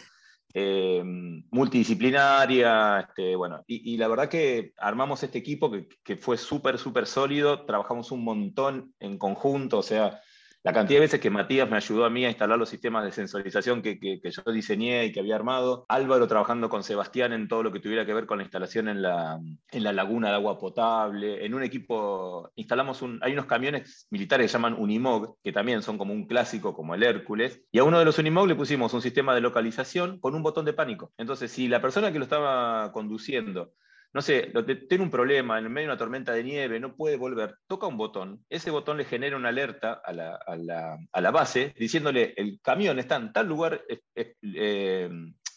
eh, 0.55 1.03
multidisciplinaria, 1.51 3.01
este, 3.01 3.37
bueno, 3.37 3.63
y, 3.67 3.99
la 3.99 4.09
verdad 4.09 4.31
que 4.31 4.73
armamos 4.79 5.23
este 5.23 5.39
equipo 5.39 5.71
que, 5.71 5.87
que 6.03 6.17
fue 6.17 6.39
súper, 6.39 6.79
súper 6.79 7.07
sólido, 7.07 7.67
trabajamos 7.67 8.11
un 8.13 8.25
montón 8.25 8.95
en 8.99 9.19
conjunto, 9.19 9.79
o 9.79 9.83
sea, 9.83 10.23
la 10.65 10.73
cantidad 10.73 10.99
de 10.99 11.07
veces 11.07 11.21
que 11.21 11.31
Matías 11.31 11.69
me 11.69 11.77
ayudó 11.77 12.05
a 12.05 12.11
mí 12.11 12.25
a 12.25 12.29
instalar 12.29 12.57
los 12.57 12.69
sistemas 12.69 13.05
de 13.05 13.11
sensorización 13.11 13.83
que, 13.83 14.21
yo 14.23 14.53
diseñé 14.53 15.07
y 15.07 15.13
que 15.13 15.21
había 15.21 15.35
armado, 15.35 15.85
Álvaro 15.89 16.29
trabajando 16.29 16.69
con 16.69 16.85
Sebastián 16.85 17.33
en 17.33 17.49
todo 17.49 17.65
lo 17.65 17.73
que 17.73 17.81
tuviera 17.81 18.07
que 18.07 18.15
ver 18.15 18.27
con 18.27 18.39
la 18.39 18.45
instalación 18.45 18.89
en 18.89 19.03
la, 19.03 19.41
en 19.71 19.83
la 19.83 19.93
laguna 19.93 20.29
de 20.29 20.35
agua 20.35 20.59
potable, 20.59 21.45
en 21.45 21.55
un 21.55 21.65
equipo, 21.65 22.51
instalamos 22.55 23.03
un, 23.03 23.19
hay 23.23 23.33
unos 23.33 23.47
camiones 23.47 24.07
militares 24.11 24.45
que 24.45 24.49
se 24.49 24.53
llaman 24.53 24.77
Unimog, 24.79 25.37
que 25.43 25.53
también 25.53 25.83
son 25.83 25.99
como 25.99 26.13
un 26.13 26.27
clásico 26.27 26.75
como 26.75 26.95
el 26.95 27.03
Hércules, 27.03 27.63
y 27.73 27.79
a 27.81 27.85
uno 27.85 27.99
de 27.99 28.05
los 28.05 28.19
Unimog 28.19 28.47
le 28.47 28.55
pusimos 28.55 28.95
un 28.95 29.03
sistema 29.03 29.35
de 29.35 29.41
localización 29.41 30.21
con 30.21 30.35
un 30.37 30.43
botón 30.43 30.65
de 30.65 30.73
pánico. 30.73 31.13
Entonces, 31.19 31.51
si 31.51 31.67
la 31.67 31.81
persona 31.81 32.13
que 32.13 32.19
lo 32.19 32.25
estaba 32.25 32.93
conduciendo 32.93 33.73
no 34.15 34.23
sé, 34.23 34.53
tiene 34.89 35.05
un 35.05 35.11
problema 35.11 35.59
en 35.59 35.73
medio 35.73 35.89
de 35.89 35.93
una 35.93 35.99
tormenta 35.99 36.33
de 36.33 36.45
nieve, 36.45 36.79
no 36.79 36.95
puede 36.95 37.17
volver, 37.17 37.57
toca 37.67 37.87
un 37.87 37.97
botón, 37.97 38.45
ese 38.51 38.71
botón 38.71 38.99
le 38.99 39.05
genera 39.05 39.37
una 39.37 39.49
alerta 39.49 40.03
a 40.05 40.13
la, 40.13 41.31
base 41.31 41.75
diciéndole 41.79 42.35
el 42.37 42.61
camión 42.63 42.99
está 42.99 43.17
en 43.17 43.33
tal 43.33 43.49
lugar, 43.49 43.83
eh, 44.15 45.11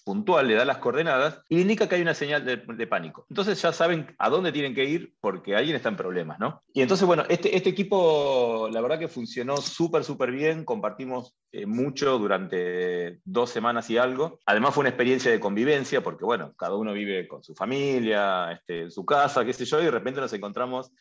puntual, 0.06 0.48
le 0.48 0.54
da 0.54 0.64
las 0.64 0.78
coordenadas 0.78 1.42
y 1.50 1.60
indica 1.60 1.90
que 1.90 1.96
hay 1.96 2.02
una 2.02 2.14
señal 2.14 2.46
de, 2.46 2.88
pánico. 2.88 3.26
Entonces 3.30 3.60
ya 3.62 3.74
saben 3.74 4.16
a 4.20 4.30
dónde 4.30 4.52
tienen 4.52 4.76
que 4.76 4.86
ir 4.86 5.16
porque 5.20 5.56
alguien 5.56 5.76
está 5.76 5.90
en 5.90 5.98
problemas, 5.98 6.40
¿no? 6.40 6.62
Y 6.74 6.82
entonces, 6.82 7.08
bueno, 7.08 7.24
este, 7.28 7.58
este 7.58 7.72
equipo, 7.72 8.70
la 8.72 8.82
verdad 8.82 9.00
que 9.00 9.08
funcionó 9.08 9.58
súper, 9.58 10.04
súper 10.04 10.32
bien, 10.32 10.64
compartimos 10.64 11.36
eh, 11.52 11.66
mucho 11.66 12.20
durante 12.20 13.20
dos 13.26 13.50
semanas 13.50 13.90
y 13.90 13.98
algo. 13.98 14.40
Además 14.46 14.76
fue 14.76 14.82
una 14.82 14.90
experiencia 14.90 15.32
de 15.32 15.40
convivencia 15.40 16.04
porque, 16.04 16.24
bueno, 16.24 16.54
cada 16.56 16.76
uno 16.76 16.94
vive 16.94 17.28
con 17.28 17.44
su 17.44 17.56
familia, 17.56 18.52
este, 18.52 18.92
su 18.92 19.04
casa, 19.06 19.44
qué 19.44 19.54
sé 19.54 19.66
yo, 19.66 19.82
y 19.82 19.86
de 19.86 19.92
repente 19.92 20.22
nos 20.22 20.34
encontramos 20.34 20.92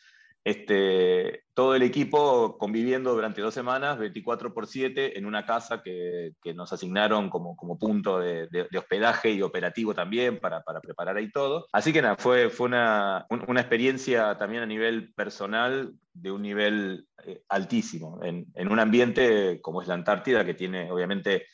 este, 0.45 1.43
todo 1.55 1.73
el 1.73 1.81
equipo 1.81 2.59
conviviendo 2.59 3.15
durante 3.15 3.41
dos 3.41 3.53
semanas, 3.53 3.97
24 3.97 4.53
por 4.53 4.67
7, 4.67 5.17
en 5.17 5.25
una 5.25 5.43
casa 5.43 5.81
que, 5.81 6.33
nos 6.53 6.71
asignaron 6.71 7.31
como, 7.31 7.57
como 7.57 7.79
punto 7.79 8.19
de, 8.19 8.47
hospedaje 8.77 9.31
y 9.31 9.41
operativo 9.41 9.95
también 9.95 10.39
para, 10.39 10.61
preparar 10.81 11.17
ahí 11.17 11.31
todo. 11.31 11.65
Así 11.73 11.91
que 11.91 12.03
nada, 12.03 12.15
fue, 12.17 12.51
fue 12.51 12.67
una, 12.67 13.25
experiencia 13.57 14.37
también 14.37 14.61
a 14.61 14.67
nivel 14.67 15.11
personal 15.15 15.93
de 16.13 16.31
un 16.31 16.43
nivel 16.43 17.07
eh, 17.25 17.41
altísimo, 17.49 18.19
en 18.23 18.71
un 18.71 18.79
ambiente 18.79 19.59
como 19.61 19.81
es 19.81 19.87
la 19.87 19.95
Antártida, 19.95 20.45
que 20.45 20.53
tiene 20.53 20.91
obviamente 20.91 21.47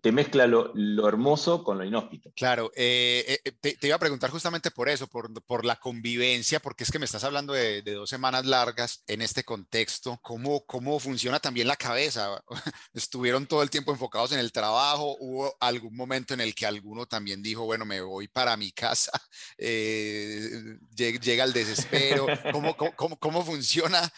te 0.00 0.12
mezcla 0.12 0.46
lo, 0.46 0.72
hermoso 1.08 1.62
con 1.62 1.78
lo 1.78 1.84
inhóspito. 1.84 2.32
Claro, 2.34 2.70
eh, 2.74 3.38
eh, 3.44 3.52
te, 3.60 3.86
iba 3.86 3.96
a 3.96 4.00
preguntar 4.00 4.30
justamente 4.30 4.70
por 4.70 4.88
eso, 4.88 5.06
por, 5.06 5.30
por, 5.44 5.64
la 5.64 5.76
convivencia, 5.76 6.60
porque 6.60 6.84
es 6.84 6.90
que 6.90 6.98
me 6.98 7.04
estás 7.04 7.24
hablando 7.24 7.52
de, 7.52 7.82
dos 7.82 8.08
semanas 8.08 8.46
largas 8.46 9.04
en 9.06 9.20
este 9.20 9.44
contexto, 9.44 10.18
¿cómo, 10.22 10.64
cómo 10.64 10.98
funciona 10.98 11.38
también 11.38 11.68
la 11.68 11.76
cabeza? 11.76 12.42
¿Estuvieron 12.94 13.46
todo 13.46 13.62
el 13.62 13.70
tiempo 13.70 13.92
enfocados 13.92 14.32
en 14.32 14.38
el 14.38 14.52
trabajo? 14.52 15.16
¿Hubo 15.20 15.54
algún 15.60 15.94
momento 15.94 16.34
en 16.34 16.40
el 16.40 16.54
que 16.54 16.66
alguno 16.66 17.06
también 17.06 17.42
dijo, 17.42 17.64
bueno, 17.64 17.84
me 17.84 18.00
voy 18.00 18.28
para 18.28 18.56
mi 18.56 18.72
casa? 18.72 19.12
Eh, 19.62 20.78
llega 20.96 21.44
el 21.44 21.52
desespero. 21.52 22.26
¿Cómo, 22.52 22.76
cómo, 22.76 23.18
cómo 23.18 23.44
funciona 23.44 24.10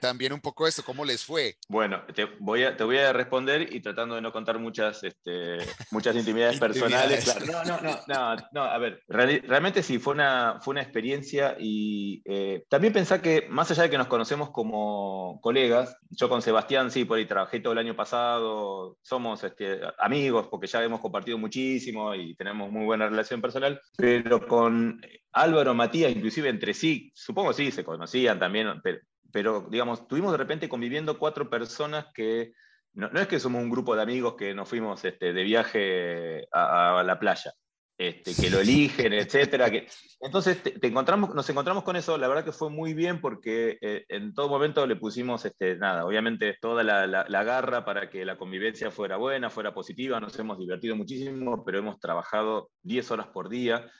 también 0.00 0.32
un 0.32 0.40
poco 0.40 0.66
esto? 0.66 0.82
¿Cómo 0.84 1.04
les 1.04 1.24
fue? 1.24 1.56
Bueno, 1.68 2.02
te 2.14 2.26
voy 2.38 2.64
a, 2.64 2.76
te 2.76 2.84
voy 2.84 2.98
a 2.98 3.12
responder 3.12 3.74
y 3.74 3.80
tratando 3.80 4.14
de 4.14 4.20
no 4.20 4.32
contar 4.42 4.58
muchas, 4.58 5.04
este, 5.04 5.58
muchas 5.92 6.16
intimidades 6.16 6.58
personales. 6.60 7.24
No, 7.46 7.64
no, 7.64 7.80
no, 8.08 8.36
no, 8.52 8.62
a 8.62 8.78
ver, 8.78 9.02
realmente 9.08 9.84
sí, 9.84 9.98
fue 9.98 10.14
una, 10.14 10.58
fue 10.60 10.72
una 10.72 10.82
experiencia 10.82 11.56
y 11.60 12.22
eh, 12.24 12.64
también 12.68 12.92
pensar 12.92 13.22
que 13.22 13.46
más 13.48 13.70
allá 13.70 13.84
de 13.84 13.90
que 13.90 13.98
nos 13.98 14.08
conocemos 14.08 14.50
como 14.50 15.38
colegas, 15.40 15.96
yo 16.10 16.28
con 16.28 16.42
Sebastián 16.42 16.90
sí, 16.90 17.04
por 17.04 17.18
ahí 17.18 17.26
trabajé 17.26 17.60
todo 17.60 17.72
el 17.72 17.78
año 17.78 17.94
pasado, 17.94 18.98
somos 19.02 19.44
este, 19.44 19.80
amigos 19.98 20.48
porque 20.50 20.66
ya 20.66 20.82
hemos 20.82 21.00
compartido 21.00 21.38
muchísimo 21.38 22.12
y 22.14 22.34
tenemos 22.34 22.70
muy 22.70 22.84
buena 22.84 23.08
relación 23.08 23.40
personal, 23.40 23.80
pero 23.96 24.44
con 24.46 25.00
Álvaro, 25.32 25.72
Matías, 25.72 26.10
inclusive 26.10 26.48
entre 26.48 26.74
sí, 26.74 27.12
supongo 27.14 27.52
sí, 27.52 27.70
se 27.70 27.84
conocían 27.84 28.40
también, 28.40 28.80
pero, 28.82 28.98
pero 29.30 29.68
digamos, 29.70 30.00
estuvimos 30.00 30.32
de 30.32 30.38
repente 30.38 30.68
conviviendo 30.68 31.16
cuatro 31.16 31.48
personas 31.48 32.06
que 32.12 32.52
no, 32.94 33.08
es 33.08 33.26
que 33.26 33.40
somos 33.40 33.62
un 33.62 33.70
grupo 33.70 33.96
de 33.96 34.02
amigos 34.02 34.34
que 34.34 34.54
nos 34.54 34.68
fuimos 34.68 35.04
este, 35.04 35.32
de 35.32 35.42
viaje 35.42 36.46
a, 36.52 37.02
la 37.04 37.18
playa. 37.18 37.52
este, 37.96 38.34
que 38.34 38.50
lo 38.50 38.60
eligen, 38.60 39.12
etcétera. 39.12 39.70
Que... 39.70 39.86
Entonces 40.20 40.62
te, 40.62 40.86
encontramos, 40.86 41.34
nos 41.34 41.48
encontramos 41.48 41.84
con 41.84 41.96
eso, 41.96 42.18
la 42.18 42.28
verdad 42.28 42.44
que 42.44 42.52
fue 42.52 42.70
muy 42.70 42.94
bien 42.94 43.20
porque 43.20 43.78
eh, 43.80 44.04
en 44.08 44.34
todo 44.34 44.48
momento 44.48 44.86
le 44.86 44.96
pusimos, 44.96 45.44
este, 45.44 45.76
nada, 45.76 46.04
obviamente 46.04 46.56
toda 46.60 46.82
la, 46.82 47.06
la, 47.06 47.44
garra 47.44 47.84
para 47.84 48.10
que 48.10 48.24
la 48.24 48.36
convivencia 48.36 48.90
fuera 48.90 49.16
buena, 49.16 49.50
fuera 49.50 49.72
positiva, 49.72 50.20
nos 50.20 50.38
hemos 50.38 50.58
divertido 50.58 50.96
muchísimo, 50.96 51.64
pero 51.64 51.78
hemos 51.78 51.98
trabajado 51.98 52.70
10 52.82 53.10
horas 53.10 53.28
por 53.28 53.48
día 53.48 53.90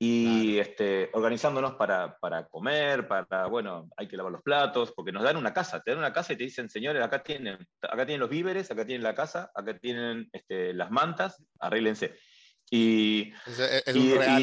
y 0.00 0.58
este, 0.58 1.10
organizándonos 1.12 1.74
para, 1.74 2.16
para, 2.18 2.46
comer, 2.46 3.08
para, 3.08 3.46
bueno, 3.46 3.88
hay 3.96 4.06
que 4.06 4.16
lavar 4.16 4.32
los 4.32 4.42
platos, 4.42 4.92
porque 4.92 5.10
nos 5.10 5.24
dan 5.24 5.36
una 5.36 5.52
casa, 5.52 5.80
te 5.80 5.90
dan 5.90 5.98
una 5.98 6.12
casa 6.12 6.32
y 6.32 6.36
te 6.36 6.44
dicen, 6.44 6.70
señores, 6.70 7.02
acá 7.02 7.22
tienen, 7.22 7.58
acá 7.82 8.06
tienen 8.06 8.20
los 8.20 8.30
víveres, 8.30 8.70
acá 8.70 8.84
tienen 8.84 9.02
la 9.02 9.16
casa, 9.16 9.50
acá 9.54 9.76
tienen 9.76 10.28
este, 10.32 10.72
las 10.72 10.92
mantas, 10.92 11.42
arréglense. 11.58 12.16
Y, 12.70 13.32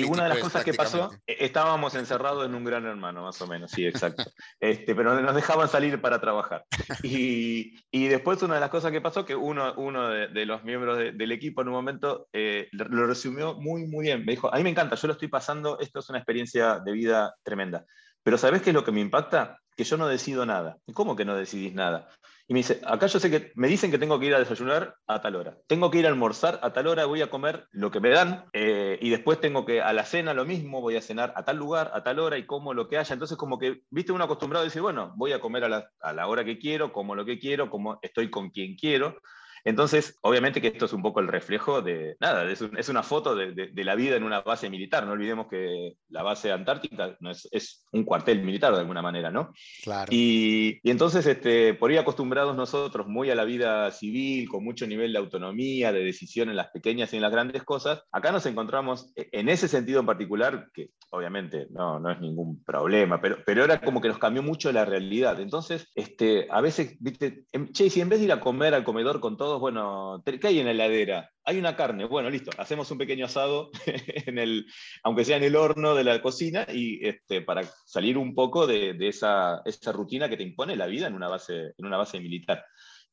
una 0.09 0.23
de 0.23 0.29
las 0.29 0.39
pues, 0.39 0.43
cosas 0.43 0.63
que 0.63 0.73
pasó, 0.73 1.11
e, 1.27 1.45
estábamos 1.45 1.93
encerrados 1.95 2.45
en 2.45 2.55
un 2.55 2.63
gran 2.63 2.85
hermano, 2.85 3.23
más 3.23 3.39
o 3.41 3.47
menos, 3.47 3.71
sí, 3.71 3.85
exacto. 3.85 4.23
este, 4.59 4.95
pero 4.95 5.19
nos 5.21 5.35
dejaban 5.35 5.69
salir 5.69 6.01
para 6.01 6.19
trabajar. 6.19 6.65
Y, 7.03 7.75
y, 7.91 8.07
después 8.07 8.41
una 8.41 8.55
de 8.55 8.61
las 8.61 8.69
cosas 8.69 8.91
que 8.91 9.01
pasó, 9.01 9.25
que 9.25 9.35
uno, 9.35 9.73
uno 9.77 10.09
de, 10.09 10.45
los 10.45 10.63
miembros 10.63 10.97
del 10.97 11.31
equipo 11.31 11.61
en 11.61 11.67
un 11.67 11.73
momento 11.73 12.27
eh, 12.33 12.67
lo 12.71 13.05
resumió 13.07 13.55
muy, 13.55 13.85
muy 13.87 14.05
bien. 14.05 14.25
Me 14.25 14.33
dijo, 14.33 14.53
a 14.53 14.57
mí 14.57 14.63
me 14.63 14.69
encanta, 14.69 14.95
yo 14.95 15.07
lo 15.07 15.13
estoy 15.13 15.27
pasando, 15.27 15.79
esto 15.79 15.99
es 15.99 16.09
una 16.09 16.19
experiencia 16.19 16.79
de 16.79 16.91
vida 16.91 17.35
tremenda. 17.43 17.85
Pero 18.23 18.37
¿sabes 18.37 18.61
qué 18.61 18.71
es 18.71 18.73
lo 18.73 18.83
que 18.83 18.91
me 18.91 19.01
impacta? 19.01 19.59
Que 19.75 19.83
yo 19.83 19.97
no 19.97 20.07
decido 20.07 20.45
nada. 20.45 20.77
¿Cómo 20.93 21.15
que 21.15 21.25
no 21.25 21.35
decidís 21.35 21.73
nada? 21.73 22.09
Y 22.47 22.53
me 22.53 22.59
dice, 22.59 22.79
acá 22.85 23.07
yo 23.07 23.19
sé 23.19 23.31
que 23.31 23.51
me 23.55 23.67
dicen 23.67 23.89
que 23.89 23.97
tengo 23.97 24.19
que 24.19 24.27
ir 24.27 24.35
a 24.35 24.39
desayunar 24.39 24.95
a 25.07 25.19
tal 25.19 25.35
hora, 25.35 25.57
tengo 25.67 25.89
que 25.89 25.97
ir 25.97 26.05
a 26.05 26.09
almorzar 26.09 26.59
a 26.61 26.73
tal 26.73 26.85
hora, 26.85 27.05
voy 27.05 27.23
a 27.23 27.29
comer 27.31 27.67
lo 27.71 27.89
que 27.89 27.99
me 27.99 28.09
dan 28.09 28.45
eh, 28.53 28.99
y 29.01 29.09
después 29.09 29.41
tengo 29.41 29.65
que 29.65 29.81
a 29.81 29.93
la 29.93 30.05
cena 30.05 30.35
lo 30.35 30.45
mismo, 30.45 30.79
voy 30.79 30.95
a 30.95 31.01
cenar 31.01 31.33
a 31.35 31.43
tal 31.43 31.57
lugar, 31.57 31.89
a 31.95 32.03
tal 32.03 32.19
hora 32.19 32.37
y 32.37 32.45
como 32.45 32.75
lo 32.75 32.87
que 32.87 32.99
haya. 32.99 33.13
Entonces 33.13 33.37
como 33.37 33.57
que, 33.57 33.81
viste, 33.89 34.11
uno 34.11 34.25
acostumbrado 34.25 34.61
a 34.61 34.65
decir, 34.65 34.81
bueno, 34.81 35.13
voy 35.15 35.31
a 35.31 35.39
comer 35.39 35.63
a 35.63 35.69
la, 35.69 35.89
a 36.01 36.13
la 36.13 36.27
hora 36.27 36.45
que 36.45 36.59
quiero, 36.59 36.93
como 36.93 37.15
lo 37.15 37.25
que 37.25 37.39
quiero, 37.39 37.71
como 37.71 37.97
estoy 38.03 38.29
con 38.29 38.51
quien 38.51 38.75
quiero. 38.75 39.17
Entonces, 39.65 40.19
obviamente 40.21 40.61
que 40.61 40.67
esto 40.67 40.85
es 40.85 40.93
un 40.93 41.01
poco 41.01 41.19
el 41.19 41.27
reflejo 41.27 41.81
de, 41.81 42.15
nada, 42.19 42.49
es, 42.51 42.89
una 42.89 43.01
foto 43.01 43.35
de, 43.35 43.71
la 43.83 43.95
vida 43.95 44.15
en 44.15 44.23
una 44.23 44.41
base 44.41 44.69
militar. 44.69 45.05
No 45.05 45.13
olvidemos 45.13 45.47
que 45.47 45.93
la 46.09 46.21
base 46.21 46.51
antártica 46.51 47.17
no 47.19 47.31
es, 47.31 47.85
un 47.91 48.03
cuartel 48.03 48.43
militar 48.43 48.73
de 48.73 48.81
alguna 48.81 49.01
manera, 49.01 49.31
¿no? 49.31 49.51
Claro. 49.83 50.09
Y, 50.11 50.79
entonces, 50.83 51.25
este, 51.25 51.73
por 51.73 51.89
ahí 51.89 51.97
acostumbrados 51.97 52.55
nosotros 52.55 53.07
muy 53.07 53.31
a 53.31 53.35
la 53.35 53.43
vida 53.43 53.89
civil, 53.91 54.47
con 54.49 54.63
mucho 54.63 54.85
nivel 54.85 55.11
de 55.13 55.17
autonomía, 55.17 55.91
de 55.91 56.03
decisión 56.03 56.49
en 56.49 56.57
las 56.57 56.67
pequeñas 56.67 57.11
y 57.11 57.15
en 57.15 57.23
las 57.23 57.31
grandes 57.31 57.63
cosas, 57.63 58.03
acá 58.11 58.31
nos 58.31 58.45
encontramos 58.45 59.11
e, 59.15 59.29
en 59.31 59.49
ese 59.49 59.67
sentido 59.67 59.99
en 59.99 60.05
particular, 60.05 60.67
que 60.73 60.91
obviamente 61.09 61.67
no, 61.71 61.99
no 61.99 62.11
es 62.11 62.19
ningún 62.21 62.63
problema, 62.63 63.19
pero, 63.19 63.37
pero 63.43 63.63
era 63.63 63.81
como 63.81 63.99
que 63.99 64.09
nos 64.09 64.19
cambió 64.19 64.43
mucho 64.43 64.71
la 64.71 64.85
realidad. 64.85 65.39
Entonces, 65.39 65.89
este, 65.95 66.47
a 66.51 66.61
veces, 66.61 66.97
viste, 66.99 67.45
che, 67.71 67.89
si 67.89 68.01
en 68.01 68.09
vez 68.09 68.19
de 68.19 68.25
ir 68.25 68.31
a 68.31 68.39
comer 68.39 68.75
al 68.75 68.83
comedor 68.83 69.19
con 69.19 69.37
bueno, 69.59 70.23
¿qué 70.25 70.47
hay 70.47 70.59
en 70.59 70.65
la 70.65 70.71
heladera? 70.71 71.31
Hay 71.43 71.57
una 71.57 71.75
carne, 71.75 72.05
bueno, 72.05 72.29
listo, 72.29 72.51
hacemos 72.57 72.89
un 72.91 72.97
pequeño 72.97 73.25
asado, 73.25 73.71
en 74.27 74.37
el, 74.39 74.65
aunque 75.03 75.25
sea 75.25 75.37
en 75.37 75.43
el 75.43 75.55
horno 75.55 75.95
de 75.95 76.03
la 76.03 76.21
cocina, 76.21 76.65
y 76.71 77.05
este, 77.05 77.41
para 77.41 77.63
salir 77.85 78.17
un 78.17 78.33
poco 78.35 78.67
de, 78.67 78.95
esa, 78.99 79.61
rutina 79.93 80.29
que 80.29 80.37
te 80.37 80.43
impone 80.43 80.75
la 80.75 80.87
vida 80.87 81.07
en 81.07 81.15
una 81.15 81.27
base, 81.27 81.73
en 81.77 81.85
una 81.85 81.97
base 81.97 82.19
militar. 82.19 82.63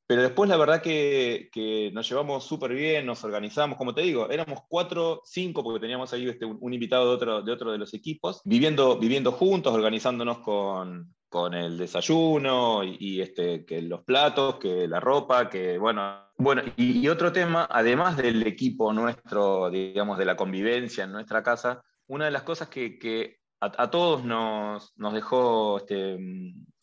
Pero 0.07 0.23
después 0.23 0.51
la 0.51 0.57
verdad 0.57 0.83
que, 0.83 1.49
que 1.53 1.91
nos 1.93 2.09
llevamos 2.09 2.45
súper 2.45 2.75
bien, 2.75 3.07
nos 3.07 3.25
organizamos, 3.25 3.79
como 3.79 3.95
te 3.95 4.03
digo, 4.03 4.29
éramos 4.31 4.61
cuatro, 4.69 5.23
cinco, 5.25 5.63
porque 5.63 5.81
teníamos 5.81 6.13
ahí 6.13 6.29
este, 6.29 6.45
un, 6.45 6.73
invitado 6.73 7.09
de 7.09 7.15
otro, 7.15 7.43
de 7.43 7.53
otro 7.53 7.73
de 7.73 7.79
los 7.79 7.95
equipos, 7.95 8.43
viviendo, 8.45 8.99
viviendo 8.99 9.33
juntos, 9.33 9.73
organizándonos 9.73 10.39
con, 10.39 11.15
con 11.33 11.55
el 11.55 11.79
desayuno 11.79 12.85
y, 12.85 13.23
este, 13.23 13.65
que 13.65 13.81
los 13.81 14.05
platos, 14.05 14.57
que 14.57 14.87
la 14.87 15.01
ropa, 15.01 15.49
que 15.49 15.79
bueno. 15.79 16.31
Bueno, 16.37 16.63
y, 16.77 17.09
otro 17.09 17.33
tema, 17.33 17.67
además 17.71 18.19
del 18.19 18.47
equipo 18.47 18.93
nuestro, 18.93 19.71
digamos, 19.71 20.19
de 20.19 20.27
la 20.27 20.37
convivencia 20.37 21.05
en 21.05 21.13
nuestra 21.13 21.43
casa, 21.43 21.83
una 22.07 22.27
de 22.27 22.33
las 22.33 22.43
cosas 22.43 22.69
que, 22.69 22.99
que 22.99 23.39
a, 23.61 23.91
todos 23.91 24.25
nos, 24.25 24.93
nos 24.97 25.15
dejó 25.15 25.79
este, 25.79 26.19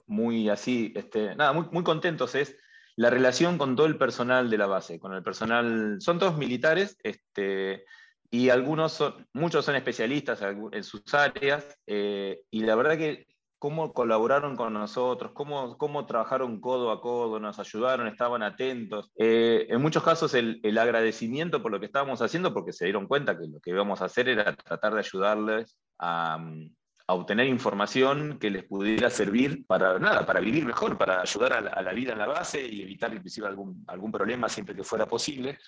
muy 0.07 0.49
así, 0.49 0.93
este, 0.95 1.35
nada, 1.35 1.53
muy, 1.53 1.67
muy 1.71 1.83
contentos 1.83 2.33
es 2.35 2.57
la 2.95 3.09
relación 3.09 3.57
con 3.57 3.75
todo 3.75 3.85
el 3.85 3.97
personal 3.97 4.49
de 4.49 4.57
la 4.57 4.65
base, 4.65 4.99
con 4.99 5.13
el 5.13 5.21
personal, 5.21 5.97
son 5.99 6.19
todos 6.19 6.38
militares, 6.38 6.97
este, 7.03 7.85
y 8.31 8.49
algunos 8.49 8.93
son, 8.93 9.27
muchos 9.33 9.65
son 9.65 9.75
especialistas 9.75 10.41
en 10.41 10.83
sus 10.83 11.13
áreas, 11.13 11.77
eh, 11.85 12.41
y 12.49 12.62
la 12.62 12.75
verdad 12.75 12.97
que 12.97 13.27
cómo 13.60 13.93
colaboraron 13.93 14.56
con 14.56 14.74
nosotros, 14.74 15.34
cómo, 15.34 15.78
cómo 15.78 16.06
trabajaron 16.06 16.62
codo 16.62 16.91
a 16.91 17.02
codo, 17.02 17.39
nos 17.39 17.60
ayudaron, 17.60 18.08
estaban 18.08 18.41
atentos. 18.41 19.12
Eh, 19.17 19.67
en 19.69 19.82
muchos 19.82 20.02
casos 20.02 20.34
el, 20.34 20.62
el, 20.63 20.78
agradecimiento 20.78 21.62
por 21.62 21.72
lo 21.72 21.80
que 21.80 21.86
estábamos 21.86 22.22
haciendo, 22.22 22.54
porque 22.54 22.72
se 22.72 22.86
dieron 22.86 23.08
cuenta 23.08 23.38
que 23.38 23.48
lo 23.48 23.60
que 23.60 23.72
íbamos 23.72 24.02
a 24.02 24.06
hacer 24.06 24.30
era 24.30 24.56
tratar 24.56 24.93
de 24.93 25.00
ayudarles 25.00 25.78
a, 26.00 26.39
a 27.06 27.13
obtener 27.13 27.48
información 27.48 28.39
que 28.39 28.50
les 28.50 28.63
pudiera 28.63 29.10
servir 29.10 29.65
para 29.67 30.00
nada, 30.00 30.26
para 30.26 30.39
vivir 30.39 30.65
mejor, 30.65 30.98
para 30.98 31.22
ayudar 31.22 31.54
a 31.54 31.62
la, 31.62 31.69
a 31.72 31.82
la 31.82 31.91
vida 31.91 32.13
en 32.13 32.19
la 32.19 32.28
base 32.28 32.65
y 32.65 32.82
evitar 32.82 33.13
inclusive 33.13 33.45
algún, 33.45 33.84
algún 33.88 34.12
problema 34.12 34.48
siempre 34.48 34.74
que 34.74 34.84
fuera 34.84 35.06
posible 35.06 35.60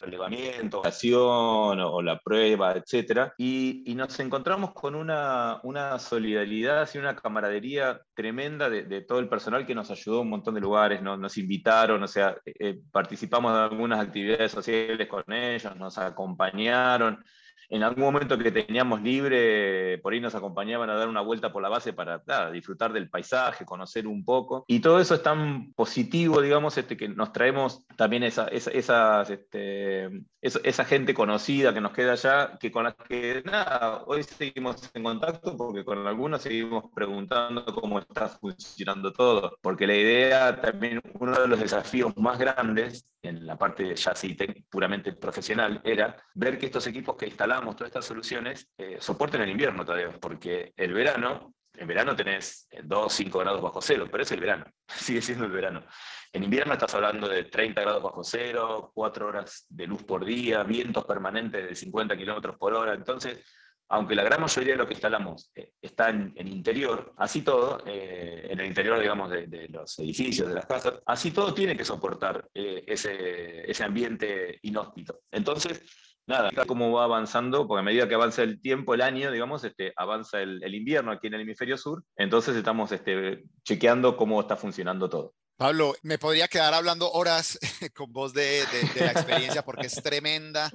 relevamiento, 0.00 0.84
acción 0.84 1.80
o, 1.80 2.02
la 2.02 2.18
prueba, 2.18 2.74
etc. 2.74 3.32
Y, 3.38 3.82
y, 3.86 3.94
nos 3.94 4.18
encontramos 4.20 4.72
con 4.72 4.94
una, 4.94 5.60
una 5.62 5.98
solidaridad 5.98 6.88
y 6.94 6.98
una 6.98 7.14
camaradería 7.16 8.00
tremenda 8.14 8.70
de, 8.70 8.84
de, 8.84 9.02
todo 9.02 9.18
el 9.18 9.28
personal 9.28 9.66
que 9.66 9.74
nos 9.74 9.90
ayudó 9.90 10.16
en 10.16 10.22
un 10.22 10.30
montón 10.30 10.54
de 10.54 10.60
lugares, 10.60 11.02
nos, 11.02 11.18
nos 11.18 11.36
invitaron, 11.38 12.02
o 12.02 12.08
sea, 12.08 12.36
eh, 12.44 12.80
participamos 12.90 13.52
de 13.52 13.60
algunas 13.60 14.00
actividades 14.00 14.52
sociales 14.52 15.08
con 15.08 15.24
ellos, 15.32 15.76
nos 15.76 15.98
acompañaron 15.98 17.22
en 17.70 17.84
algún 17.84 18.04
momento 18.04 18.36
que 18.36 18.50
teníamos 18.50 19.00
libre, 19.00 19.98
por 19.98 20.12
ahí 20.12 20.20
nos 20.20 20.34
acompañaban 20.34 20.90
a 20.90 20.94
dar 20.94 21.08
una 21.08 21.20
vuelta 21.20 21.52
por 21.52 21.62
la 21.62 21.68
base 21.68 21.92
para 21.92 22.20
disfrutar 22.50 22.92
del 22.92 23.08
paisaje, 23.08 23.64
conocer 23.64 24.08
un 24.08 24.24
poco. 24.24 24.64
Y 24.66 24.80
todo 24.80 25.00
eso 25.00 25.14
es 25.14 25.22
tan 25.22 25.72
positivo, 25.72 26.42
digamos, 26.42 26.76
este, 26.76 26.96
que 26.96 27.08
nos 27.08 27.32
traemos 27.32 27.86
también 27.96 28.24
esa, 28.24 28.48
esa, 28.48 28.70
esas, 28.72 29.30
este, 29.30 30.10
esa, 30.40 30.84
gente 30.84 31.14
conocida 31.14 31.72
que 31.72 31.80
nos 31.80 31.92
queda 31.92 32.12
allá, 32.12 32.58
que 32.58 32.72
con 32.72 32.84
las 32.84 32.96
que 32.96 33.42
nada, 33.44 34.02
hoy 34.06 34.24
seguimos 34.24 34.90
en 34.92 35.04
contacto 35.04 35.56
porque 35.56 35.84
con 35.84 36.06
algunos 36.06 36.42
seguimos 36.42 36.84
preguntando 36.92 37.64
cómo 37.66 38.00
está 38.00 38.28
funcionando 38.28 39.12
todo. 39.12 39.56
Porque 39.60 39.86
la 39.86 39.94
idea 39.94 40.60
también, 40.60 41.00
uno 41.20 41.40
de 41.40 41.46
los 41.46 41.60
desafíos 41.60 42.16
más 42.16 42.38
grandes 42.38 43.06
en 43.22 43.46
la 43.46 43.56
parte 43.58 43.94
ya 43.94 44.14
sí 44.14 44.36
puramente 44.70 45.12
profesional, 45.12 45.80
era 45.84 46.16
ver 46.34 46.58
que 46.58 46.66
estos 46.66 46.86
equipos 46.86 47.16
que 47.16 47.26
instalamos, 47.26 47.59
todas 47.60 47.88
estas 47.88 48.04
soluciones, 48.04 48.68
eh, 48.78 48.98
soporten 49.00 49.42
el 49.42 49.50
invierno 49.50 49.84
todavía, 49.84 50.10
porque 50.20 50.72
el 50.76 50.92
verano, 50.92 51.54
en 51.74 51.86
verano 51.86 52.16
tenés 52.16 52.68
2, 52.82 53.12
5 53.12 53.38
grados 53.38 53.62
bajo 53.62 53.80
cero, 53.80 54.06
pero 54.10 54.22
es 54.22 54.32
el 54.32 54.40
verano, 54.40 54.64
sigue 54.88 55.22
siendo 55.22 55.44
el 55.44 55.52
verano. 55.52 55.84
En 56.32 56.44
invierno 56.44 56.72
estás 56.72 56.94
hablando 56.94 57.28
de 57.28 57.44
30 57.44 57.80
grados 57.80 58.02
bajo 58.02 58.24
cero, 58.24 58.92
4 58.94 59.26
horas 59.26 59.66
de 59.68 59.86
luz 59.86 60.02
por 60.04 60.24
día, 60.24 60.62
vientos 60.62 61.04
permanentes 61.04 61.68
de 61.68 61.74
50 61.74 62.16
kilómetros 62.16 62.56
por 62.56 62.74
hora, 62.74 62.94
entonces 62.94 63.44
aunque 63.92 64.14
la 64.14 64.22
gran 64.22 64.40
mayoría 64.40 64.74
de 64.74 64.78
lo 64.78 64.86
que 64.86 64.94
instalamos 64.94 65.50
eh, 65.54 65.72
está 65.82 66.10
en, 66.10 66.32
interior, 66.46 67.12
así 67.16 67.42
todo, 67.42 67.82
eh, 67.86 68.46
en 68.48 68.60
el 68.60 68.66
interior, 68.66 69.00
digamos, 69.00 69.28
de, 69.30 69.68
los 69.68 69.98
edificios, 69.98 70.48
de 70.48 70.54
las 70.54 70.66
casas, 70.66 71.02
así 71.04 71.32
todo 71.32 71.52
tiene 71.52 71.76
que 71.76 71.84
soportar 71.84 72.48
eh, 72.54 72.84
ese, 72.86 73.68
ese 73.68 73.82
ambiente 73.82 74.60
inhóspito. 74.62 75.22
Entonces, 75.32 75.82
nada, 76.30 76.50
cómo 76.66 76.92
va 76.92 77.04
avanzando, 77.04 77.66
porque 77.68 77.80
a 77.80 77.84
medida 77.84 78.08
que 78.08 78.14
avanza 78.14 78.42
el 78.42 78.60
tiempo, 78.60 78.94
el 78.94 79.02
año, 79.02 79.30
digamos, 79.30 79.62
este, 79.64 79.92
avanza 79.96 80.40
el, 80.40 80.74
invierno 80.74 81.12
aquí 81.12 81.26
en 81.26 81.34
el 81.34 81.42
hemisferio 81.42 81.76
sur, 81.76 82.02
entonces 82.16 82.56
estamos 82.56 82.90
este, 82.92 83.44
chequeando 83.64 84.16
cómo 84.16 84.40
está 84.40 84.56
funcionando 84.56 85.10
todo. 85.10 85.34
Pablo, 85.56 85.94
me 86.02 86.16
podría 86.16 86.48
quedar 86.48 86.72
hablando 86.72 87.10
horas 87.12 87.58
con 87.94 88.10
vos 88.10 88.32
de, 88.32 88.64
de 88.94 89.00
la 89.00 89.12
experiencia 89.12 89.62
porque 89.62 89.88
es 89.88 90.02
tremenda. 90.02 90.70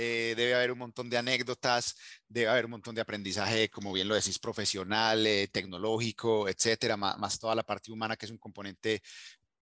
Eh, 0.00 0.34
debe 0.36 0.54
haber 0.54 0.70
un 0.70 0.78
montón 0.78 1.10
de 1.10 1.18
anécdotas, 1.18 1.96
debe 2.28 2.46
haber 2.46 2.66
un 2.66 2.70
montón 2.70 2.94
de 2.94 3.00
aprendizaje, 3.00 3.68
como 3.68 3.92
bien 3.92 4.06
lo 4.06 4.14
decís, 4.14 4.38
profesional, 4.38 5.26
eh, 5.26 5.48
tecnológico, 5.48 6.48
etcétera, 6.48 6.96
más, 6.96 7.40
toda 7.40 7.56
la 7.56 7.64
parte 7.64 7.90
humana 7.90 8.16
que 8.16 8.26
es 8.26 8.30
un 8.30 8.38
componente 8.38 9.02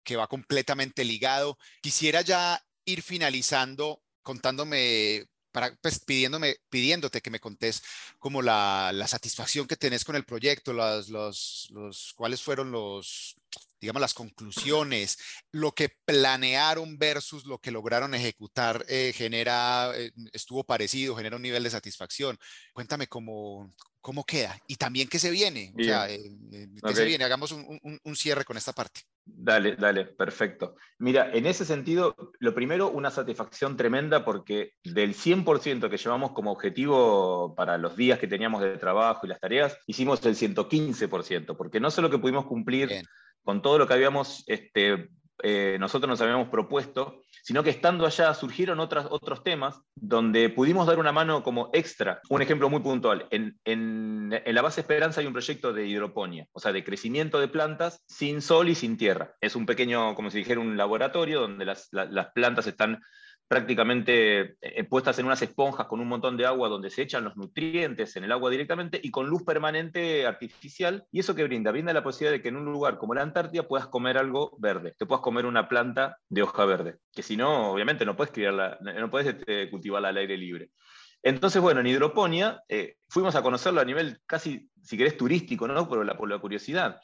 que 0.04 0.18
va 0.18 0.28
completamente 0.28 1.06
ligado. 1.06 1.58
Quisiera 1.82 2.20
ya 2.20 2.62
ir 2.84 3.02
finalizando 3.02 4.02
contándome 4.24 5.26
pues, 5.82 6.00
pidiéndome, 6.00 6.58
pidiéndote 6.70 7.22
que 7.22 7.30
me 7.30 7.40
contés 7.40 7.84
como 8.20 8.42
la, 8.42 8.92
la 8.94 9.08
satisfacción 9.08 9.68
que 9.68 9.76
tenés 9.78 10.04
con 10.06 10.16
el 10.16 10.26
proyecto, 10.26 10.74
los, 10.74 11.10
los, 11.10 11.70
los, 11.72 12.14
cuáles 12.14 12.42
fueron 12.42 12.72
los, 12.72 13.36
digamos, 13.86 14.02
las 14.02 14.16
conclusiones, 14.16 15.20
lo 15.52 15.74
que 15.74 15.90
planearon 16.06 16.98
versus 16.98 17.46
lo 17.46 17.60
que 17.60 17.70
lograron 17.70 18.16
ejecutar, 18.16 18.84
eh, 18.90 19.14
genera, 19.16 19.92
eh, 19.96 20.12
estuvo 20.34 20.64
parecido, 20.64 21.16
genera 21.16 21.36
un 21.36 21.44
nivel 21.44 21.62
de 21.62 21.70
satisfacción. 21.70 22.36
Cuéntame 22.74 23.06
cómo, 23.06 23.72
cómo 24.02 24.24
queda 24.24 24.60
y 24.68 24.78
también 24.78 25.08
qué 25.08 25.20
se 25.20 25.30
viene. 25.30 25.72
O 25.80 25.84
sea, 25.84 26.10
eh, 26.10 26.20
¿qué 26.84 26.96
se 26.96 27.06
viene? 27.06 27.26
Hagamos 27.26 27.52
un, 27.52 27.80
un 28.04 28.16
cierre 28.16 28.44
con 28.44 28.58
esta 28.58 28.74
parte. 28.74 29.02
Dale, 29.28 29.76
dale, 29.76 30.06
perfecto. 30.06 30.76
Mira, 31.00 31.32
en 31.34 31.48
ese 31.48 31.66
sentido, 31.66 32.16
lo 32.40 32.54
primero, 32.54 32.92
una 32.92 33.10
satisfacción 33.10 33.76
tremenda 33.76 34.24
porque 34.24 34.74
del 34.84 35.16
100% 35.16 35.90
que 35.90 35.98
llevamos 35.98 36.34
como 36.34 36.52
objetivo 36.52 37.56
para 37.56 37.80
los 37.80 37.96
días 37.96 38.20
que 38.20 38.28
teníamos 38.28 38.62
de 38.62 38.78
trabajo 38.78 39.26
y 39.26 39.30
las 39.30 39.40
tareas, 39.40 39.76
hicimos 39.88 40.24
el 40.28 40.36
115%, 40.36 41.58
porque 41.58 41.80
no 41.80 41.90
solo 41.90 42.12
que 42.12 42.20
pudimos 42.20 42.46
cumplir 42.46 43.04
con 43.46 43.62
todo 43.62 43.78
lo 43.78 43.88
que 43.88 43.94
habíamos 43.94 44.44
este, 44.48 45.10
eh, 45.44 45.78
nosotros 45.80 46.10
nos 46.10 46.22
habíamos 46.22 46.50
propuesto, 46.50 47.22
sino 47.44 47.64
que 47.64 47.70
estando 47.70 48.06
allá 48.06 48.34
surgieron 48.34 48.80
otros 48.80 49.44
temas 49.44 49.80
donde 49.94 50.50
pudimos 50.50 50.88
dar 50.88 50.98
una 50.98 51.12
mano 51.12 51.44
como 51.44 51.70
extra. 51.74 52.22
Un 52.30 52.42
ejemplo 52.42 52.70
muy 52.70 52.80
puntual, 52.80 53.28
en, 53.30 53.60
en, 53.66 54.30
la 54.30 54.62
base 54.62 54.82
Esperanza 54.82 55.22
hay 55.22 55.28
un 55.28 55.34
proyecto 55.34 55.74
de 55.74 55.86
hidroponía, 55.86 56.48
o 56.54 56.60
sea, 56.60 56.72
de 56.72 56.84
crecimiento 56.84 57.40
de 57.40 57.48
plantas 57.48 58.02
sin 58.08 58.42
sol 58.42 58.70
y 58.70 58.76
sin 58.76 58.98
tierra. 58.98 59.36
Es 59.42 59.56
un 59.56 59.66
pequeño, 59.66 60.16
como 60.16 60.32
si 60.32 60.40
dijera, 60.40 60.60
un 60.60 60.78
laboratorio 60.78 61.42
donde 61.42 61.66
las, 61.66 61.90
las 61.92 62.32
plantas 62.34 62.66
están 62.66 63.04
prácticamente 63.48 64.56
eh, 64.62 64.84
puestas 64.86 65.20
en 65.20 65.26
unas 65.26 65.42
esponjas 65.42 65.88
con 65.88 66.00
un 66.00 66.08
montón 66.08 66.36
de 66.38 66.46
agua 66.46 66.68
donde 66.68 66.90
se 66.90 67.04
echan 67.04 67.24
los 67.24 67.38
nutrientes 67.38 68.16
en 68.16 68.24
el 68.24 68.32
agua 68.32 68.50
directamente 68.50 69.00
y 69.02 69.12
con 69.12 69.28
luz 69.28 69.44
permanente 69.44 70.26
artificial. 70.26 71.06
¿Y 71.12 71.20
eso 71.20 71.36
que 71.36 71.44
brinda? 71.44 71.72
Brinda 71.72 71.94
la 71.94 72.04
posibilidad 72.04 72.32
de 72.32 72.42
que 72.42 72.50
en 72.50 72.56
un 72.56 72.66
lugar 72.66 72.98
como 72.98 73.14
la 73.14 73.22
Antártida 73.22 73.68
puedas 73.68 73.88
comer 73.88 74.18
algo 74.18 74.56
verde, 74.60 74.96
te 74.98 75.06
puedas 75.06 75.22
comer 75.22 75.46
una 75.46 75.70
planta 75.70 76.18
de 76.30 76.42
hoja 76.42 76.66
verde, 76.66 76.98
que 77.14 77.24
si 77.24 77.38
no, 77.38 77.72
obviamente 77.72 78.06
no 78.06 78.16
puedes, 78.16 78.34
criarla, 78.34 78.78
no 78.82 79.10
puedes 79.12 79.28
este, 79.28 79.70
cultivarla 79.70 80.10
al 80.10 80.18
aire 80.18 80.38
libre. 80.38 80.72
Entonces, 81.22 81.62
bueno, 81.62 81.80
en 81.80 81.88
hidroponía 81.88 82.62
eh, 82.70 82.98
fuimos 83.10 83.36
a 83.36 83.42
conocerlo 83.42 83.82
a 83.82 83.86
nivel 83.86 84.20
casi, 84.28 84.70
si 84.84 84.96
querés, 84.96 85.18
turístico, 85.18 85.68
¿no? 85.68 85.88
Por 85.88 86.06
la, 86.06 86.16
por 86.16 86.30
la 86.30 86.38
curiosidad. 86.38 87.00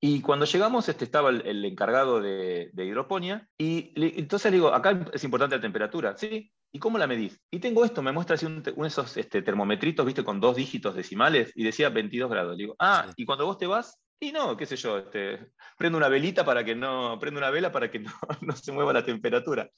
Y 0.00 0.20
cuando 0.20 0.44
llegamos, 0.44 0.88
este, 0.88 1.04
estaba 1.04 1.30
el, 1.30 1.64
encargado 1.64 2.20
de, 2.20 2.70
hidroponía, 2.76 3.48
y 3.58 3.92
entonces 4.18 4.50
le 4.50 4.58
digo, 4.58 4.74
acá 4.74 5.08
es 5.12 5.24
importante 5.24 5.56
la 5.56 5.62
temperatura, 5.62 6.16
¿sí? 6.16 6.52
¿Y 6.72 6.78
cómo 6.78 6.98
la 6.98 7.06
medís? 7.06 7.40
Y 7.50 7.60
tengo 7.60 7.84
esto, 7.84 8.02
me 8.02 8.12
muestra 8.12 8.34
así 8.34 8.44
un, 8.44 8.62
esos 8.84 9.16
este, 9.16 9.40
termometritos, 9.40 10.04
viste, 10.04 10.24
con 10.24 10.40
dos 10.40 10.56
dígitos 10.56 10.94
decimales, 10.94 11.50
y 11.54 11.64
decía 11.64 11.88
22 11.88 12.30
grados. 12.30 12.56
Le 12.56 12.64
digo, 12.64 12.76
ah, 12.78 13.10
y 13.16 13.24
cuando 13.24 13.46
vos 13.46 13.56
te 13.56 13.66
vas, 13.66 13.98
y 14.18 14.32
no, 14.32 14.56
qué 14.56 14.64
sé 14.64 14.76
yo, 14.76 14.98
este, 14.98 15.52
prendo 15.76 15.98
una 15.98 16.08
velita 16.08 16.44
para 16.44 16.64
que 16.64 16.74
no, 16.74 17.18
prendo 17.20 17.38
una 17.38 17.50
vela 17.50 17.70
para 17.70 17.90
que 17.90 17.98
no, 17.98 18.10
no, 18.40 18.56
se 18.56 18.72
mueva 18.72 18.92
la 18.92 19.04
temperatura. 19.04 19.70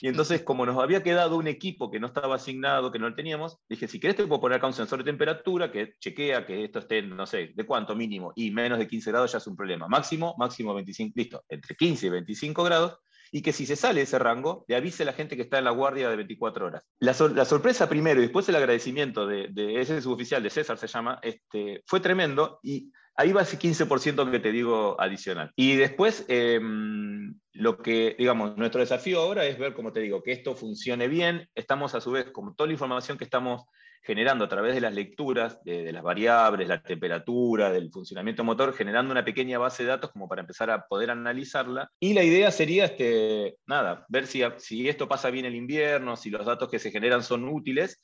Y 0.00 0.08
entonces, 0.08 0.42
como 0.42 0.66
nos 0.66 0.78
había 0.78 1.02
quedado 1.02 1.36
un 1.36 1.46
equipo 1.46 1.90
que 1.90 1.98
no 1.98 2.08
estaba 2.08 2.36
asignado, 2.36 2.92
que 2.92 2.98
no 2.98 3.08
lo 3.08 3.14
teníamos, 3.14 3.58
dije, 3.68 3.88
si 3.88 3.98
querés 3.98 4.16
te 4.16 4.26
puedo 4.26 4.40
poner 4.40 4.58
acá 4.58 4.66
un 4.66 4.74
sensor 4.74 4.98
de 4.98 5.04
temperatura 5.04 5.72
que 5.72 5.94
chequea 5.98 6.44
que 6.44 6.64
esto 6.64 6.80
esté, 6.80 7.00
no 7.02 7.26
sé, 7.26 7.52
de 7.54 7.66
cuánto 7.66 7.96
mínimo, 7.96 8.32
y 8.36 8.50
menos 8.50 8.78
de 8.78 8.86
15 8.86 9.10
grados 9.10 9.32
ya 9.32 9.38
es 9.38 9.46
un 9.46 9.56
problema. 9.56 9.88
Máximo, 9.88 10.34
máximo 10.38 10.74
25, 10.74 11.12
listo, 11.16 11.44
entre 11.48 11.74
15 11.74 12.06
y 12.06 12.10
25 12.10 12.64
grados, 12.64 12.98
y 13.32 13.42
que 13.42 13.52
si 13.52 13.66
se 13.66 13.76
sale 13.76 14.00
de 14.00 14.04
ese 14.04 14.18
rango, 14.18 14.64
le 14.68 14.76
avise 14.76 15.02
a 15.02 15.06
la 15.06 15.12
gente 15.12 15.36
que 15.36 15.42
está 15.42 15.58
en 15.58 15.64
la 15.64 15.70
guardia 15.70 16.08
de 16.10 16.16
24 16.16 16.66
horas. 16.66 16.82
La, 17.00 17.14
sorpresa 17.14 17.88
primero 17.88 18.20
y 18.20 18.24
después 18.24 18.48
el 18.48 18.56
agradecimiento 18.56 19.26
de, 19.26 19.48
de 19.48 19.80
ese 19.80 20.00
suboficial, 20.00 20.42
de 20.42 20.50
César 20.50 20.78
se 20.78 20.86
llama, 20.86 21.18
este, 21.22 21.82
fue 21.86 22.00
tremendo 22.00 22.60
y 22.62 22.92
Ahí 23.16 23.32
va 23.32 23.42
ese 23.42 23.58
15% 23.58 24.30
que 24.30 24.40
te 24.40 24.52
digo 24.52 25.00
adicional. 25.00 25.50
Y 25.56 25.76
después, 25.76 26.26
em, 26.28 27.38
lo 27.52 27.78
que, 27.78 28.14
digamos, 28.18 28.56
nuestro 28.58 28.80
desafío 28.80 29.20
ahora 29.20 29.46
es 29.46 29.58
ver, 29.58 29.72
como 29.72 29.92
te 29.92 30.00
digo, 30.00 30.22
que 30.22 30.32
esto 30.32 30.54
funcione 30.54 31.08
bien. 31.08 31.48
Estamos 31.54 31.94
a 31.94 32.00
su 32.02 32.10
vez, 32.10 32.30
con 32.30 32.54
toda 32.54 32.66
la 32.66 32.74
información 32.74 33.16
que 33.16 33.24
estamos 33.24 33.64
generando 34.02 34.44
a 34.44 34.48
través 34.48 34.74
de 34.74 34.80
las 34.80 34.94
lecturas, 34.94 35.62
de, 35.64 35.90
las 35.92 36.02
variables, 36.02 36.68
la 36.68 36.80
temperatura, 36.80 37.72
del 37.72 37.90
funcionamiento 37.90 38.44
motor, 38.44 38.72
generando 38.72 39.10
una 39.10 39.24
pequeña 39.24 39.58
base 39.58 39.82
de 39.82 39.88
datos 39.88 40.12
como 40.12 40.28
para 40.28 40.42
empezar 40.42 40.70
a 40.70 40.86
poder 40.86 41.10
analizarla. 41.10 41.90
Y 41.98 42.14
la 42.14 42.22
idea 42.22 42.52
sería, 42.52 42.84
este, 42.84 43.56
nada, 43.66 44.06
ver 44.08 44.28
si, 44.28 44.42
si 44.58 44.88
esto 44.88 45.08
pasa 45.08 45.30
bien 45.30 45.44
el 45.44 45.56
invierno, 45.56 46.16
si 46.16 46.30
los 46.30 46.46
datos 46.46 46.68
que 46.68 46.78
se 46.78 46.92
generan 46.92 47.24
son 47.24 47.48
útiles 47.48 48.00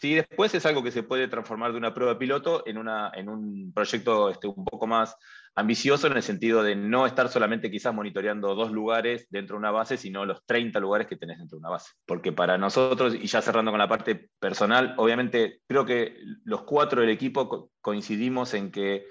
Sí, 0.00 0.14
después 0.14 0.54
es 0.54 0.64
algo 0.64 0.82
que 0.82 0.90
se 0.90 1.02
puede 1.02 1.28
transformar 1.28 1.72
de 1.72 1.76
una 1.76 1.92
prueba 1.92 2.18
piloto 2.18 2.62
en, 2.66 2.78
una, 2.78 3.12
en 3.14 3.28
un 3.28 3.72
proyecto 3.74 4.30
este, 4.30 4.46
un 4.46 4.64
poco 4.64 4.86
más 4.86 5.14
ambicioso 5.54 6.06
en 6.06 6.14
el 6.14 6.22
sentido 6.22 6.62
de 6.62 6.74
no 6.74 7.04
estar 7.04 7.28
solamente 7.28 7.70
quizás 7.70 7.92
monitoreando 7.92 8.54
dos 8.54 8.72
lugares 8.72 9.26
dentro 9.28 9.54
de 9.54 9.58
una 9.58 9.70
base, 9.70 9.98
sino 9.98 10.24
los 10.24 10.46
30 10.46 10.80
lugares 10.80 11.08
que 11.08 11.16
tenés 11.16 11.36
dentro 11.36 11.56
de 11.56 11.60
una 11.60 11.68
base. 11.68 11.90
Porque 12.06 12.32
para 12.32 12.56
nosotros, 12.56 13.14
y 13.14 13.26
ya 13.26 13.42
cerrando 13.42 13.70
con 13.70 13.78
la 13.78 13.88
parte 13.88 14.30
personal, 14.38 14.94
obviamente 14.96 15.60
creo 15.68 15.84
que 15.84 16.16
los 16.44 16.62
cuatro 16.62 17.02
del 17.02 17.10
equipo 17.10 17.70
coincidimos 17.82 18.54
en 18.54 18.72
que 18.72 19.04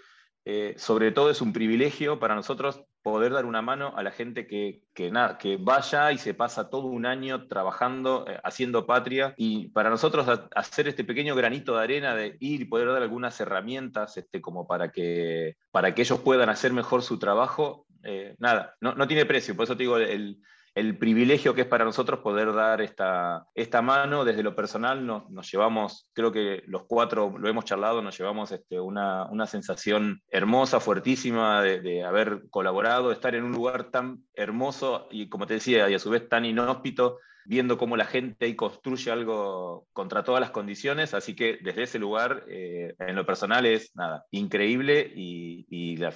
eh, 0.45 0.73
sobre 0.77 1.11
todo 1.11 1.29
es 1.29 1.41
un 1.41 1.53
privilegio 1.53 2.19
para 2.19 2.33
nosotros 2.33 2.83
poder 3.01 3.33
dar 3.33 3.45
una 3.45 3.61
mano 3.61 3.93
a 3.95 4.03
la 4.03 4.11
gente 4.11 4.45
que, 4.47 4.83
que, 4.93 5.11
nada, 5.11 5.37
que 5.37 5.57
vaya 5.57 6.11
y 6.11 6.17
se 6.17 6.33
pasa 6.33 6.69
todo 6.69 6.87
un 6.87 7.05
año 7.05 7.47
trabajando, 7.47 8.25
eh, 8.27 8.39
haciendo 8.43 8.85
patria. 8.85 9.33
Y 9.37 9.69
para 9.69 9.89
nosotros 9.89 10.27
hacer 10.55 10.87
este 10.87 11.03
pequeño 11.03 11.35
granito 11.35 11.75
de 11.75 11.83
arena 11.83 12.15
de 12.15 12.37
ir 12.39 12.61
y 12.61 12.65
poder 12.65 12.89
dar 12.89 13.01
algunas 13.01 13.39
herramientas 13.39 14.17
este, 14.17 14.41
como 14.41 14.67
para 14.67 14.91
que, 14.91 15.57
para 15.71 15.95
que 15.95 16.01
ellos 16.03 16.19
puedan 16.19 16.49
hacer 16.49 16.73
mejor 16.73 17.01
su 17.01 17.17
trabajo, 17.17 17.85
eh, 18.03 18.35
nada, 18.39 18.75
no, 18.81 18.93
no, 18.93 19.07
tiene 19.07 19.25
precio. 19.25 19.55
Por 19.55 19.63
eso 19.63 19.75
te 19.75 19.83
digo, 19.83 19.97
el, 19.97 20.41
el 20.73 20.97
privilegio 20.97 21.53
que 21.53 21.61
es 21.61 21.67
para 21.67 21.83
nosotros 21.83 22.21
poder 22.21 22.53
dar 22.53 22.81
esta, 22.81 23.45
esta 23.53 23.81
mano. 23.81 24.23
Desde 24.23 24.43
lo 24.43 24.55
personal 24.55 25.05
nos, 25.05 25.29
nos 25.29 25.51
llevamos, 25.51 26.09
creo 26.13 26.31
que 26.31 26.63
los 26.67 26.83
cuatro 26.87 27.33
lo 27.37 27.49
hemos 27.49 27.65
charlado, 27.65 28.01
nos 28.01 28.17
llevamos 28.17 28.51
este, 28.51 28.79
una, 28.79 29.25
una, 29.25 29.47
sensación 29.47 30.21
hermosa, 30.29 30.79
fuertísima 30.79 31.61
de, 31.61 32.03
haber 32.03 32.43
colaborado, 32.49 33.11
estar 33.11 33.35
en 33.35 33.43
un 33.43 33.51
lugar 33.51 33.91
tan 33.91 34.23
hermoso 34.33 35.07
y 35.11 35.27
como 35.29 35.45
te 35.45 35.55
decía, 35.55 35.89
y 35.89 35.93
a 35.93 35.99
su 35.99 36.09
vez 36.09 36.29
tan 36.29 36.45
inhóspito, 36.45 37.19
viendo 37.45 37.77
cómo 37.77 37.97
la 37.97 38.05
gente 38.05 38.45
ahí 38.45 38.55
construye 38.55 39.11
algo 39.11 39.87
contra 39.91 40.23
todas 40.23 40.39
las 40.39 40.51
condiciones. 40.51 41.13
Así 41.13 41.35
que 41.35 41.59
desde 41.61 41.83
ese 41.83 41.99
lugar, 41.99 42.45
eh, 42.47 42.93
en 42.99 43.15
lo 43.15 43.25
personal 43.25 43.65
es 43.65 43.93
nada, 43.95 44.25
increíble 44.31 45.11
y, 45.13 45.65
y 45.69 45.97
la, 45.97 46.13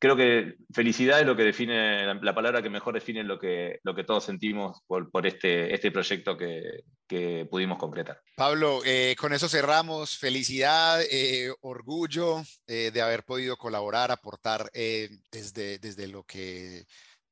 creo 0.00 0.16
que 0.16 0.56
felicidad 0.72 1.20
es 1.20 1.26
lo 1.26 1.36
que 1.36 1.44
define, 1.44 2.14
la, 2.14 2.34
palabra 2.34 2.62
que 2.62 2.70
mejor 2.70 2.94
define 2.94 3.22
lo 3.22 3.38
que, 3.38 3.80
lo 3.84 3.94
que 3.94 4.02
todos 4.02 4.24
sentimos 4.24 4.80
por, 4.86 5.10
por 5.10 5.26
este, 5.26 5.72
este 5.74 5.92
proyecto 5.92 6.36
que, 6.38 6.84
que 7.06 7.46
pudimos 7.48 7.78
concretar. 7.78 8.20
Pablo, 8.34 8.80
eh, 8.84 9.14
con 9.18 9.34
eso 9.34 9.48
cerramos. 9.48 10.16
Felicidad, 10.16 11.02
eh, 11.02 11.52
orgullo 11.60 12.42
eh, 12.66 12.90
de 12.92 13.02
haber 13.02 13.24
podido 13.24 13.58
colaborar, 13.58 14.10
aportar 14.10 14.70
desde, 14.72 15.78
desde 15.78 16.08
lo 16.08 16.24
que 16.24 16.86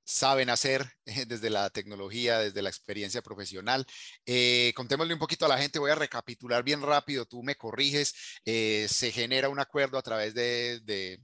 saben 0.05 0.51
hacer 0.51 0.87
desde 1.27 1.49
la 1.49 1.71
tecnología, 1.71 2.39
desde 2.39 2.61
la 2.61 2.69
experiencia 2.69 3.23
profesional. 3.23 3.87
contémosle 4.75 5.15
un 5.15 5.21
poquito 5.21 5.47
a 5.47 5.49
la 5.49 5.59
gente, 5.59 5.79
voy 5.79 5.91
a 5.91 5.95
recapitular 5.95 6.63
bien 6.63 6.83
rápido, 6.83 7.25
tú 7.25 7.43
me 7.43 7.57
corriges, 7.57 8.15
se 8.45 9.11
genera 9.11 9.49
un 9.49 9.59
acuerdo 9.59 9.97
a 9.97 10.03
través 10.03 10.35
de, 10.35 10.81
de 10.81 11.19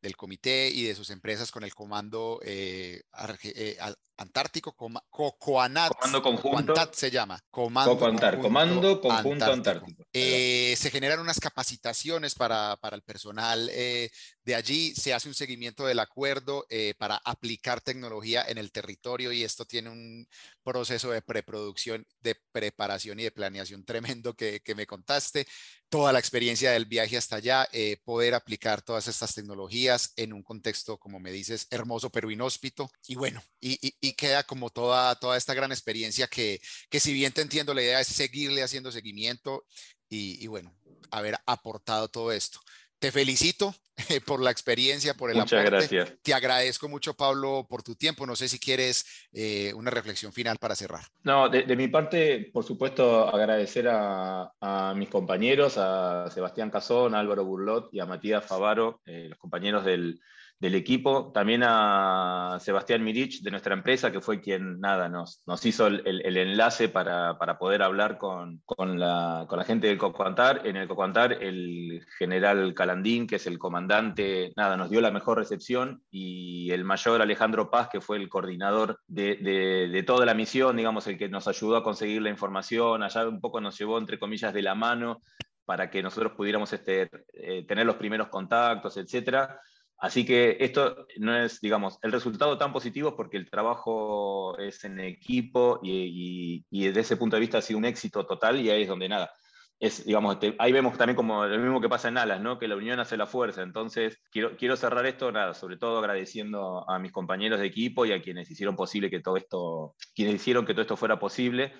del 0.00 0.16
comité 0.16 0.68
y 0.68 0.84
de 0.84 0.94
sus 0.94 1.10
empresas 1.10 1.50
con 1.50 1.64
el 1.64 1.74
comando 1.74 2.40
eh, 2.42 3.02
eh, 3.42 3.78
Antártico, 4.16 4.76
COCOANAT. 5.08 5.92
Comando 5.94 6.22
conjunto. 6.22 6.74
se 6.92 7.10
llama. 7.10 7.42
Comando, 7.50 7.98
conjunto, 7.98 8.38
comando 8.38 9.00
conjunto 9.00 9.44
Antártico. 9.46 10.04
Eh, 10.12 10.74
se 10.76 10.90
generan 10.90 11.20
unas 11.20 11.40
capacitaciones 11.40 12.34
para, 12.34 12.76
para 12.82 12.96
el 12.96 13.02
personal 13.02 13.66
de 13.66 14.54
allí, 14.54 14.94
se 14.94 15.14
hace 15.14 15.28
un 15.28 15.34
seguimiento 15.34 15.86
del 15.86 16.00
acuerdo 16.00 16.66
para 16.98 17.16
aplicar 17.24 17.80
tecnología 17.80 18.44
en 18.46 18.58
el 18.58 18.72
territorio 18.72 19.32
y 19.32 19.42
esto 19.42 19.64
tiene 19.64 19.88
un 19.88 20.28
proceso 20.62 21.10
de 21.10 21.22
preproducción, 21.22 22.06
de 22.20 22.36
preparación 22.52 23.20
y 23.20 23.22
de 23.22 23.30
planeación 23.30 23.84
tremendo 23.86 24.34
que, 24.34 24.60
que 24.60 24.74
me 24.74 24.86
contaste 24.86 25.46
toda 25.90 26.12
la 26.12 26.20
experiencia 26.20 26.70
del 26.70 26.86
viaje 26.86 27.16
hasta 27.16 27.36
allá, 27.36 27.68
eh, 27.72 27.98
poder 28.04 28.34
aplicar 28.34 28.80
todas 28.80 29.08
estas 29.08 29.34
tecnologías 29.34 30.12
en 30.16 30.32
un 30.32 30.42
contexto, 30.42 30.98
como 30.98 31.18
me 31.18 31.32
dices, 31.32 31.66
hermoso 31.70 32.10
pero 32.10 32.30
inhóspito. 32.30 32.90
Y 33.08 33.16
bueno, 33.16 33.42
y, 33.60 34.12
queda 34.14 34.44
como 34.44 34.70
toda, 34.70 35.14
toda 35.16 35.36
esta 35.36 35.52
gran 35.52 35.72
experiencia 35.72 36.28
que, 36.28 36.60
que 36.88 37.00
si 37.00 37.12
bien 37.12 37.32
te 37.32 37.42
entiendo, 37.42 37.74
la 37.74 37.82
idea 37.82 38.00
es 38.00 38.06
seguirle 38.06 38.62
haciendo 38.62 38.92
seguimiento 38.92 39.66
y, 40.08 40.42
y 40.42 40.46
bueno, 40.46 40.74
haber 41.10 41.36
aportado 41.44 42.08
todo 42.08 42.32
esto. 42.32 42.60
Te 43.00 43.10
felicito 43.10 43.74
por 44.26 44.42
la 44.42 44.50
experiencia, 44.50 45.14
por 45.14 45.30
el 45.30 45.38
Muchas 45.38 45.64
gracias. 45.64 46.12
Te 46.22 46.34
agradezco 46.34 46.86
mucho, 46.86 47.14
Pablo, 47.14 47.66
por 47.68 47.82
tu 47.82 47.94
tiempo. 47.94 48.26
No 48.26 48.36
sé 48.36 48.46
si 48.46 48.58
quieres 48.58 49.06
eh, 49.32 49.72
una 49.74 49.90
reflexión 49.90 50.32
final 50.32 50.58
para 50.58 50.76
cerrar. 50.76 51.04
No, 51.22 51.48
de, 51.48 51.64
mi 51.76 51.88
parte, 51.88 52.50
por 52.52 52.62
supuesto, 52.62 53.26
agradecer 53.26 53.88
a, 53.90 54.94
mis 54.94 55.08
compañeros, 55.08 55.78
a 55.78 56.30
Sebastián 56.30 56.70
Cazón, 56.70 57.14
a 57.14 57.20
Álvaro 57.20 57.44
Burlot 57.44 57.88
y 57.92 58.00
a 58.00 58.06
Matías 58.06 58.44
Favaro, 58.44 59.00
eh, 59.06 59.28
los 59.30 59.38
compañeros 59.38 59.84
del, 59.84 60.20
del 60.60 60.74
equipo, 60.74 61.32
también 61.32 61.62
a 61.64 62.58
Sebastián 62.60 63.02
Mirich 63.02 63.40
de 63.40 63.50
nuestra 63.50 63.72
empresa, 63.72 64.12
que 64.12 64.20
fue 64.20 64.42
quien 64.42 64.78
nada, 64.78 65.08
nos, 65.08 65.40
hizo 65.64 65.86
el, 65.86 66.02
el, 66.04 66.36
enlace 66.36 66.90
para, 66.90 67.38
para, 67.38 67.58
poder 67.58 67.82
hablar 67.82 68.18
con, 68.18 68.60
con, 68.66 69.00
la, 69.00 69.46
con, 69.48 69.58
la, 69.58 69.64
gente 69.64 69.86
del 69.86 69.96
Cocuantar. 69.96 70.66
En 70.66 70.76
el 70.76 70.86
Cocuantar, 70.86 71.42
el 71.42 72.04
general 72.18 72.74
Calandín, 72.74 73.26
que 73.26 73.36
es 73.36 73.46
el 73.46 73.58
comandante, 73.58 74.52
nada, 74.54 74.76
nos 74.76 74.90
dio 74.90 75.00
la 75.00 75.10
mejor 75.10 75.38
recepción 75.38 76.02
y 76.10 76.70
el 76.72 76.84
mayor 76.84 77.22
Alejandro 77.22 77.70
Paz, 77.70 77.88
que 77.90 78.02
fue 78.02 78.18
el 78.18 78.28
coordinador 78.28 79.00
de, 79.06 79.36
de, 79.36 79.88
de 79.88 80.02
toda 80.02 80.26
la 80.26 80.34
misión, 80.34 80.76
digamos, 80.76 81.06
el 81.06 81.16
que 81.16 81.30
nos 81.30 81.48
ayudó 81.48 81.78
a 81.78 81.82
conseguir 81.82 82.20
la 82.20 82.28
información, 82.28 83.02
allá 83.02 83.26
un 83.26 83.40
poco 83.40 83.62
nos 83.62 83.78
llevó, 83.78 83.96
entre 83.96 84.18
comillas, 84.18 84.52
de 84.52 84.60
la 84.60 84.74
mano 84.74 85.22
para 85.64 85.88
que 85.88 86.02
nosotros 86.02 86.32
pudiéramos 86.36 86.70
este, 86.72 87.08
eh, 87.32 87.64
tener 87.66 87.86
los 87.86 87.96
primeros 87.96 88.28
contactos, 88.28 88.96
etcétera 88.98 89.58
Así 90.00 90.24
que 90.24 90.56
esto 90.60 91.06
no 91.18 91.36
es, 91.36 91.60
digamos, 91.60 91.98
el 92.00 92.10
resultado 92.10 92.56
tan 92.56 92.72
positivo 92.72 93.14
porque 93.14 93.36
el 93.36 93.50
trabajo 93.50 94.56
es 94.58 94.82
en 94.84 94.98
equipo 94.98 95.78
y, 95.82 96.64
desde 96.70 97.00
ese 97.00 97.18
punto 97.18 97.36
de 97.36 97.40
vista 97.40 97.58
ha 97.58 97.62
sido 97.62 97.78
un 97.78 97.84
éxito 97.84 98.24
total 98.24 98.58
y 98.58 98.70
ahí 98.70 98.82
es 98.82 98.88
donde 98.88 99.10
nada. 99.10 99.30
Es, 99.78 100.04
digamos, 100.06 100.38
ahí 100.58 100.72
vemos 100.72 100.96
también 100.96 101.16
como 101.16 101.44
lo 101.44 101.58
mismo 101.58 101.80
que 101.82 101.88
pasa 101.88 102.08
en 102.08 102.16
Alas, 102.16 102.40
¿no? 102.40 102.58
que 102.58 102.68
la 102.68 102.76
unión 102.76 102.98
hace 102.98 103.18
la 103.18 103.26
fuerza. 103.26 103.62
Entonces, 103.62 104.18
quiero, 104.30 104.56
quiero 104.56 104.76
cerrar 104.76 105.04
esto, 105.04 105.32
nada, 105.32 105.52
sobre 105.52 105.76
todo 105.76 105.98
agradeciendo 105.98 106.88
a 106.88 106.98
mis 106.98 107.12
compañeros 107.12 107.60
de 107.60 107.66
equipo 107.66 108.06
y 108.06 108.12
a 108.12 108.22
quienes 108.22 108.50
hicieron 108.50 108.76
posible 108.76 109.10
que 109.10 109.20
todo 109.20 109.36
esto, 109.36 109.96
quienes 110.14 110.36
hicieron 110.36 110.64
que 110.64 110.72
todo 110.72 110.82
esto 110.82 110.96
fuera 110.96 111.18
posible 111.18 111.74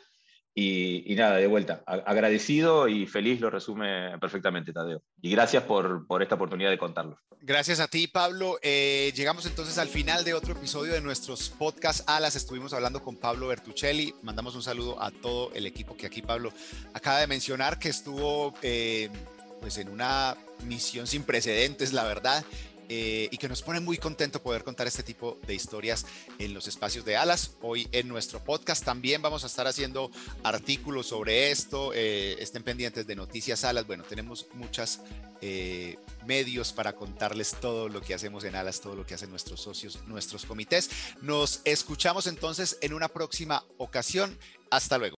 y, 0.54 1.14
nada, 1.16 1.36
de 1.36 1.46
vuelta, 1.46 1.82
agradecido 1.86 2.88
y 2.88 3.06
feliz 3.06 3.40
lo 3.40 3.50
resume 3.50 4.18
perfectamente, 4.18 4.72
Tadeo. 4.72 5.02
Y 5.22 5.30
gracias 5.30 5.62
por, 5.62 6.06
por 6.06 6.22
esta 6.22 6.34
oportunidad 6.34 6.70
de 6.70 6.78
contarlo. 6.78 7.18
Gracias 7.42 7.80
a 7.80 7.88
ti, 7.88 8.06
Pablo. 8.06 8.58
Eh, 8.62 9.12
llegamos 9.16 9.46
entonces 9.46 9.78
al 9.78 9.88
final 9.88 10.24
de 10.24 10.34
otro 10.34 10.52
episodio 10.52 10.92
de 10.92 11.00
nuestros 11.00 11.48
podcast 11.48 12.06
Alas. 12.08 12.36
Estuvimos 12.36 12.74
hablando 12.74 13.02
con 13.02 13.16
Pablo 13.16 13.48
Bertuccelli. 13.48 14.14
Mandamos 14.22 14.54
un 14.54 14.62
saludo 14.62 15.00
a 15.02 15.10
todo 15.10 15.50
el 15.54 15.64
equipo 15.66 15.96
que 15.96 16.06
aquí 16.06 16.20
Pablo 16.20 16.52
acaba 16.92 17.20
de 17.20 17.26
mencionar, 17.26 17.78
que 17.78 17.88
estuvo 17.88 18.52
eh, 18.60 19.08
pues 19.60 19.78
en 19.78 19.88
una 19.88 20.36
misión 20.64 21.06
sin 21.06 21.22
precedentes, 21.22 21.92
la 21.92 22.04
verdad. 22.04 22.44
Eh, 22.92 23.28
y 23.30 23.36
que 23.38 23.48
nos 23.48 23.62
pone 23.62 23.78
muy 23.78 23.98
contento 23.98 24.42
poder 24.42 24.64
contar 24.64 24.88
este 24.88 25.04
tipo 25.04 25.38
de 25.46 25.54
historias 25.54 26.04
en 26.40 26.52
los 26.52 26.66
espacios 26.66 27.04
de 27.04 27.16
Alas. 27.16 27.52
Hoy 27.62 27.86
en 27.92 28.08
nuestro 28.08 28.42
podcast 28.42 28.84
también 28.84 29.22
vamos 29.22 29.44
a 29.44 29.46
estar 29.46 29.68
haciendo 29.68 30.10
artículos 30.42 31.06
sobre 31.06 31.52
esto. 31.52 31.92
Eh, 31.94 32.34
estén 32.40 32.64
pendientes 32.64 33.06
de 33.06 33.14
Noticias 33.14 33.62
Alas. 33.62 33.86
Bueno, 33.86 34.02
tenemos 34.02 34.48
muchos 34.54 34.98
eh, 35.40 35.98
medios 36.26 36.72
para 36.72 36.94
contarles 36.96 37.54
todo 37.60 37.88
lo 37.88 38.00
que 38.00 38.12
hacemos 38.12 38.42
en 38.42 38.56
Alas, 38.56 38.80
todo 38.80 38.96
lo 38.96 39.06
que 39.06 39.14
hacen 39.14 39.30
nuestros 39.30 39.60
socios, 39.60 40.00
nuestros 40.08 40.44
comités. 40.44 40.90
Nos 41.22 41.60
escuchamos 41.64 42.26
entonces 42.26 42.76
en 42.80 42.92
una 42.92 43.06
próxima 43.06 43.64
ocasión. 43.78 44.36
Hasta 44.68 44.98
luego. 44.98 45.08